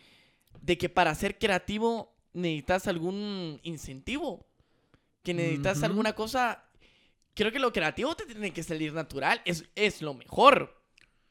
De 0.61 0.79
que 0.79 0.89
para 0.89 1.13
ser 1.17 1.39
creativo 1.41 2.12
necesitas 2.33 2.87
algún 2.87 3.61
incentivo. 3.63 4.47
Que 5.23 5.35
necesitas 5.35 5.79
Ujú. 5.79 5.87
alguna 5.87 6.13
cosa. 6.15 6.65
Creo 7.35 7.53
que 7.53 7.59
lo 7.59 7.73
creativo 7.73 8.15
te 8.15 8.27
tiene 8.27 8.51
que 8.53 8.63
salir 8.63 8.93
natural. 8.93 9.41
Es, 9.45 9.65
es 9.77 10.03
lo 10.03 10.15
mejor. 10.15 10.83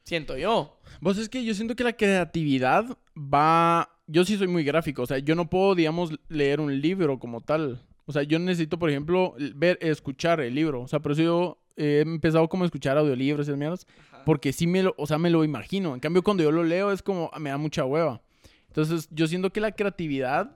Siento 0.04 0.36
yo. 0.36 0.78
Vos 1.00 1.18
es 1.18 1.28
que 1.28 1.44
yo 1.44 1.54
siento 1.54 1.76
que 1.76 1.84
la 1.84 1.92
creatividad 1.92 2.96
va. 3.16 3.88
Yo 4.06 4.24
sí 4.24 4.36
soy 4.36 4.48
muy 4.48 4.64
gráfico, 4.64 5.02
o 5.02 5.06
sea, 5.06 5.18
yo 5.18 5.34
no 5.34 5.48
puedo, 5.48 5.74
digamos, 5.74 6.10
leer 6.28 6.60
un 6.60 6.80
libro 6.80 7.18
como 7.18 7.40
tal. 7.40 7.80
O 8.04 8.12
sea, 8.12 8.24
yo 8.24 8.38
necesito, 8.38 8.78
por 8.78 8.90
ejemplo, 8.90 9.34
ver, 9.54 9.78
escuchar 9.80 10.40
el 10.40 10.54
libro. 10.54 10.82
O 10.82 10.88
sea, 10.88 11.00
por 11.00 11.12
eso 11.12 11.22
yo 11.22 11.58
he 11.76 12.00
empezado 12.00 12.48
como 12.48 12.64
a 12.64 12.66
escuchar 12.66 12.98
audiolibros 12.98 13.46
y 13.46 13.50
esas 13.50 13.58
mierdas. 13.58 13.86
Porque 14.26 14.52
sí 14.52 14.66
me 14.66 14.82
lo, 14.82 14.94
o 14.98 15.06
sea, 15.06 15.18
me 15.18 15.30
lo 15.30 15.44
imagino. 15.44 15.94
En 15.94 16.00
cambio, 16.00 16.22
cuando 16.22 16.42
yo 16.42 16.50
lo 16.50 16.64
leo 16.64 16.90
es 16.92 17.02
como, 17.02 17.30
ah, 17.32 17.38
me 17.38 17.50
da 17.50 17.58
mucha 17.58 17.84
hueva. 17.84 18.20
Entonces, 18.66 19.08
yo 19.12 19.26
siento 19.28 19.52
que 19.52 19.60
la 19.60 19.72
creatividad, 19.72 20.54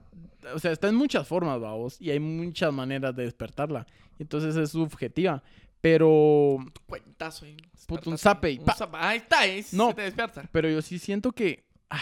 o 0.53 0.59
sea, 0.59 0.71
está 0.71 0.87
en 0.89 0.95
muchas 0.95 1.27
formas, 1.27 1.59
vamos, 1.59 1.99
y 2.01 2.11
hay 2.11 2.19
muchas 2.19 2.73
maneras 2.73 3.15
de 3.15 3.23
despertarla. 3.23 3.85
Entonces 4.19 4.55
es 4.55 4.71
subjetiva. 4.71 5.43
Pero, 5.79 6.57
Cuentazo. 6.87 7.45
ahí, 7.45 7.55
Puto, 7.85 8.09
un 8.09 8.17
zape 8.17 8.51
y 8.51 8.59
Un 8.59 8.65
zape. 8.65 8.97
Ahí 8.99 9.17
está, 9.19 9.39
ahí 9.41 9.63
No. 9.71 9.89
se 9.89 9.93
te 9.93 10.01
despierta. 10.01 10.49
pero 10.51 10.69
yo 10.69 10.81
sí 10.81 10.97
siento 10.99 11.31
que, 11.31 11.63
ah, 11.89 11.99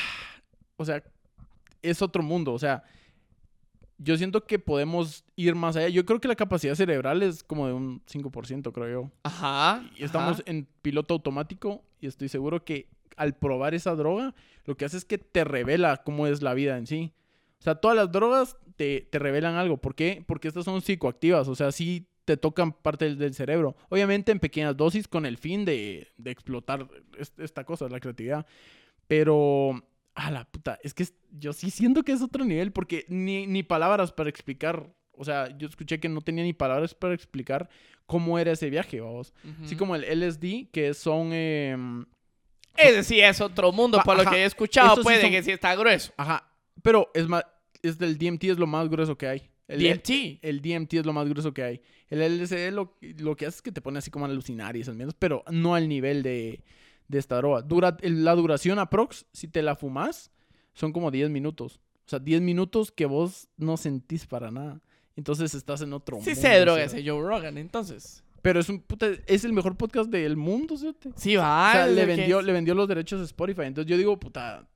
o 0.78 0.86
sea, 0.86 1.04
es 1.82 2.02
otro 2.02 2.24
mundo. 2.24 2.54
O 2.54 2.60
sea, 2.60 2.84
yo 3.98 4.18
siento 4.18 4.46
que 4.46 4.60
podemos 4.60 5.24
ir 5.36 5.56
más 5.56 5.76
allá. 5.76 5.90
Yo 5.90 6.06
creo 6.06 6.20
que 6.20 6.28
la 6.28 6.36
capacidad 6.36 6.74
cerebral 6.76 7.22
es 7.22 7.44
como 7.44 7.68
de 7.68 7.74
un 7.74 8.02
5%, 8.06 8.72
creo 8.72 8.90
yo. 9.04 9.12
Ajá. 9.24 9.84
Y 9.98 10.04
estamos 10.04 10.40
ajá. 10.40 10.44
en 10.48 10.68
piloto 10.82 11.14
automático 11.14 11.84
y 12.00 12.08
estoy 12.08 12.30
seguro 12.30 12.64
que 12.64 12.88
al 13.18 13.36
probar 13.36 13.74
esa 13.74 13.96
droga, 13.96 14.34
lo 14.66 14.76
que 14.76 14.86
hace 14.86 14.98
es 14.98 15.06
que 15.06 15.18
te 15.18 15.44
revela 15.44 15.98
cómo 15.98 16.28
es 16.28 16.42
la 16.42 16.54
vida 16.54 16.78
en 16.78 16.88
sí. 16.88 17.14
O 17.60 17.64
sea, 17.64 17.76
todas 17.76 17.98
las 17.98 18.12
drogas 18.12 18.58
te, 18.76 19.02
te 19.10 19.20
revelan 19.20 19.56
algo. 19.56 19.78
¿Por 19.78 19.96
qué? 19.96 20.24
Porque 20.28 20.48
estas 20.48 20.66
son 20.66 20.82
psicoactivas, 20.82 21.48
o 21.48 21.56
sea, 21.56 21.72
sí 21.72 22.08
te 22.26 22.38
tocan 22.38 22.72
parte 22.74 23.06
del, 23.06 23.18
del 23.18 23.34
cerebro. 23.36 23.76
Obviamente 23.90 24.32
en 24.32 24.40
pequeñas 24.40 24.76
dosis 24.76 25.08
con 25.08 25.26
el 25.26 25.38
fin 25.38 25.64
de, 25.66 26.08
de 26.18 26.32
explotar 26.32 26.88
es- 27.18 27.34
esta 27.38 27.64
cosa, 27.64 27.88
la 27.88 28.00
creatividad. 28.00 28.46
Pero, 29.08 29.84
a 30.16 30.32
la 30.32 30.46
puta, 30.46 30.80
es 30.84 30.94
que 30.94 31.04
es- 31.04 31.14
yo 31.32 31.54
sí 31.54 31.70
siento 31.70 32.04
que 32.04 32.12
es 32.14 32.22
otro 32.22 32.44
nivel 32.44 32.72
porque 32.72 33.06
ni, 33.10 33.46
ni 33.48 33.64
palabras 33.64 34.12
para 34.12 34.30
explicar. 34.30 34.92
O 35.18 35.24
sea, 35.24 35.56
yo 35.58 35.68
escuché 35.68 36.00
que 36.00 36.10
no 36.10 36.22
tenía 36.22 36.44
ni 36.44 36.54
palabras 36.54 36.94
para 36.94 37.14
explicar 37.14 37.70
cómo 38.06 38.38
era 38.40 38.52
ese 38.52 38.70
viaje, 38.70 39.00
vamos. 39.00 39.34
Así 39.64 39.76
Ujú. 39.76 39.78
como 39.80 39.96
el 39.96 40.04
LSD, 40.04 40.70
que 40.72 40.94
son... 40.94 41.32
em, 41.32 42.06
Ese 42.76 43.04
sí 43.04 43.22
es 43.22 43.40
otro 43.40 43.72
mundo, 43.72 44.00
Va, 44.00 44.04
por 44.04 44.16
lo 44.18 44.24
ajá. 44.24 44.32
que 44.32 44.38
he 44.38 44.46
escuchado, 44.46 44.90
Estos 44.90 45.04
sí 45.04 45.06
puede 45.06 45.22
son- 45.22 45.32
que 45.32 45.44
sí 45.44 45.52
está 45.52 45.74
grueso. 45.76 46.12
ajá, 46.18 46.52
pero 46.86 47.10
es 47.16 47.28
más... 47.28 47.44
Es 47.82 47.98
del 47.98 48.18
DMT 48.20 48.44
es 48.44 48.60
lo 48.60 48.68
más 48.68 48.88
grueso 48.90 49.18
que 49.18 49.28
hay. 49.28 49.50
El, 49.68 49.82
DMT. 49.82 50.40
El 50.44 50.62
DMT 50.62 50.94
es 50.94 51.06
lo 51.06 51.14
más 51.14 51.28
grueso 51.28 51.52
que 51.52 51.64
hay. 51.64 51.82
El 52.10 52.20
LSD 52.20 52.72
lo, 52.72 52.96
lo 53.18 53.36
que 53.36 53.48
hace 53.48 53.58
es 53.58 53.62
que 53.64 53.72
te 53.72 53.82
pone 53.82 53.98
así 53.98 54.12
como 54.12 54.26
a 54.26 54.30
alucinar 54.30 54.78
y 54.78 54.82
esas 54.82 54.96
mierdas, 54.96 55.16
pero 55.18 55.44
no 55.50 55.74
al 55.74 55.90
nivel 55.90 56.22
de, 56.22 56.64
de 57.08 57.18
esta 57.18 57.38
droga. 57.38 57.64
Dura, 57.64 57.98
la 58.04 58.36
duración 58.36 58.78
aprox, 58.78 59.26
si 59.34 59.48
te 59.48 59.64
la 59.64 59.76
fumas, 59.76 60.30
son 60.74 60.94
como 60.94 61.10
10 61.10 61.32
minutos. 61.32 61.80
O 62.06 62.10
sea, 62.10 62.20
10 62.20 62.42
minutos 62.42 62.92
que 62.92 63.08
vos 63.08 63.48
no 63.58 63.78
sentís 63.78 64.28
para 64.28 64.52
nada. 64.52 64.80
Entonces 65.16 65.56
estás 65.56 65.82
en 65.82 65.92
otro 65.92 66.18
Sí 66.22 66.30
mundo. 66.30 66.42
se 66.42 66.60
droga 66.60 66.84
ese 66.84 67.04
Joe 67.04 67.20
Rogan, 67.20 67.58
entonces. 67.58 68.24
Pero 68.44 68.60
es 68.60 68.70
un 68.70 68.80
puta, 68.80 69.08
es 69.26 69.44
el 69.44 69.54
mejor 69.54 69.76
podcast 69.76 70.12
del 70.12 70.38
mundo, 70.38 70.78
¿sí? 70.78 70.96
Sí, 71.16 71.36
va. 71.36 71.70
O 71.70 71.72
sea, 71.72 71.88
le 71.88 72.06
vendió, 72.06 72.44
le 72.44 72.54
vendió 72.54 72.76
los 72.76 72.88
derechos 72.88 73.20
a 73.20 73.24
Spotify. 73.24 73.64
Entonces 73.64 73.90
yo 73.90 73.98
digo, 73.98 74.20
puta. 74.20 74.68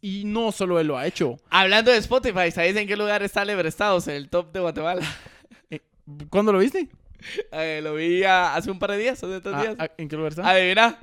Y 0.00 0.24
no 0.24 0.52
solo 0.52 0.80
él 0.80 0.86
lo 0.88 0.98
ha 0.98 1.06
hecho. 1.06 1.36
Hablando 1.50 1.90
de 1.90 1.98
Spotify, 1.98 2.50
¿sabéis 2.50 2.76
en 2.76 2.86
qué 2.88 2.96
lugar 2.96 3.22
está 3.22 3.44
Lebrestados? 3.44 4.08
En 4.08 4.14
el 4.16 4.28
top 4.28 4.52
de 4.52 4.60
Guatemala. 4.60 5.02
¿Cuándo 6.30 6.52
lo 6.52 6.58
viste? 6.58 6.88
Eh, 7.52 7.80
lo 7.82 7.94
vi 7.94 8.22
hace 8.24 8.70
un 8.70 8.78
par 8.78 8.92
de 8.92 8.98
días, 8.98 9.22
hace 9.22 9.40
tres 9.40 9.54
Ah, 9.56 9.62
días. 9.62 9.76
ah, 9.78 9.88
¿En 9.96 10.08
qué 10.08 10.16
lugar 10.16 10.32
está? 10.32 10.48
Adivina. 10.48 10.98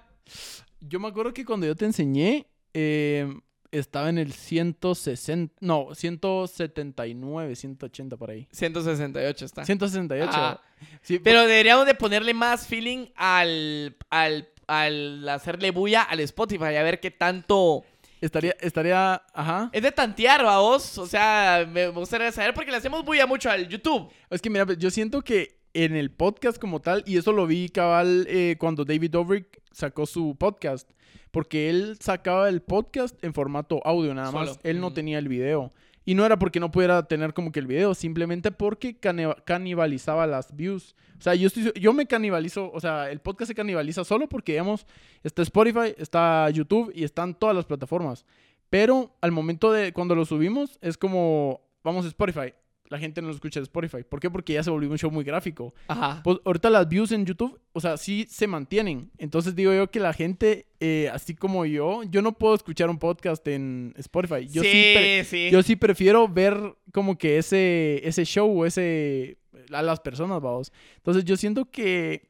Yo 0.79 0.99
me 0.99 1.07
acuerdo 1.07 1.33
que 1.33 1.43
cuando 1.45 1.65
yo 1.65 1.75
te 1.75 1.85
enseñé, 1.85 2.45
eh, 2.73 3.27
estaba 3.71 4.09
en 4.09 4.17
el 4.19 4.31
160, 4.33 5.55
no, 5.61 5.89
179, 5.95 7.55
180 7.55 8.17
por 8.17 8.29
ahí. 8.31 8.47
168 8.51 9.45
está. 9.45 9.65
168. 9.65 10.29
Ah. 10.33 10.61
Sí, 11.01 11.19
Pero 11.19 11.41
deberíamos 11.41 11.85
de 11.85 11.95
ponerle 11.95 12.33
más 12.33 12.67
feeling 12.67 13.07
al, 13.15 13.95
al, 14.09 14.49
al 14.67 15.29
hacerle 15.29 15.71
bulla 15.71 16.03
al 16.03 16.19
Spotify, 16.21 16.75
a 16.75 16.83
ver 16.83 16.99
qué 16.99 17.11
tanto... 17.11 17.83
estaría, 18.25 18.55
estaría, 18.59 19.21
ajá. 19.33 19.69
Es 19.71 19.81
de 19.83 19.91
tantear, 19.91 20.43
vos. 20.43 20.97
O 20.97 21.05
sea, 21.05 21.67
me 21.69 21.87
gustaría 21.89 22.31
saber 22.31 22.53
porque 22.53 22.71
le 22.71 22.77
hacemos 22.77 23.03
bulla 23.03 23.25
mucho 23.27 23.49
al 23.49 23.67
YouTube. 23.67 24.09
Es 24.29 24.41
que 24.41 24.49
mira, 24.49 24.65
yo 24.77 24.89
siento 24.89 25.21
que 25.21 25.59
en 25.73 25.95
el 25.95 26.11
podcast 26.11 26.57
como 26.59 26.79
tal, 26.81 27.03
y 27.05 27.17
eso 27.17 27.31
lo 27.31 27.47
vi 27.47 27.69
cabal 27.69 28.25
eh, 28.29 28.55
cuando 28.59 28.85
David 28.85 29.11
Dobrik 29.11 29.61
sacó 29.71 30.05
su 30.05 30.35
podcast, 30.37 30.89
porque 31.31 31.69
él 31.69 31.97
sacaba 31.99 32.47
el 32.49 32.61
podcast 32.61 33.21
en 33.23 33.33
formato 33.33 33.81
audio 33.85 34.13
nada 34.13 34.31
más, 34.31 34.49
Solo. 34.49 34.59
él 34.63 34.79
no 34.79 34.87
Ujú. 34.87 34.93
tenía 34.95 35.17
el 35.17 35.27
video. 35.27 35.71
Y 36.05 36.15
no 36.15 36.25
era 36.25 36.37
porque 36.37 36.59
no 36.59 36.71
pudiera 36.71 37.03
tener 37.03 37.33
como 37.33 37.51
que 37.51 37.59
el 37.59 37.67
video, 37.67 37.95
simplemente 37.95 38.51
porque 38.51 38.97
canibalizaba 38.97 40.27
las 40.27 40.55
views. 40.55 40.95
O 41.17 41.21
sea, 41.21 41.35
yo, 41.35 41.47
estoy, 41.47 41.71
yo 41.79 41.93
me 41.93 42.05
canibalizo, 42.05 42.71
o 42.73 42.79
sea, 42.79 43.09
el 43.09 43.19
podcast 43.19 43.49
se 43.49 43.55
canibaliza 43.55 44.03
solo 44.03 44.27
porque, 44.27 44.53
digamos, 44.53 44.85
está 45.23 45.41
Spotify, 45.41 45.95
está 45.97 46.49
YouTube 46.49 46.91
y 46.93 47.03
están 47.05 47.33
todas 47.33 47.55
las 47.55 47.65
plataformas. 47.65 48.25
Pero 48.69 49.15
al 49.21 49.31
momento 49.31 49.71
de 49.71 49.93
cuando 49.93 50.15
lo 50.15 50.25
subimos, 50.25 50.77
es 50.81 50.97
como, 50.97 51.61
vamos 51.83 52.05
a 52.05 52.09
Spotify, 52.09 52.53
la 52.89 52.99
gente 52.99 53.21
no 53.21 53.29
lo 53.29 53.33
escucha 53.33 53.59
de 53.59 53.63
Spotify. 53.63 54.03
¿Por 54.03 54.19
qué? 54.19 54.29
Porque 54.29 54.53
ya 54.53 54.63
se 54.63 54.69
volvió 54.69 54.89
un 54.89 54.97
show 54.97 55.09
muy 55.09 55.23
gráfico. 55.23 55.73
Ajá. 55.87 56.21
Pues 56.23 56.37
ahorita 56.45 56.69
las 56.69 56.87
views 56.87 57.11
en 57.11 57.25
YouTube, 57.25 57.59
o 57.71 57.79
sea, 57.79 57.97
sí 57.97 58.27
se 58.29 58.47
mantienen. 58.47 59.11
Entonces 59.17 59.55
digo 59.55 59.73
yo 59.73 59.89
que 59.89 59.99
la 59.99 60.13
gente, 60.13 60.67
eh, 60.79 61.09
así 61.11 61.35
como 61.35 61.65
yo, 61.65 62.03
yo 62.03 62.21
no 62.21 62.37
puedo 62.37 62.55
escuchar 62.55 62.89
un 62.89 62.99
podcast 62.99 63.47
en 63.47 63.93
Spotify. 63.97 64.47
Yo 64.47 64.61
sí, 64.61 65.23
sí. 65.25 65.49
yo 65.51 65.63
sí 65.63 65.75
prefiero 65.75 66.27
ver 66.27 66.75
como 66.91 67.17
que 67.17 67.37
ese, 67.37 68.01
ese 68.07 68.25
show 68.25 68.61
o 68.61 68.65
ese 68.65 69.37
a 69.71 69.81
las 69.81 69.99
personas, 69.99 70.41
vamos. 70.41 70.71
Entonces 70.97 71.25
yo 71.25 71.37
siento 71.37 71.69
que 71.69 72.29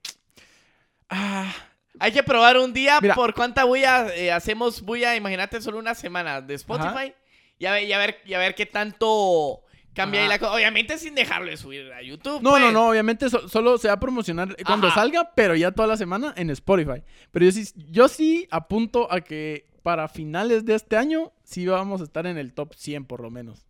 ah, 1.09 1.53
Hay 1.99 2.11
que 2.11 2.23
probar 2.23 2.57
un 2.57 2.73
día 2.73 2.99
Mira. 3.01 3.15
por 3.15 3.33
cuánta 3.33 3.65
bulla 3.65 4.13
eh, 4.15 4.31
hacemos 4.31 4.81
bulla, 4.81 5.15
imagínate 5.15 5.61
solo 5.61 5.79
una 5.79 5.95
semana 5.95 6.41
de 6.41 6.53
Spotify 6.55 7.13
y 7.59 7.65
a, 7.65 7.71
ver, 7.71 7.83
y, 7.83 7.93
a 7.93 7.97
ver, 7.97 8.17
y 8.25 8.33
a 8.33 8.39
ver 8.39 8.55
qué 8.55 8.65
tanto 8.65 9.62
cambia 9.93 10.21
ahí 10.23 10.27
la 10.27 10.39
cosa. 10.39 10.53
Obviamente 10.53 10.97
sin 10.97 11.15
dejarlo 11.15 11.49
de 11.49 11.57
subir 11.57 11.91
a 11.93 12.01
YouTube. 12.01 12.41
No, 12.41 12.51
pues. 12.51 12.61
no, 12.63 12.71
no, 12.71 12.89
obviamente 12.89 13.29
so- 13.29 13.47
solo 13.47 13.77
se 13.77 13.87
va 13.87 13.95
a 13.95 13.99
promocionar 13.99 14.55
cuando 14.65 14.87
Ajá. 14.87 15.01
salga, 15.01 15.31
pero 15.35 15.55
ya 15.55 15.71
toda 15.71 15.87
la 15.87 15.97
semana 15.97 16.33
en 16.37 16.49
Spotify. 16.49 17.03
Pero 17.31 17.45
yo 17.45 17.51
sí, 17.51 17.63
yo 17.89 18.07
sí 18.07 18.47
apunto 18.51 19.11
a 19.11 19.21
que 19.21 19.67
para 19.83 20.07
finales 20.07 20.65
de 20.65 20.75
este 20.75 20.95
año 20.97 21.31
sí 21.43 21.65
vamos 21.67 22.01
a 22.01 22.05
estar 22.05 22.25
en 22.25 22.37
el 22.37 22.53
top 22.53 22.73
100 22.75 23.05
por 23.05 23.21
lo 23.21 23.29
menos. 23.29 23.65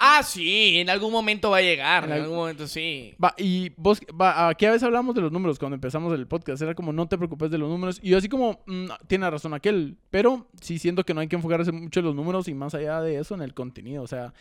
Ah, 0.00 0.22
sí, 0.22 0.78
en 0.78 0.90
algún 0.90 1.10
momento 1.10 1.50
va 1.50 1.56
a 1.56 1.60
llegar. 1.60 2.04
En 2.04 2.12
En, 2.12 2.22
algún- 2.22 2.36
momento 2.36 2.68
sí. 2.68 3.16
Va, 3.22 3.34
y 3.36 3.70
vos, 3.76 4.00
va, 4.20 4.48
aquí 4.48 4.64
a 4.64 4.70
veces 4.70 4.84
hablamos 4.84 5.12
de 5.16 5.22
los 5.22 5.32
números 5.32 5.58
cuando 5.58 5.74
empezamos 5.74 6.14
el 6.14 6.28
podcast. 6.28 6.62
Era 6.62 6.76
como, 6.76 6.92
no 6.92 7.08
te 7.08 7.18
preocupes 7.18 7.50
de 7.50 7.58
los 7.58 7.68
números. 7.68 7.98
Y 8.00 8.10
yo 8.10 8.18
así 8.18 8.28
como, 8.28 8.62
mm, 8.66 8.86
tiene 9.08 9.28
razón 9.28 9.54
aquel. 9.54 9.98
Pero 10.10 10.46
sí 10.60 10.78
siento 10.78 11.02
que 11.04 11.14
no 11.14 11.20
hay 11.20 11.26
que 11.26 11.34
enfocarse 11.34 11.72
mucho 11.72 11.98
en 11.98 12.06
los 12.06 12.14
números 12.14 12.46
y 12.46 12.54
más 12.54 12.76
allá 12.76 13.00
de 13.00 13.18
eso 13.18 13.34
en 13.34 13.42
el 13.42 13.54
contenido. 13.54 14.04
O 14.04 14.06
sea, 14.06 14.32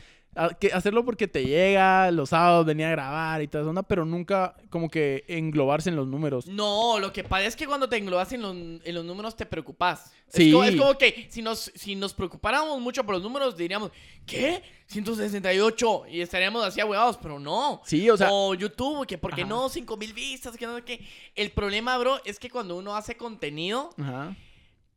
que 0.59 0.71
hacerlo 0.73 1.03
porque 1.05 1.27
te 1.27 1.45
llega, 1.45 2.11
los 2.11 2.29
sábados 2.29 2.65
venía 2.65 2.87
a 2.87 2.91
grabar 2.91 3.41
y 3.41 3.47
toda 3.47 3.63
esa 3.63 3.69
onda, 3.69 3.83
pero 3.83 4.05
nunca 4.05 4.55
como 4.69 4.89
que 4.89 5.23
englobarse 5.27 5.89
en 5.89 5.95
los 5.95 6.07
números. 6.07 6.47
No, 6.47 6.99
lo 6.99 7.11
que 7.11 7.23
pasa 7.23 7.45
es 7.45 7.55
que 7.55 7.65
cuando 7.67 7.87
te 7.89 7.97
englobas 7.97 8.31
en 8.33 8.41
los, 8.41 8.55
en 8.55 8.95
los 8.95 9.05
números 9.05 9.35
te 9.35 9.45
preocupas. 9.45 10.11
Sí. 10.29 10.47
Es 10.47 10.53
como, 10.53 10.63
es 10.63 10.75
como 10.75 10.97
que 10.97 11.27
si 11.29 11.41
nos, 11.41 11.71
si 11.75 11.95
nos 11.95 12.13
preocupáramos 12.13 12.79
mucho 12.81 13.03
por 13.05 13.15
los 13.15 13.23
números, 13.23 13.55
diríamos, 13.57 13.91
¿qué? 14.25 14.61
168. 14.87 16.03
Y 16.09 16.21
estaríamos 16.21 16.63
así 16.63 16.79
ahuevados, 16.81 17.17
pero 17.17 17.39
no. 17.39 17.81
Sí, 17.85 18.09
o 18.09 18.17
sea, 18.17 18.29
O 18.31 18.53
YouTube, 18.53 19.05
que 19.05 19.17
¿por 19.17 19.33
qué 19.33 19.41
Ajá. 19.41 19.49
no? 19.49 19.69
5000 19.69 20.13
vistas, 20.13 20.57
que 20.57 20.65
no 20.65 20.75
sé 20.75 20.83
qué. 20.83 21.05
El 21.35 21.51
problema, 21.51 21.97
bro, 21.97 22.19
es 22.25 22.39
que 22.39 22.49
cuando 22.49 22.75
uno 22.77 22.95
hace 22.95 23.15
contenido, 23.15 23.89
ajá. 23.99 24.35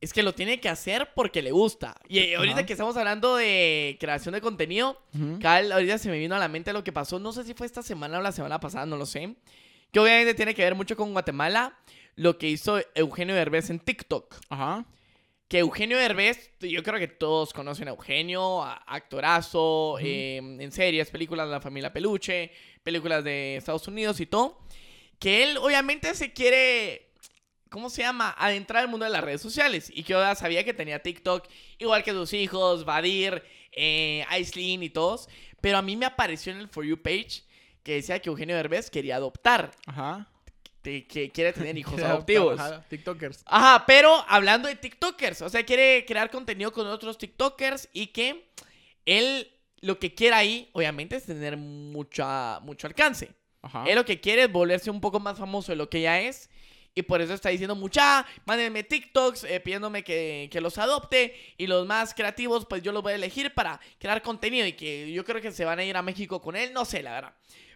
Es 0.01 0.13
que 0.13 0.23
lo 0.23 0.33
tiene 0.35 0.61
que 0.61 0.69
hacer 0.69 1.11
porque 1.15 1.43
le 1.43 1.51
gusta. 1.51 1.95
Y 2.09 2.19
eh, 2.21 2.37
ahorita 2.37 2.59
Ajá. 2.59 2.67
que 2.67 2.73
estamos 2.73 2.97
hablando 2.97 3.37
de 3.37 3.97
creación 4.01 4.33
de 4.35 4.41
contenido, 4.41 5.01
ujú. 5.15 5.39
Cal, 5.41 5.71
ahorita 5.73 5.99
se 5.99 6.09
me 6.11 6.19
vino 6.19 6.35
a 6.35 6.39
la 6.39 6.49
mente 6.49 6.73
lo 6.73 6.83
que 6.85 6.93
pasó. 6.93 7.19
No 7.19 7.33
sé 7.33 7.45
si 7.45 7.55
fue 7.55 7.67
esta 7.67 7.83
semana 7.83 8.19
o 8.19 8.23
la 8.23 8.33
semana 8.33 8.59
pasada, 8.61 8.87
no 8.87 8.97
lo 8.97 9.05
sé. 9.07 9.35
Que 9.93 10.01
obviamente 10.01 10.35
tiene 10.35 10.55
que 10.55 10.63
ver 10.63 10.75
mucho 10.75 10.97
con 10.97 11.13
Guatemala. 11.13 11.77
Lo 12.17 12.39
que 12.39 12.49
hizo 12.49 12.81
Eugenio 12.95 13.35
Derbez 13.35 13.71
en 13.71 13.79
TikTok. 13.81 14.37
Ajá. 14.49 14.85
Que 15.49 15.59
Eugenio 15.59 15.99
Derbez, 15.99 16.51
yo 16.61 16.83
creo 16.85 16.99
que 17.01 17.09
todos 17.09 17.53
conocen 17.53 17.89
a 17.89 17.91
Eugenio, 17.91 18.63
a- 18.63 18.83
actorazo, 18.87 19.99
eh, 20.01 20.37
en 20.37 20.73
series, 20.73 21.11
películas 21.11 21.47
de 21.47 21.53
la 21.53 21.61
familia 21.61 21.93
Peluche, 21.93 22.53
películas 22.83 23.25
de 23.25 23.57
Estados 23.57 23.87
Unidos 23.89 24.21
y 24.21 24.27
todo. 24.27 24.61
Que 25.19 25.43
él 25.43 25.59
obviamente 25.59 26.15
se 26.15 26.33
quiere, 26.33 27.10
¿cómo 27.71 27.89
se 27.89 28.03
llama? 28.03 28.35
Adentrar 28.37 28.83
al 28.83 28.89
mundo 28.89 29.07
de 29.07 29.13
las 29.13 29.25
redes 29.25 29.41
sociales. 29.41 29.91
Y 29.95 30.03
que 30.03 30.13
yo 30.13 30.21
ya 30.21 30.35
sabía 30.35 30.65
que 30.65 30.75
tenía 30.75 31.03
TikTok, 31.03 31.47
igual 31.79 32.03
que 32.03 32.13
sus 32.13 32.33
hijos, 32.35 32.85
Vadir, 32.85 33.43
eh, 33.73 34.25
Aislinn 34.29 34.83
y 34.83 34.91
todos. 34.91 35.29
Pero 35.61 35.79
a 35.79 35.83
mí 35.83 35.97
me 35.97 36.07
apareció 36.07 36.53
en 36.53 36.59
el 36.59 36.69
For 36.69 36.85
You 36.85 37.01
page 37.01 37.43
que 37.83 37.95
decía 37.95 38.19
que 38.21 38.29
Eugenio 38.29 38.57
Derbez 38.57 38.91
quería 38.91 39.17
adoptar, 39.17 39.71
Ajá. 39.87 40.29
que, 40.83 41.07
que 41.07 41.31
quiere 41.31 41.53
tener 41.53 41.79
hijos 41.79 42.01
adoptivos. 42.03 42.61
ajá, 42.61 42.85
TikTokers. 42.89 43.43
Ajá, 43.47 43.85
pero 43.87 44.25
hablando 44.29 44.69
de 44.69 44.77
TikTokers, 44.77 45.43
o 45.43 45.49
sea, 45.49 45.65
quiere 45.65 46.05
crear 46.07 46.31
contenido 46.31 46.73
con 46.73 46.87
otros 46.87 47.17
TikTokers 47.17 47.89
y 47.93 48.09
que 48.09 48.51
él 49.07 49.51
lo 49.81 49.99
que 49.99 50.15
quiere 50.15 50.37
ahí, 50.37 50.69
obviamente, 50.73 51.17
es 51.17 51.25
tener 51.25 51.57
mucha, 51.57 52.61
mucho 52.61 52.87
alcance. 52.87 53.33
Ajá. 53.63 53.85
Él 53.87 53.95
lo 53.97 54.05
que 54.05 54.21
quiere 54.21 54.43
es 54.43 54.53
volverse 54.53 54.91
un 54.91 55.01
poco 55.01 55.21
más 55.21 55.39
famoso 55.39 55.73
de 55.73 55.77
lo 55.77 55.89
que 55.89 56.03
ya 56.03 56.21
es. 56.21 56.51
Y 56.95 57.03
por 57.03 57.21
eso 57.21 57.33
está 57.35 57.49
diciendo 57.51 57.75
mucha, 57.77 58.27
mándenme 58.47 58.83
TikToks 58.83 59.45
eh, 59.45 59.61
pidiéndome 59.61 60.03
que, 60.03 60.49
que 60.51 60.61
los 60.61 60.77
adopte. 60.79 61.35
Y 61.57 61.67
los 61.67 61.87
más 61.87 62.15
creativos, 62.15 62.67
pues 62.67 62.83
yo 62.83 62.91
los 62.93 63.03
voy 63.03 63.13
a 63.13 63.17
elegir 63.17 63.55
para 63.55 63.81
crear 63.99 64.21
contenido. 64.23 64.67
Y 64.67 64.73
que 64.73 65.11
yo 65.13 65.25
creo 65.25 65.41
que 65.41 65.53
se 65.53 65.65
van 65.65 65.79
a 65.79 65.85
ir 65.85 65.97
a 65.97 66.03
México 66.03 66.41
con 66.41 66.57
él, 66.57 66.73
no 66.73 66.85
sé, 66.85 67.03
la 67.03 67.13
verdad. 67.13 67.35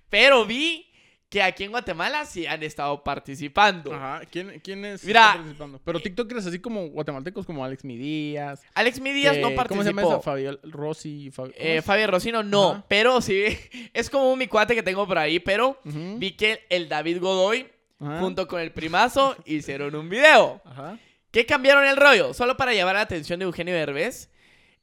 Pero 0.08 0.44
vi 0.44 0.90
que 1.28 1.42
aquí 1.42 1.64
en 1.64 1.70
Guatemala 1.70 2.26
sí 2.26 2.46
han 2.46 2.62
estado 2.62 3.02
participando. 3.02 3.92
Ajá. 3.92 4.22
¿Quién, 4.30 4.60
quién 4.62 4.84
es 4.84 5.04
Mira, 5.04 5.20
está 5.22 5.34
participando? 5.36 5.80
Pero 5.84 6.00
TikTokers 6.00 6.46
así 6.46 6.58
como 6.60 6.86
guatemaltecos 6.88 7.44
como 7.46 7.64
Alex 7.64 7.84
Midías. 7.84 8.62
Alex 8.74 9.00
Midías 9.00 9.38
no 9.38 9.48
participó. 9.54 9.68
¿Cómo 9.68 9.82
se 9.82 9.88
llama 9.88 10.02
esa? 10.02 10.58
Rossi. 10.64 11.30
Fa- 11.32 11.44
¿cómo 11.44 11.54
Eh, 11.56 12.06
Rocino 12.06 12.42
no, 12.42 12.70
Ajá. 12.72 12.84
pero 12.88 13.20
sí, 13.20 13.46
es 13.94 14.10
como 14.10 14.36
mi 14.36 14.46
cuate 14.46 14.74
que 14.74 14.82
tengo 14.82 15.06
por 15.06 15.18
ahí, 15.18 15.40
pero 15.40 15.78
vi 15.84 16.32
que 16.32 16.66
el 16.68 16.88
David 16.88 17.20
Godoy 17.20 17.66
Ajá. 18.04 18.20
junto 18.20 18.46
con 18.46 18.60
el 18.60 18.72
primazo 18.72 19.36
hicieron 19.44 19.94
un 19.94 20.08
video. 20.08 20.60
Ajá. 20.64 20.98
¿Qué 21.30 21.44
cambiaron 21.46 21.84
el 21.84 21.96
rollo? 21.96 22.32
Solo 22.34 22.56
para 22.56 22.72
llamar 22.74 22.94
la 22.94 23.00
atención 23.02 23.38
de 23.38 23.44
Eugenio 23.44 23.74
Derbez. 23.74 24.30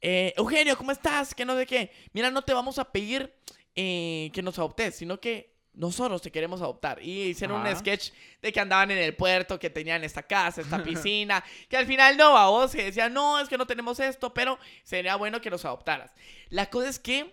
Eh, 0.00 0.34
Eugenio, 0.36 0.76
¿cómo 0.76 0.92
estás? 0.92 1.34
Que 1.34 1.44
no 1.44 1.56
sé 1.56 1.64
qué. 1.66 1.90
Mira, 2.12 2.30
no 2.30 2.42
te 2.42 2.52
vamos 2.52 2.78
a 2.78 2.84
pedir 2.90 3.32
eh, 3.74 4.30
que 4.34 4.42
nos 4.42 4.58
adoptes, 4.58 4.96
sino 4.96 5.18
que 5.20 5.52
nosotros 5.74 6.20
te 6.20 6.30
queremos 6.30 6.60
adoptar. 6.60 7.02
Y 7.02 7.22
hicieron 7.28 7.60
un 7.60 7.66
Ajá. 7.66 7.76
sketch 7.76 8.10
de 8.42 8.52
que 8.52 8.60
andaban 8.60 8.90
en 8.90 8.98
el 8.98 9.14
puerto, 9.16 9.58
que 9.58 9.70
tenían 9.70 10.04
esta 10.04 10.22
casa, 10.22 10.60
esta 10.60 10.82
piscina, 10.84 11.42
que 11.68 11.76
al 11.78 11.86
final 11.86 12.16
no, 12.18 12.36
a 12.36 12.50
vos, 12.50 12.72
que 12.72 12.84
decían, 12.84 13.14
no, 13.14 13.38
es 13.40 13.48
que 13.48 13.56
no 13.56 13.66
tenemos 13.66 13.98
esto, 14.00 14.34
pero 14.34 14.58
sería 14.82 15.16
bueno 15.16 15.40
que 15.40 15.48
nos 15.48 15.64
adoptaras. 15.64 16.12
La 16.50 16.68
cosa 16.68 16.90
es 16.90 16.98
que 16.98 17.32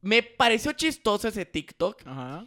me 0.00 0.22
pareció 0.22 0.72
chistoso 0.72 1.28
ese 1.28 1.44
TikTok. 1.44 2.06
Ajá. 2.06 2.46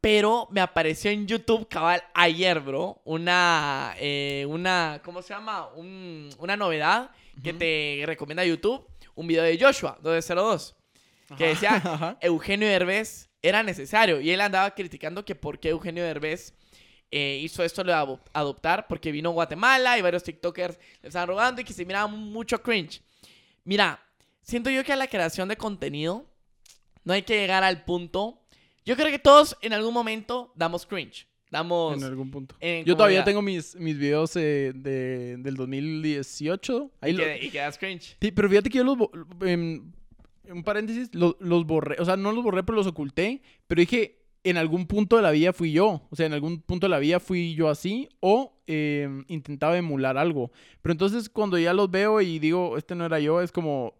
Pero 0.00 0.48
me 0.50 0.60
apareció 0.62 1.10
en 1.10 1.26
YouTube 1.26 1.68
cabal 1.68 2.02
ayer, 2.14 2.60
bro. 2.60 3.00
Una, 3.04 3.94
eh, 3.98 4.46
una, 4.48 5.00
¿cómo 5.04 5.20
se 5.20 5.34
llama? 5.34 5.68
Un- 5.74 6.30
una 6.38 6.56
novedad 6.56 7.10
que 7.42 7.52
te 7.52 8.02
recomienda 8.06 8.44
YouTube. 8.44 8.86
Un 9.14 9.26
video 9.26 9.42
de 9.44 9.58
Joshua, 9.60 9.98
202. 10.02 10.74
Que 11.36 11.48
decía, 11.48 11.74
Ajá. 11.76 12.16
Eugenio 12.22 12.66
Derbez 12.68 13.28
era 13.42 13.62
necesario. 13.62 14.20
Y 14.20 14.30
él 14.30 14.40
andaba 14.40 14.74
criticando 14.74 15.24
que 15.24 15.34
por 15.34 15.58
qué 15.60 15.68
Eugenio 15.70 16.02
Derbez 16.02 16.54
eh, 17.10 17.38
hizo 17.42 17.62
esto 17.62 17.84
de 17.84 17.92
abo- 17.92 18.20
adoptar. 18.32 18.86
Porque 18.88 19.12
vino 19.12 19.28
a 19.28 19.32
Guatemala 19.32 19.98
y 19.98 20.02
varios 20.02 20.22
TikTokers 20.24 20.78
le 21.02 21.08
estaban 21.08 21.28
rogando 21.28 21.60
y 21.60 21.64
que 21.64 21.72
se 21.74 21.84
miraba 21.84 22.06
mucho 22.06 22.62
cringe. 22.62 23.02
Mira, 23.64 24.02
siento 24.42 24.70
yo 24.70 24.82
que 24.82 24.94
a 24.94 24.96
la 24.96 25.08
creación 25.08 25.48
de 25.48 25.56
contenido 25.56 26.24
no 27.04 27.12
hay 27.12 27.22
que 27.22 27.36
llegar 27.38 27.62
al 27.64 27.84
punto. 27.84 28.39
Yo 28.84 28.96
creo 28.96 29.10
que 29.10 29.18
todos 29.18 29.56
en 29.62 29.72
algún 29.72 29.92
momento 29.94 30.52
damos 30.56 30.86
cringe. 30.86 31.26
Damos. 31.50 31.96
En 31.98 32.04
algún 32.04 32.30
punto. 32.30 32.54
en 32.60 32.84
Yo 32.84 32.96
todavía 32.96 33.24
tengo 33.24 33.42
mis, 33.42 33.74
mis 33.76 33.98
videos 33.98 34.36
eh, 34.36 34.72
de, 34.74 35.36
del 35.38 35.56
2018. 35.56 36.90
Ahí 37.00 37.10
Y, 37.12 37.16
lo- 37.16 37.24
que, 37.24 37.44
y 37.46 37.50
que 37.50 37.58
das 37.58 37.78
cringe. 37.78 38.16
Sí, 38.20 38.30
pero 38.32 38.48
fíjate 38.48 38.70
que 38.70 38.78
yo 38.78 38.84
los... 38.84 38.96
bo- 38.96 39.10
em, 39.42 39.90
un 40.48 40.62
paréntesis, 40.64 41.10
lo- 41.14 41.36
los 41.40 41.64
borré. 41.66 41.96
O 42.00 42.04
sea, 42.04 42.16
no 42.16 42.32
los 42.32 42.42
borré, 42.44 42.62
pero 42.62 42.76
los 42.76 42.86
oculté. 42.86 43.42
Pero 43.66 43.80
dije, 43.80 44.18
en 44.44 44.56
algún 44.56 44.86
punto 44.86 45.16
de 45.16 45.22
la 45.22 45.30
vida 45.32 45.52
fui 45.52 45.72
yo. 45.72 46.06
O 46.10 46.16
sea, 46.16 46.26
en 46.26 46.32
algún 46.32 46.60
punto 46.62 46.86
de 46.86 46.90
la 46.90 46.98
vida 46.98 47.20
fui 47.20 47.54
yo 47.54 47.68
así. 47.68 48.08
O 48.20 48.56
em, 48.66 49.24
intentaba 49.28 49.76
emular 49.76 50.16
algo. 50.18 50.50
Pero 50.82 50.92
entonces 50.92 51.28
cuando 51.28 51.58
ya 51.58 51.72
los 51.74 51.90
veo 51.90 52.20
y 52.20 52.38
digo, 52.38 52.76
este 52.76 52.94
no 52.94 53.04
era 53.06 53.18
yo, 53.20 53.40
es 53.40 53.50
como... 53.52 53.94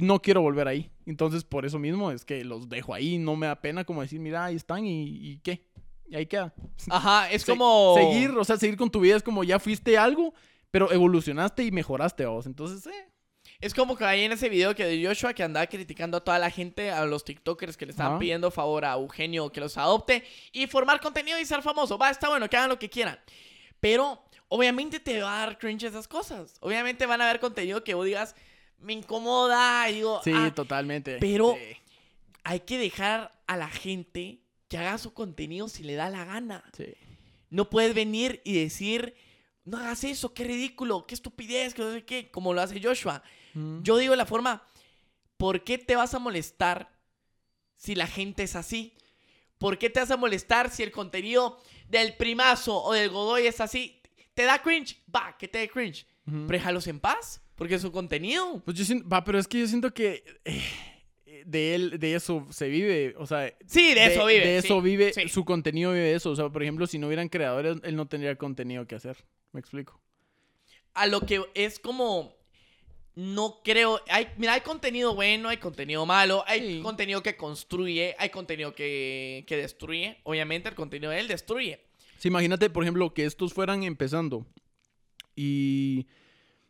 No 0.00 0.20
quiero 0.22 0.40
volver 0.40 0.68
ahí. 0.68 0.90
Entonces, 1.06 1.44
por 1.44 1.66
eso 1.66 1.78
mismo 1.78 2.10
es 2.10 2.24
que 2.24 2.44
los 2.44 2.68
dejo 2.68 2.94
ahí. 2.94 3.18
No 3.18 3.34
me 3.36 3.46
da 3.46 3.60
pena 3.60 3.84
como 3.84 4.02
decir, 4.02 4.20
mira, 4.20 4.44
ahí 4.44 4.56
están 4.56 4.84
y, 4.86 5.02
y 5.32 5.38
qué. 5.38 5.66
Y 6.08 6.16
ahí 6.16 6.26
queda. 6.26 6.54
Ajá, 6.90 7.30
es 7.30 7.42
Se- 7.42 7.52
como. 7.52 7.94
Seguir, 7.96 8.30
o 8.30 8.44
sea, 8.44 8.56
seguir 8.56 8.76
con 8.76 8.90
tu 8.90 9.00
vida 9.00 9.16
es 9.16 9.22
como 9.22 9.42
ya 9.42 9.58
fuiste 9.58 9.98
algo, 9.98 10.32
pero 10.70 10.92
evolucionaste 10.92 11.64
y 11.64 11.70
mejoraste 11.72 12.24
vos. 12.26 12.46
Entonces, 12.46 12.86
eh. 12.86 13.08
Es 13.60 13.72
como 13.72 13.96
que 13.96 14.04
ahí 14.04 14.22
en 14.24 14.32
ese 14.32 14.48
video 14.48 14.74
que 14.74 14.84
de 14.84 15.06
Joshua 15.06 15.32
que 15.32 15.42
andaba 15.42 15.66
criticando 15.66 16.18
a 16.18 16.20
toda 16.24 16.38
la 16.38 16.50
gente, 16.50 16.90
a 16.90 17.04
los 17.06 17.24
TikTokers 17.24 17.76
que 17.76 17.86
le 17.86 17.92
estaban 17.92 18.12
Ajá. 18.14 18.18
pidiendo 18.18 18.50
favor 18.50 18.84
a 18.84 18.92
Eugenio 18.94 19.50
que 19.50 19.60
los 19.60 19.78
adopte 19.78 20.22
y 20.52 20.66
formar 20.66 21.00
contenido 21.00 21.38
y 21.38 21.46
ser 21.46 21.62
famoso. 21.62 21.96
Va, 21.96 22.10
está 22.10 22.28
bueno, 22.28 22.48
que 22.50 22.56
hagan 22.56 22.68
lo 22.68 22.78
que 22.78 22.90
quieran. 22.90 23.18
Pero 23.80 24.22
obviamente 24.48 25.00
te 25.00 25.20
va 25.22 25.36
a 25.42 25.46
dar 25.46 25.58
cringe 25.58 25.84
esas 25.84 26.08
cosas. 26.08 26.56
Obviamente 26.60 27.06
van 27.06 27.22
a 27.22 27.26
ver 27.26 27.40
contenido 27.40 27.82
que 27.84 27.94
vos 27.94 28.04
digas, 28.04 28.34
me 28.84 28.92
incomoda. 28.92 29.88
Y 29.90 29.94
digo, 29.94 30.20
Sí, 30.22 30.32
"Ah, 30.34 30.52
totalmente. 30.54 31.18
pero- 31.18 31.54
Sí, 31.58 31.76
hay 32.44 32.60
que 32.60 32.78
dejar 32.78 33.40
a 33.46 33.56
la 33.56 33.68
gente 33.68 34.40
que 34.68 34.78
haga 34.78 34.98
su 34.98 35.12
contenido 35.12 35.68
si 35.68 35.82
le 35.82 35.94
da 35.94 36.10
la 36.10 36.24
gana. 36.24 36.64
sí. 36.76 36.86
No 37.50 37.70
puedes 37.70 37.94
venir 37.94 38.40
y 38.44 38.54
decir, 38.54 39.14
no 39.64 39.78
hagas 39.78 40.02
eso, 40.02 40.34
qué 40.34 40.42
ridículo, 40.42 41.06
qué 41.06 41.14
estupidez, 41.14 41.72
que 41.72 41.82
no 41.82 41.92
sé 41.92 42.04
qué, 42.04 42.28
como 42.30 42.52
lo 42.52 42.60
hace 42.60 42.82
Joshua. 42.82 43.22
Mm. 43.54 43.82
Yo 43.82 43.96
digo 43.98 44.16
la 44.16 44.26
forma, 44.26 44.64
¿por 45.36 45.62
qué 45.62 45.78
te 45.78 45.94
vas 45.94 46.14
a 46.14 46.18
molestar 46.18 46.90
si 47.76 47.94
la 47.94 48.08
gente 48.08 48.42
es 48.42 48.56
así? 48.56 48.96
¿Por 49.58 49.78
qué 49.78 49.88
te 49.88 50.00
vas 50.00 50.10
a 50.10 50.16
molestar 50.16 50.68
si 50.70 50.82
el 50.82 50.90
contenido 50.90 51.60
del 51.88 52.16
primazo 52.16 52.82
o 52.82 52.92
del 52.92 53.08
Godoy 53.10 53.46
es 53.46 53.60
así? 53.60 54.00
¿Te 54.34 54.42
da 54.42 54.60
cringe? 54.60 55.00
Va, 55.14 55.36
que 55.38 55.46
te 55.46 55.58
dé 55.58 55.68
cringe. 55.68 56.06
Pero 56.24 56.46
déjalos 56.48 56.86
en 56.88 56.98
paz, 56.98 57.40
porque 57.56 57.78
su 57.78 57.90
contenido. 57.92 58.62
Pues 58.64 58.76
yo 58.76 58.84
siento, 58.84 59.08
va, 59.08 59.22
pero 59.24 59.38
es 59.38 59.46
que 59.48 59.60
yo 59.60 59.66
siento 59.66 59.92
que 59.92 60.24
eh, 60.44 60.62
de 61.46 61.74
él, 61.74 61.98
de 61.98 62.14
eso 62.14 62.46
se 62.50 62.68
vive, 62.68 63.14
o 63.18 63.26
sea, 63.26 63.52
Sí, 63.66 63.94
de, 63.94 64.06
eso 64.06 64.26
vive. 64.26 64.46
De 64.46 64.60
sí, 64.62 64.66
eso 64.66 64.82
vive, 64.82 65.12
sí. 65.12 65.28
su 65.28 65.44
contenido 65.44 65.92
vive 65.92 66.04
de 66.04 66.14
eso. 66.14 66.30
O 66.30 66.36
sea, 66.36 66.48
por 66.48 66.62
ejemplo, 66.62 66.86
si 66.86 66.98
no 66.98 67.06
hubieran 67.06 67.28
creadores, 67.28 67.78
él 67.82 67.96
no 67.96 68.06
tendría 68.06 68.36
contenido 68.36 68.86
que 68.86 68.94
hacer. 68.94 69.16
¿Me 69.52 69.60
explico? 69.60 70.00
A 70.94 71.06
lo 71.06 71.20
que 71.20 71.42
es 71.54 71.78
como. 71.78 72.34
No 73.16 73.60
creo. 73.62 74.00
Hay, 74.08 74.26
mira, 74.38 74.54
hay 74.54 74.62
contenido 74.62 75.14
bueno, 75.14 75.48
hay 75.48 75.58
contenido 75.58 76.04
malo, 76.04 76.42
hay 76.48 76.76
Sí. 76.76 76.80
contenido 76.82 77.22
que 77.22 77.36
construye, 77.36 78.16
hay 78.18 78.30
contenido 78.30 78.74
que, 78.74 79.44
que 79.46 79.56
destruye. 79.56 80.18
Obviamente, 80.24 80.68
el 80.68 80.74
contenido 80.74 81.12
de 81.12 81.20
él 81.20 81.28
destruye. 81.28 81.80
Sí, 82.18 82.26
imagínate, 82.28 82.70
por 82.70 82.82
ejemplo, 82.82 83.14
que 83.14 83.24
estos 83.24 83.52
fueran 83.54 83.84
empezando. 83.84 84.44
Y. 85.36 86.06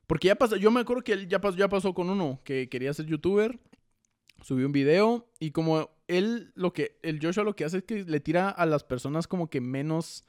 Porque 0.07 0.29
ya 0.29 0.35
pasó, 0.35 0.57
yo 0.57 0.71
me 0.71 0.81
acuerdo 0.81 1.03
que 1.03 1.13
él 1.13 1.29
ya 1.29 1.41
pasó, 1.41 1.57
ya 1.57 1.69
pasó 1.69 1.95
con 1.95 2.11
uno 2.11 2.41
que 2.45 2.69
quería 2.69 2.93
ser 2.93 3.07
youtuber, 3.07 3.59
subió 4.43 4.67
un 4.67 4.73
video 4.73 5.27
y 5.41 5.51
como 5.53 5.91
él, 6.09 6.53
lo 6.55 6.73
que, 6.73 6.99
el 7.03 7.19
Joshua 7.23 7.45
lo 7.45 7.57
que 7.57 7.65
hace 7.65 7.79
es 7.79 7.85
que 7.85 8.05
le 8.05 8.21
tira 8.21 8.51
a 8.51 8.67
las 8.67 8.85
personas 8.85 9.27
como 9.27 9.49
que 9.49 9.61
menos, 9.63 10.25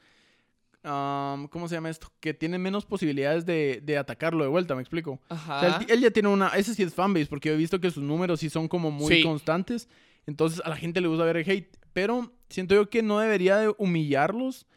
¿cómo 0.82 1.68
se 1.68 1.76
llama 1.76 1.90
esto? 1.90 2.12
Que 2.20 2.34
tienen 2.34 2.62
menos 2.62 2.86
posibilidades 2.86 3.46
de, 3.46 3.82
de 3.84 3.98
atacarlo 3.98 4.44
de 4.44 4.50
vuelta, 4.50 4.76
¿me 4.76 4.82
explico? 4.82 5.12
O 5.12 5.20
Ajá. 5.30 5.60
sea, 5.60 5.68
él, 5.80 5.86
él 5.90 6.02
ya 6.02 6.12
tiene 6.12 6.30
una, 6.30 6.50
ese 6.50 6.74
sí 6.74 6.84
es 6.84 6.94
fanbase, 6.94 7.26
porque 7.28 7.50
yo 7.50 7.56
he 7.56 7.58
visto 7.58 7.82
que 7.82 7.92
sus 7.92 8.04
números 8.04 8.40
sí 8.40 8.50
son 8.50 8.68
como 8.68 8.92
muy 8.92 9.16
Sí. 9.16 9.24
constantes, 9.24 9.90
entonces 10.26 10.62
a 10.64 10.70
la 10.70 10.78
gente 10.78 11.02
le 11.02 11.08
gusta 11.08 11.26
ver 11.26 11.38
el 11.38 11.50
hate, 11.50 11.78
pero 11.92 12.32
siento 12.50 12.76
yo 12.76 12.90
que 12.90 13.02
no 13.04 13.20
debería 13.20 13.58
de 13.58 13.74
humillarlos, 13.78 14.68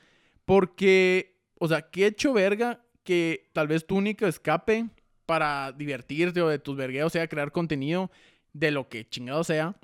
porque, 0.45 1.37
o 1.61 1.69
sea, 1.69 1.83
qué 1.83 2.07
hecho 2.07 2.33
verga 2.33 2.83
que 3.09 3.49
tal 3.55 3.69
vez 3.69 3.87
tu 3.87 3.97
único 3.97 4.27
escape 4.27 4.87
para 5.25 5.73
divertirte 5.73 6.43
o 6.43 6.49
de 6.49 6.59
tus 6.59 6.77
vergueos 6.77 7.11
sea 7.11 7.27
crear 7.27 7.53
contenido 7.53 8.11
de 8.53 8.71
lo 8.71 8.91
que 8.91 9.09
chingado 9.09 9.45
sea, 9.45 9.81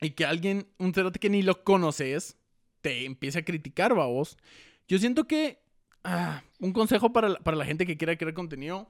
y 0.00 0.12
que 0.12 0.24
alguien, 0.24 0.66
un 0.78 0.94
cerote 0.94 1.18
que 1.18 1.28
ni 1.28 1.42
lo 1.42 1.62
conoces, 1.62 2.38
te 2.80 3.04
empiece 3.04 3.40
a 3.40 3.44
criticar, 3.44 3.92
vos. 3.92 4.38
Yo 4.88 4.96
siento 4.96 5.26
que 5.26 5.58
ah, 6.04 6.42
un 6.58 6.72
consejo 6.72 7.12
para 7.12 7.28
la, 7.28 7.38
para 7.38 7.58
la 7.58 7.66
gente 7.66 7.84
que 7.84 7.98
quiera 7.98 8.16
crear 8.16 8.32
contenido, 8.32 8.88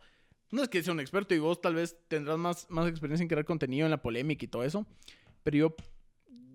no 0.52 0.62
es 0.62 0.68
que 0.68 0.80
sea 0.80 0.92
un 0.92 1.00
experto 1.00 1.34
y 1.34 1.40
vos 1.40 1.60
tal 1.60 1.74
vez 1.74 1.96
tendrás 2.06 2.38
más, 2.38 2.70
más 2.70 2.88
experiencia 2.88 3.24
en 3.24 3.28
crear 3.28 3.44
contenido, 3.44 3.86
en 3.86 3.90
la 3.90 4.00
polémica 4.00 4.44
y 4.44 4.48
todo 4.48 4.62
eso, 4.62 4.86
pero 5.42 5.56
yo 5.56 5.74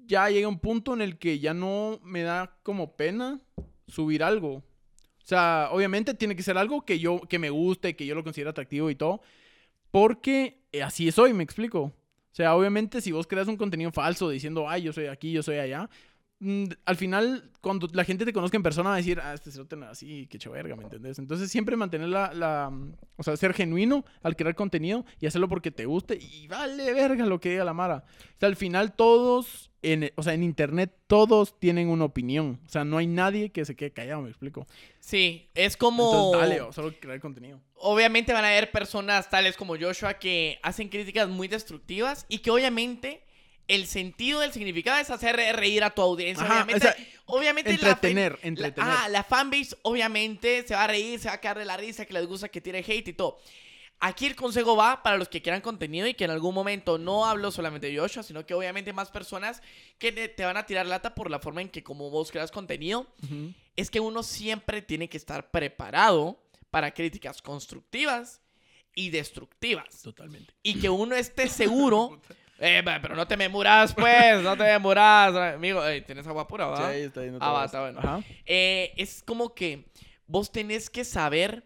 ya 0.06 0.30
llega 0.30 0.48
un 0.48 0.60
punto 0.60 0.94
en 0.94 1.02
el 1.02 1.20
que 1.20 1.40
ya 1.40 1.54
no 1.54 2.00
me 2.02 2.22
da 2.22 2.58
como 2.64 2.96
pena 2.96 3.42
subir 3.90 4.24
algo. 4.24 4.64
O 5.30 5.36
sea, 5.38 5.70
obviamente 5.72 6.16
tiene 6.16 6.36
que 6.36 6.42
ser 6.42 6.58
algo 6.58 6.84
que 6.84 6.98
yo, 6.98 7.22
que 7.22 7.38
me 7.38 7.52
guste, 7.52 7.96
que 7.96 8.04
yo 8.04 8.16
lo 8.16 8.24
considere 8.24 8.50
atractivo 8.50 8.90
y 8.90 8.96
todo, 8.96 9.22
porque 9.92 10.64
eh, 10.72 10.82
así 10.82 11.12
soy, 11.12 11.34
me 11.34 11.44
explico. 11.44 11.82
O 11.82 11.94
sea, 12.32 12.56
obviamente 12.56 13.00
si 13.00 13.12
vos 13.12 13.28
creas 13.28 13.48
un 13.48 13.56
contenido 13.56 13.92
falso 13.92 14.32
diciendo, 14.32 14.68
ay, 14.68 14.82
yo 14.82 14.92
soy 14.92 15.06
aquí, 15.06 15.32
yo 15.32 15.44
soy 15.44 15.58
allá, 15.58 15.88
al 16.86 16.96
final, 16.96 17.52
cuando 17.60 17.88
la 17.92 18.06
gente 18.06 18.24
te 18.24 18.32
conozca 18.32 18.56
en 18.56 18.64
persona, 18.64 18.90
va 18.90 18.96
a 18.96 19.00
decir, 19.00 19.20
ah, 19.22 19.34
este 19.34 19.52
cerote 19.52 19.76
no 19.76 19.86
es 19.86 19.92
así, 19.92 20.26
qué 20.28 20.38
verga, 20.50 20.76
¿me 20.78 20.84
entendés? 20.84 21.20
Entonces, 21.20 21.52
siempre 21.52 21.76
mantener 21.76 22.08
la, 22.08 22.34
la, 22.34 22.70
mm, 22.70 22.96
o 23.18 23.24
sea, 23.24 23.36
ser 23.36 23.54
genuino 23.54 24.06
al 24.24 24.38
crear 24.38 24.56
contenido 24.56 25.06
y 25.20 25.26
hacerlo 25.26 25.50
porque 25.50 25.70
te 25.70 25.86
guste 25.86 26.16
y 26.16 26.48
vale 26.48 26.94
verga 26.94 27.26
lo 27.26 27.42
que 27.42 27.50
diga 27.50 27.66
la 27.66 27.74
Mara. 27.74 28.06
O 28.08 28.40
sea, 28.40 28.48
al 28.48 28.56
final 28.56 28.94
todos, 28.94 29.70
en, 29.82 30.12
o 30.16 30.24
sea, 30.24 30.34
en 30.34 30.44
internet 30.44 30.96
todos 31.08 31.60
tienen 31.60 31.90
una 31.90 32.06
opinión. 32.06 32.62
O 32.66 32.70
sea, 32.70 32.86
no 32.86 32.98
hay 32.98 33.08
nadie 33.08 33.52
que 33.52 33.66
se 33.66 33.76
quede 33.76 33.92
callado, 33.92 34.22
me 34.22 34.30
explico. 34.30 34.66
Sí, 35.02 35.50
es 35.56 35.76
como. 35.76 36.06
Entonces, 36.06 36.40
dale, 36.40 36.62
o 36.62 36.72
solo 36.72 36.94
crear 37.02 37.20
contenido. 37.20 37.60
Obviamente 37.76 38.32
van 38.32 38.46
a 38.46 38.50
haber 38.50 38.72
personas 38.72 39.30
tales 39.30 39.58
como 39.58 39.78
Joshua 39.78 40.14
que 40.14 40.58
hacen 40.64 40.88
críticas 40.88 41.28
muy 41.28 41.50
destructivas 41.50 42.26
y 42.30 42.40
que 42.40 42.52
obviamente 42.52 43.26
el 43.70 43.88
sentido 43.88 44.42
del 44.42 44.52
significado 44.52 45.00
es 45.00 45.10
hacer 45.10 45.38
reír 45.56 45.84
a 45.86 45.92
tu 45.92 46.02
audiencia. 46.02 46.44
Ajá, 46.44 46.64
obviamente, 46.64 46.88
o 46.88 46.92
sea, 46.92 47.08
obviamente 47.26 47.70
Entretener, 47.72 48.40
la, 48.42 48.48
entretener. 48.48 48.90
ah, 48.92 49.08
la 49.08 49.24
fanbase 49.24 49.78
obviamente 49.84 50.66
se 50.68 50.74
va 50.76 50.84
a 50.84 50.88
reír, 50.88 51.20
se 51.20 51.30
va 51.30 51.36
a 51.36 51.40
caer 51.40 51.60
de 51.60 51.66
la 51.66 51.78
risa, 51.78 52.06
que 52.06 52.14
les 52.14 52.26
gusta 52.28 52.50
que 52.50 52.60
tire 52.60 52.80
hate 52.80 53.08
y 53.08 53.14
todo. 53.14 53.40
Aquí 54.02 54.26
el 54.26 54.36
consejo 54.36 54.76
va 54.78 55.04
para 55.04 55.18
los 55.18 55.28
que 55.28 55.42
quieran 55.42 55.62
contenido 55.62 56.08
y 56.08 56.14
que 56.14 56.24
en 56.24 56.32
algún 56.32 56.56
momento 56.56 56.98
no 56.98 57.26
hablo 57.26 57.52
solamente 57.52 57.92
de 57.92 57.98
Joshua, 58.00 58.24
sino 58.24 58.46
que 58.46 58.54
obviamente 58.54 58.94
más 58.94 59.12
personas 59.12 59.62
que 59.98 60.12
te 60.14 60.46
van 60.46 60.56
a 60.58 60.66
tirar 60.66 60.86
lata 60.86 61.14
por 61.14 61.30
la 61.30 61.40
forma 61.40 61.62
en 61.62 61.68
que 61.70 61.84
como 61.84 62.10
vos 62.10 62.32
creas 62.32 62.50
contenido 62.50 63.08
Ujú. 63.24 63.54
es 63.76 63.90
que 63.90 64.00
uno 64.00 64.24
siempre 64.24 64.82
tiene 64.82 65.10
que 65.10 65.18
estar 65.18 65.52
preparado 65.52 66.42
para 66.72 66.94
críticas 66.94 67.42
constructivas 67.42 68.42
y 68.96 69.10
destructivas. 69.10 70.02
Totalmente. 70.02 70.54
Y 70.64 70.80
que 70.80 70.90
uno 70.90 71.16
esté 71.16 71.48
seguro. 71.50 72.20
Eh, 72.60 72.82
pero 73.02 73.16
no 73.16 73.28
te 73.28 73.38
me 73.38 73.48
muras, 73.50 73.94
pues. 73.94 74.42
No 74.42 74.58
te 74.58 74.64
me 74.64 74.80
muras. 74.80 75.34
Amigo, 75.56 75.82
¿tienes 76.06 76.28
agua 76.28 76.48
pura, 76.48 76.66
Sí, 76.76 76.82
va? 76.82 76.88
ahí 76.90 77.02
está 77.04 77.22
ahí 77.22 77.32
no 77.32 77.40
te 77.40 77.46
Ah, 77.46 77.52
va, 77.52 77.66
está 77.66 77.82
bueno. 77.82 78.00
Ajá. 78.00 78.22
Eh, 78.46 78.94
es 78.98 79.24
como 79.26 79.54
que 79.56 79.86
vos 80.28 80.52
tenés 80.52 80.90
que 80.90 81.06
saber 81.06 81.64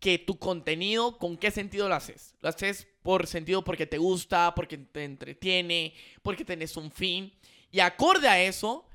que 0.00 0.18
tu 0.18 0.38
contenido, 0.38 1.16
¿con 1.18 1.36
qué 1.36 1.50
sentido 1.50 1.88
lo 1.88 1.94
haces? 1.94 2.34
Lo 2.42 2.48
haces 2.50 2.86
por 3.02 3.26
sentido 3.26 3.62
porque 3.64 3.86
te 3.86 3.96
gusta, 3.98 4.52
porque 4.54 4.76
te 4.76 5.04
entretiene, 5.04 5.94
porque 6.22 6.44
tenés 6.44 6.76
un 6.76 6.90
fin. 6.90 7.32
Y 7.70 7.80
acorde 7.80 8.28
a 8.28 8.40
eso, 8.42 8.86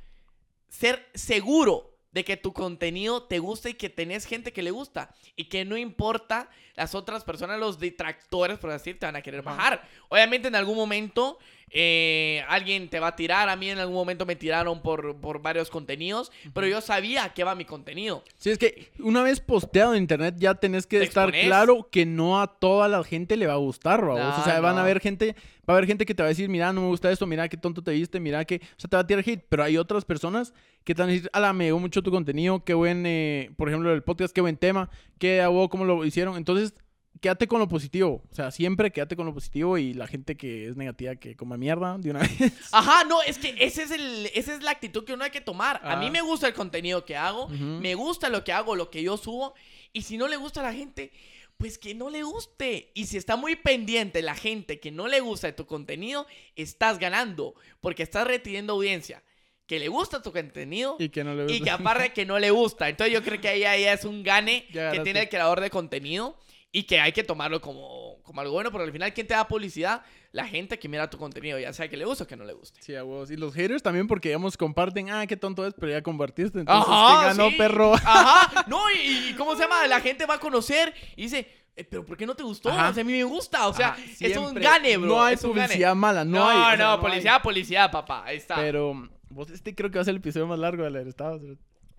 ser 0.68 1.08
seguro 1.16 1.98
de 2.12 2.24
que 2.24 2.38
tu 2.38 2.54
contenido 2.54 3.24
te 3.24 3.40
gusta 3.40 3.70
y 3.70 3.74
que 3.76 3.90
tenés 3.90 4.26
gente 4.26 4.52
que 4.54 4.62
le 4.64 4.72
gusta. 4.72 5.14
Y 5.36 5.46
que 5.46 5.64
no 5.66 5.78
importa 5.78 6.50
las 6.80 6.96
otras 6.96 7.24
personas, 7.26 7.60
los 7.60 7.78
detractores, 7.78 8.58
por 8.58 8.72
decir, 8.72 8.98
te 8.98 9.06
van 9.06 9.16
a 9.18 9.22
querer 9.22 9.42
bajar. 9.42 9.84
Obviamente 10.08 10.48
en 10.48 10.56
algún 10.56 10.78
momento 10.78 11.38
eh, 11.72 12.44
alguien 12.48 12.90
te 12.90 13.00
va 13.00 13.08
a 13.08 13.16
tirar. 13.16 13.50
A 13.50 13.56
mí 13.56 13.70
en 13.70 13.78
algún 13.78 13.96
momento 13.96 14.26
me 14.26 14.36
tiraron 14.36 14.82
por, 14.82 15.18
por 15.18 15.42
varios 15.42 15.70
contenidos. 15.70 16.32
Pero 16.54 16.68
yo 16.68 16.80
sabía 16.82 17.26
a 17.26 17.34
qué 17.34 17.44
va 17.44 17.54
mi 17.54 17.66
contenido. 17.66 18.24
Sí, 18.38 18.50
es 18.50 18.58
que 18.58 18.92
una 19.00 19.22
vez 19.24 19.40
posteado 19.42 19.94
en 19.94 20.02
internet 20.04 20.36
ya 20.38 20.56
tenés 20.56 20.88
que 20.88 21.00
¿Te 21.00 21.04
estar 21.06 21.32
claro 21.32 21.90
que 21.92 22.06
no 22.06 22.42
a 22.42 22.48
toda 22.48 22.88
la 22.88 23.04
gente 23.04 23.36
le 23.38 23.46
va 23.46 23.54
a 23.54 23.58
gustar, 23.58 24.02
¿vamos? 24.06 24.36
o 24.36 24.38
No, 24.40 24.44
sea, 24.46 24.60
van 24.62 24.72
a 24.72 24.76
no. 24.76 24.82
haber 24.82 25.00
gente, 25.02 25.36
va 25.70 25.74
a 25.74 25.78
haber 25.78 25.86
gente 25.86 26.06
que 26.06 26.16
te 26.16 26.24
va 26.24 26.28
a 26.28 26.30
decir, 26.30 26.48
mira, 26.50 26.72
no 26.74 26.82
me 26.82 26.88
gusta 26.88 27.12
esto, 27.12 27.28
mira 27.28 27.48
qué 27.50 27.58
tonto 27.58 27.84
te 27.84 27.92
viste, 27.92 28.20
mira 28.22 28.46
que, 28.46 28.56
o 28.56 28.80
sea, 28.80 28.90
te 28.90 28.96
va 28.96 29.02
a 29.02 29.08
tirar 29.08 29.24
hate, 29.28 29.44
pero 29.50 29.64
hay 29.64 29.78
otras 29.78 30.06
personas 30.06 30.54
que 30.86 30.96
te 30.96 31.02
van 31.02 31.10
a 31.10 31.14
decir, 31.14 31.30
ala, 31.34 31.54
me 31.54 31.66
llegó 31.66 31.78
mucho 31.78 32.02
tu 32.02 32.10
contenido, 32.10 32.64
qué 32.64 32.74
buen, 32.74 33.04
eh, 33.06 33.52
por 33.58 33.68
ejemplo, 33.68 33.94
el 33.94 34.02
podcast, 34.02 34.34
qué 34.34 34.42
buen 34.42 34.58
tema, 34.58 34.90
qué 35.20 35.42
hago, 35.42 35.70
cómo 35.70 35.86
lo 35.86 36.04
hicieron. 36.06 36.38
Entonces, 36.38 36.74
quédate 37.22 37.48
con 37.48 37.60
lo 37.60 37.68
positivo, 37.68 38.24
o 38.32 38.34
sea, 38.36 38.50
siempre 38.50 38.92
quédate 38.92 39.16
con 39.18 39.26
lo 39.26 39.34
positivo 39.34 39.78
y 39.78 39.94
la 39.94 40.08
gente 40.08 40.38
que 40.38 40.68
es 40.70 40.78
negativa 40.78 41.16
que 41.18 41.36
coma 41.36 41.58
mierda 41.58 41.98
de 41.98 42.12
una 42.12 42.20
vez. 42.40 42.54
Ajá, 42.72 43.04
no, 43.04 43.22
es 43.22 43.38
que 43.38 43.56
ese 43.60 43.84
es 43.84 43.92
el, 43.92 44.30
esa 44.34 44.56
es 44.56 44.64
la 44.64 44.72
actitud 44.72 45.04
que 45.04 45.14
uno 45.14 45.26
hay 45.26 45.32
que 45.32 45.42
tomar. 45.42 45.82
A 45.84 45.98
mí 45.98 46.06
Ah. 46.08 46.12
me 46.12 46.22
gusta 46.22 46.48
el 46.48 46.54
contenido 46.54 47.04
que 47.06 47.18
hago, 47.18 47.50
me 47.50 47.94
gusta 47.96 48.30
lo 48.30 48.44
que 48.44 48.54
hago, 48.54 48.76
lo 48.76 48.90
que 48.90 49.04
yo 49.04 49.18
subo, 49.18 49.54
y 49.92 50.04
si 50.04 50.18
no 50.18 50.28
le 50.30 50.38
gusta 50.38 50.62
a 50.62 50.64
la 50.64 50.74
gente, 50.74 51.12
pues 51.58 51.78
que 51.78 51.94
no 51.94 52.10
le 52.10 52.24
guste. 52.24 52.92
Y 52.94 53.08
si 53.08 53.18
está 53.18 53.36
muy 53.36 53.58
pendiente 53.58 54.22
la 54.22 54.36
gente 54.36 54.80
que 54.80 54.92
no 54.92 55.08
le 55.10 55.20
gusta 55.20 55.48
de 55.48 55.54
tu 55.54 55.66
contenido, 55.66 56.26
estás 56.56 57.00
ganando, 57.00 57.54
porque 57.82 58.04
estás 58.04 58.26
reteniendo 58.26 58.74
audiencia 58.74 59.22
que 59.70 59.78
le 59.80 59.88
gusta 59.88 60.20
tu 60.22 60.32
contenido 60.34 60.96
Y 60.98 61.10
que 61.10 61.24
no 61.24 61.36
le 61.36 61.44
y 61.44 61.60
gusta. 61.60 61.64
que 61.64 61.70
aparte 61.70 62.12
que 62.12 62.26
no 62.26 62.40
le 62.40 62.50
gusta. 62.50 62.90
Entonces 62.90 63.14
yo 63.14 63.22
creo 63.24 63.40
que 63.40 63.48
ahí, 63.50 63.64
ahí 63.66 63.84
es 63.86 64.04
un 64.04 64.24
gane 64.24 64.66
Ya 64.74 64.92
que 64.92 65.00
tiene 65.02 65.22
el 65.22 65.30
creador 65.30 65.62
de 65.62 65.70
contenido 65.70 66.36
y 66.72 66.84
que 66.84 67.00
hay 67.00 67.12
que 67.12 67.24
tomarlo 67.24 67.62
como, 67.62 68.18
como 68.24 68.42
algo 68.42 68.54
bueno, 68.54 68.72
porque 68.72 68.86
al 68.86 68.92
final, 68.92 69.14
¿quién 69.14 69.28
te 69.28 69.36
da 69.36 69.48
publicidad? 69.48 70.02
La 70.32 70.48
gente 70.48 70.78
que 70.80 70.88
mira 70.90 71.08
tu 71.10 71.18
contenido, 71.20 71.58
ya 71.60 71.72
sea 71.72 71.88
que 71.88 71.98
le 71.98 72.06
guste 72.06 72.24
o 72.24 72.28
que 72.28 72.36
no 72.36 72.46
le 72.46 72.54
guste. 72.54 72.82
Sí, 72.82 72.96
a 72.96 73.04
huevos. 73.04 73.30
Y 73.32 73.38
los 73.38 73.54
haters 73.54 73.82
también 73.84 74.08
porque, 74.08 74.30
digamos, 74.30 74.58
comparten, 74.58 75.10
ah, 75.12 75.26
qué 75.28 75.38
tonto 75.38 75.66
es, 75.68 75.74
pero 75.80 75.92
ya 75.92 76.02
compartiste. 76.02 76.60
Entonces, 76.62 76.86
Ajá, 76.92 77.08
¿quién 77.26 77.38
ganó, 77.38 77.50
sí. 77.52 77.56
perro? 77.56 77.94
Ajá, 78.06 78.66
no, 78.68 78.82
y, 78.92 79.30
y 79.30 79.34
¿cómo 79.36 79.56
se 79.56 79.62
llama? 79.64 79.86
La 79.88 80.02
gente 80.02 80.26
va 80.28 80.36
a 80.36 80.40
conocer 80.40 80.94
y 81.16 81.24
dice, 81.24 81.48
"Eh, 81.76 81.84
pero 81.84 82.04
¿por 82.06 82.18
qué 82.18 82.26
no 82.28 82.36
te 82.36 82.44
gustó? 82.44 82.70
Ajá. 82.70 82.90
O 82.90 82.94
sea, 82.94 83.02
a 83.02 83.06
mí 83.06 83.14
me 83.14 83.24
gusta, 83.24 83.68
o 83.68 83.74
sea, 83.74 83.90
Ajá, 83.90 84.02
es 84.20 84.36
un 84.38 84.54
gane, 84.56 84.98
bro. 84.98 85.08
No 85.08 85.24
hay 85.24 85.36
un 85.44 85.54
gane. 85.54 85.68
publicidad 85.68 85.96
mala, 85.96 86.24
no, 86.26 86.38
No, 86.40 86.50
hay. 86.50 86.58
o 86.58 86.78
sea, 86.78 86.86
no, 86.86 86.92
hay. 86.94 86.98
publicidad, 87.00 87.42
publicidad, 87.42 87.92
papá, 87.92 88.24
ahí 88.26 88.38
está. 88.38 88.56
Pero, 88.56 89.10
vos, 89.30 89.50
este 89.52 89.76
creo 89.76 89.90
que 89.92 89.98
va 89.98 90.02
a 90.02 90.06
ser 90.06 90.12
el 90.14 90.18
episodio 90.18 90.48
más 90.48 90.60
largo 90.60 90.84
del 90.84 91.08
estado. 91.08 91.40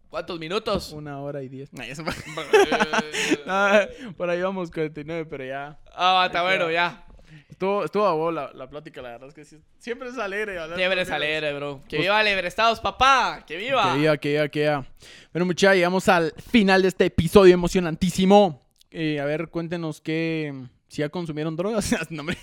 ¿Cuántos 0.08 0.38
minutos? 0.40 0.92
Una 0.92 1.20
hora 1.20 1.42
y 1.42 1.48
diez. 1.48 1.70
Ah, 1.78 1.84
Ah, 3.46 3.86
por 4.16 4.28
ahí 4.28 4.42
vamos 4.42 4.70
49, 4.70 5.26
pero 5.30 5.44
ya. 5.44 5.78
está 6.26 6.42
bueno, 6.42 6.70
ya. 6.70 7.06
Estuvo, 7.48 7.84
estuvo 7.84 8.06
a 8.06 8.14
vos 8.14 8.32
la, 8.34 8.50
la 8.54 8.68
plática, 8.68 9.02
la 9.02 9.10
verdad 9.10 9.28
es 9.28 9.34
que 9.34 9.44
sí- 9.44 9.60
siempre 9.78 10.08
es 10.08 10.18
alegre. 10.18 10.54
de 10.54 10.74
Siempre 10.76 11.02
es 11.02 11.10
alegre, 11.10 11.52
bro. 11.54 11.82
Que 11.88 11.98
viva 11.98 12.20
el 12.20 12.26
Estados, 12.44 12.80
papá. 12.80 13.44
Que 13.46 13.56
viva. 13.56 13.92
Que 13.92 13.98
viva, 13.98 14.16
que 14.16 14.28
viva, 14.30 14.48
que 14.48 14.60
viva. 14.60 14.86
Bueno, 15.32 15.46
muchachos, 15.46 15.76
llegamos 15.76 16.08
al 16.08 16.32
final 16.50 16.82
de 16.82 16.88
este 16.88 17.04
episodio 17.04 17.54
emocionantísimo. 17.54 18.60
Eh, 18.90 19.20
a 19.20 19.24
ver, 19.26 19.48
cuéntenos 19.48 20.00
qué. 20.00 20.54
Si 20.88 21.02
ya 21.02 21.08
consumieron 21.08 21.54
drogas. 21.54 21.94
no, 22.10 22.20
hombre. 22.22 22.36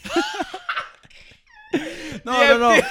No, 2.31 2.57
no, 2.57 2.57
no. 2.57 2.81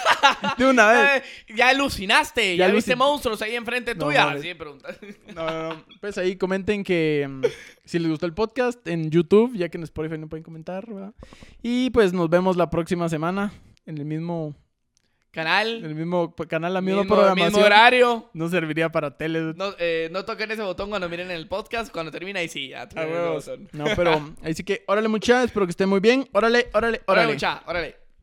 De 0.59 0.67
una 0.67 0.93
vez. 0.93 1.23
Ya 1.55 1.69
alucinaste, 1.69 2.57
ya, 2.57 2.67
Ya 2.69 2.73
viste 2.75 2.97
monstruos 2.97 3.41
ahí 3.43 3.55
enfrente 3.55 3.95
No, 3.95 4.07
tuya. 4.07 4.25
vale. 4.27 4.39
Así 4.39 4.49
de 4.49 4.57
preguntar. 4.57 4.99
No, 5.35 5.47
no, 5.47 5.69
no. 5.75 5.85
Pues 6.01 6.17
ahí 6.19 6.37
comenten 6.37 6.83
que 6.83 7.27
mm, 7.29 7.43
si 7.85 7.99
les 7.99 8.09
gustó 8.11 8.27
el 8.27 8.33
podcast 8.35 8.87
en 8.89 9.11
YouTube, 9.11 9.55
ya 9.55 9.69
que 9.69 9.77
en 9.79 9.85
Spotify 9.85 10.19
no 10.19 10.29
pueden 10.29 10.45
comentar, 10.45 10.87
¿verdad? 10.93 11.13
Y 11.63 11.91
pues 11.91 12.13
nos 12.13 12.29
vemos 12.31 12.57
la 12.57 12.71
próxima 12.71 13.09
semana 13.09 13.53
en 13.85 13.99
el 13.99 14.05
mismo, 14.07 14.55
en 14.57 14.67
Canal, 15.33 15.85
el 15.85 15.95
mismo 15.95 16.35
canal, 16.49 16.73
la 16.73 16.81
misma 16.81 17.03
mismo, 17.03 17.15
programación. 17.15 17.49
mismo 17.53 17.67
horario. 17.67 18.31
No 18.33 18.49
serviría 18.49 18.91
para 18.91 19.19
tele. 19.19 19.53
No, 19.55 19.75
eh, 19.79 20.09
no 20.11 20.25
toquen 20.25 20.51
ese 20.51 20.63
botón 20.63 20.89
cuando 20.89 21.11
miren 21.11 21.31
el 21.31 21.47
podcast. 21.47 21.93
Cuando 21.93 22.11
termina, 22.11 22.41
ahí 22.41 22.49
sí, 22.49 22.69
ya 22.69 22.89
Ah. 22.97 23.05
No, 23.73 23.85
pero 23.95 24.35
así 24.43 24.65
que 24.65 24.83
órale 24.87 25.09
mucha, 25.09 25.45
espero 25.45 25.67
que 25.67 25.71
estén 25.73 25.91
muy 25.91 26.01
bien. 26.01 26.27
Órale, 26.33 26.69
órale, 26.73 26.73
Órale, 26.73 27.03
órale. 27.07 27.33
mucha, 27.35 27.63
órale. 27.67 28.06